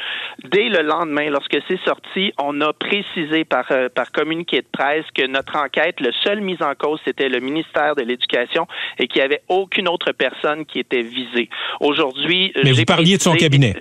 Dès 0.50 0.68
le 0.68 0.82
lendemain, 0.82 1.30
lorsque 1.30 1.58
c'est 1.68 1.80
sorti, 1.84 2.32
on 2.42 2.60
a 2.60 2.72
précisé 2.72 3.44
par, 3.44 3.66
euh, 3.70 3.88
par 3.88 4.10
communiqué 4.10 4.62
de 4.62 4.66
presse 4.72 5.04
que 5.14 5.26
notre 5.26 5.56
enquête, 5.56 6.00
le 6.00 6.10
seul 6.24 6.40
mis 6.40 6.56
en 6.60 6.74
cause, 6.74 6.98
c'était 7.04 7.28
le 7.28 7.38
ministère 7.40 7.94
de 7.94 8.02
l'Éducation 8.02 8.66
et 8.98 9.06
qu'il 9.06 9.20
n'y 9.20 9.26
avait 9.26 9.42
aucune 9.48 9.88
autre 9.88 10.10
personne 10.12 10.66
qui 10.66 10.80
était 10.80 11.02
visée. 11.02 11.48
Aujourd'hui, 11.80 12.52
Mais 12.64 12.72
vous 12.72 12.84
parliez 12.84 13.16
de 13.16 13.22
son 13.22 13.34
cabinet. 13.34 13.76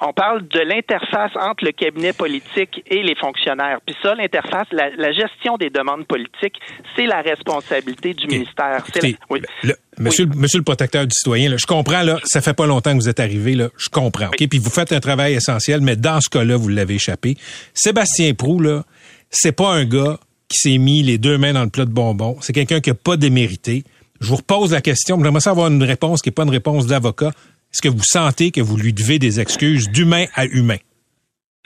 On 0.00 0.12
parle 0.12 0.46
de 0.48 0.60
l'interface 0.60 1.30
entre 1.36 1.64
le 1.64 1.72
cabinet 1.72 2.12
politique 2.12 2.82
et 2.86 3.02
les 3.02 3.14
fonctionnaires. 3.14 3.78
Puis 3.86 3.94
ça, 4.02 4.14
l'interface, 4.14 4.66
la, 4.72 4.90
la, 4.96 5.12
gestion 5.12 5.56
des 5.56 5.70
demandes 5.70 6.06
politiques, 6.06 6.56
c'est 6.96 7.06
la 7.06 7.22
responsabilité 7.22 8.12
du 8.12 8.24
okay. 8.24 8.38
ministère. 8.38 8.78
Écoutez, 8.80 9.12
la, 9.12 9.18
oui. 9.30 9.42
le, 9.62 9.74
monsieur, 9.98 10.24
oui. 10.24 10.36
monsieur 10.36 10.58
le 10.58 10.64
protecteur 10.64 11.06
du 11.06 11.14
citoyen, 11.14 11.48
là, 11.48 11.56
je 11.58 11.66
comprends, 11.66 12.02
là, 12.02 12.18
ça 12.24 12.40
fait 12.40 12.54
pas 12.54 12.66
longtemps 12.66 12.90
que 12.90 12.96
vous 12.96 13.08
êtes 13.08 13.20
arrivé, 13.20 13.54
là, 13.54 13.68
je 13.76 13.88
comprends. 13.88 14.28
Oui. 14.38 14.46
Puis 14.48 14.58
vous 14.58 14.70
faites 14.70 14.92
un 14.92 15.00
travail 15.00 15.34
essentiel, 15.34 15.80
mais 15.80 15.96
dans 15.96 16.20
ce 16.20 16.28
cas-là, 16.28 16.56
vous 16.56 16.68
l'avez 16.68 16.94
échappé. 16.94 17.36
Sébastien 17.72 18.34
Prou, 18.34 18.60
là, 18.60 18.82
c'est 19.30 19.52
pas 19.52 19.70
un 19.70 19.84
gars 19.84 20.18
qui 20.48 20.58
s'est 20.58 20.78
mis 20.78 21.02
les 21.02 21.18
deux 21.18 21.38
mains 21.38 21.52
dans 21.52 21.64
le 21.64 21.70
plat 21.70 21.84
de 21.84 21.90
bonbons. 21.90 22.36
C'est 22.40 22.52
quelqu'un 22.52 22.80
qui 22.80 22.90
a 22.90 22.94
pas 22.94 23.16
démérité. 23.16 23.84
Je 24.20 24.28
vous 24.28 24.36
repose 24.36 24.72
la 24.72 24.80
question. 24.80 25.22
J'aimerais 25.22 25.40
ça 25.40 25.50
avoir 25.50 25.68
une 25.68 25.82
réponse 25.82 26.22
qui 26.22 26.28
n'est 26.28 26.34
pas 26.34 26.44
une 26.44 26.50
réponse 26.50 26.86
d'avocat. 26.86 27.32
Est-ce 27.74 27.82
que 27.82 27.88
vous 27.88 28.04
sentez 28.04 28.52
que 28.52 28.60
vous 28.60 28.76
lui 28.76 28.92
devez 28.92 29.18
des 29.18 29.40
excuses 29.40 29.90
d'humain 29.90 30.26
à 30.36 30.46
humain? 30.46 30.76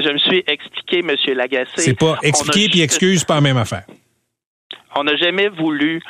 Je 0.00 0.09
me 0.09 0.16
suis 0.16 0.42
expliqué, 0.46 1.00
M. 1.00 1.14
Lagacé. 1.36 1.82
C'est 1.82 1.98
pas 1.98 2.16
expliquer 2.22 2.70
puis 2.70 2.80
excuse, 2.80 3.24
pas 3.24 3.34
la 3.34 3.42
même 3.42 3.59
affaire. 3.59 3.84
On 4.96 5.04
n'a 5.04 5.16
jamais 5.16 5.50
voulu 5.50 6.00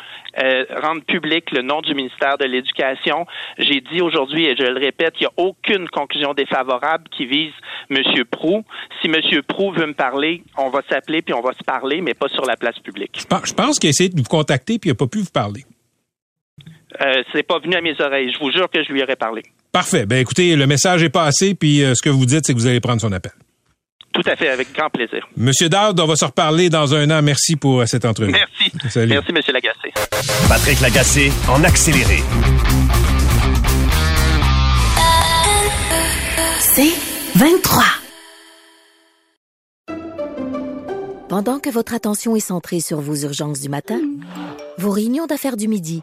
euh, 0.40 0.64
rendre 0.80 1.02
public 1.02 1.50
le 1.50 1.62
nom 1.62 1.80
du 1.80 1.96
ministère 1.96 2.38
de 2.38 2.44
l'Éducation. 2.44 3.26
J'ai 3.58 3.80
dit 3.92 4.00
aujourd'hui, 4.00 4.46
et 4.46 4.54
je 4.56 4.62
le 4.62 4.78
répète, 4.78 5.14
il 5.18 5.24
n'y 5.24 5.26
a 5.26 5.32
aucune 5.48 5.88
conclusion 5.88 6.32
défavorable 6.32 7.08
qui 7.10 7.26
vise 7.26 7.52
M. 7.90 8.00
Prou. 8.30 8.62
Si 9.02 9.08
M. 9.08 9.42
Prou 9.48 9.72
veut 9.72 9.86
me 9.86 9.94
parler, 9.94 10.44
on 10.56 10.70
va 10.70 10.82
s'appeler 10.88 11.22
puis 11.22 11.34
on 11.34 11.40
va 11.40 11.54
se 11.54 11.64
parler, 11.64 12.02
mais 12.02 12.14
pas 12.14 12.28
sur 12.28 12.44
la 12.44 12.56
place 12.56 12.78
publique. 12.78 13.18
Je 13.18 13.52
pense 13.52 13.80
qu'il 13.80 13.88
a 13.88 13.90
essayé 13.90 14.10
de 14.10 14.16
vous 14.16 14.22
contacter 14.22 14.78
puis 14.78 14.90
il 14.90 14.92
n'a 14.92 14.96
pas 14.96 15.08
pu 15.08 15.18
vous 15.18 15.30
parler. 15.32 15.64
Euh, 17.00 17.22
c'est 17.32 17.42
pas 17.42 17.58
venu 17.58 17.74
à 17.76 17.80
mes 17.80 18.00
oreilles. 18.00 18.32
Je 18.32 18.38
vous 18.38 18.50
jure 18.50 18.68
que 18.68 18.82
je 18.82 18.92
lui 18.92 19.02
aurais 19.02 19.16
parlé. 19.16 19.42
Parfait. 19.72 20.06
Ben 20.06 20.18
écoutez, 20.18 20.56
le 20.56 20.66
message 20.66 21.02
est 21.02 21.10
passé, 21.10 21.54
puis 21.54 21.82
euh, 21.82 21.94
ce 21.94 22.02
que 22.02 22.10
vous 22.10 22.26
dites, 22.26 22.44
c'est 22.46 22.54
que 22.54 22.58
vous 22.58 22.66
allez 22.66 22.80
prendre 22.80 23.00
son 23.00 23.12
appel. 23.12 23.32
Tout 24.12 24.22
à 24.26 24.34
fait, 24.36 24.48
avec 24.48 24.72
grand 24.72 24.90
plaisir. 24.90 25.28
Monsieur 25.36 25.68
Dowd, 25.68 26.00
on 26.00 26.06
va 26.06 26.16
se 26.16 26.24
reparler 26.24 26.70
dans 26.70 26.94
un 26.94 27.10
an. 27.10 27.22
Merci 27.22 27.56
pour 27.56 27.80
euh, 27.80 27.86
cette 27.86 28.04
entrevue. 28.04 28.32
Merci. 28.32 28.72
Salut. 28.88 29.12
Merci, 29.12 29.32
Monsieur 29.32 29.52
Lagacé. 29.52 29.92
Patrick 30.48 30.80
Lagacé, 30.80 31.30
en 31.48 31.62
accéléré. 31.62 32.18
C'est 36.58 36.94
23. 37.36 37.84
Pendant 41.28 41.58
que 41.60 41.68
votre 41.68 41.92
attention 41.94 42.34
est 42.34 42.40
centrée 42.40 42.80
sur 42.80 43.00
vos 43.00 43.14
urgences 43.14 43.60
du 43.60 43.68
matin, 43.68 44.00
vos 44.78 44.90
réunions 44.90 45.26
d'affaires 45.26 45.58
du 45.58 45.68
midi, 45.68 46.02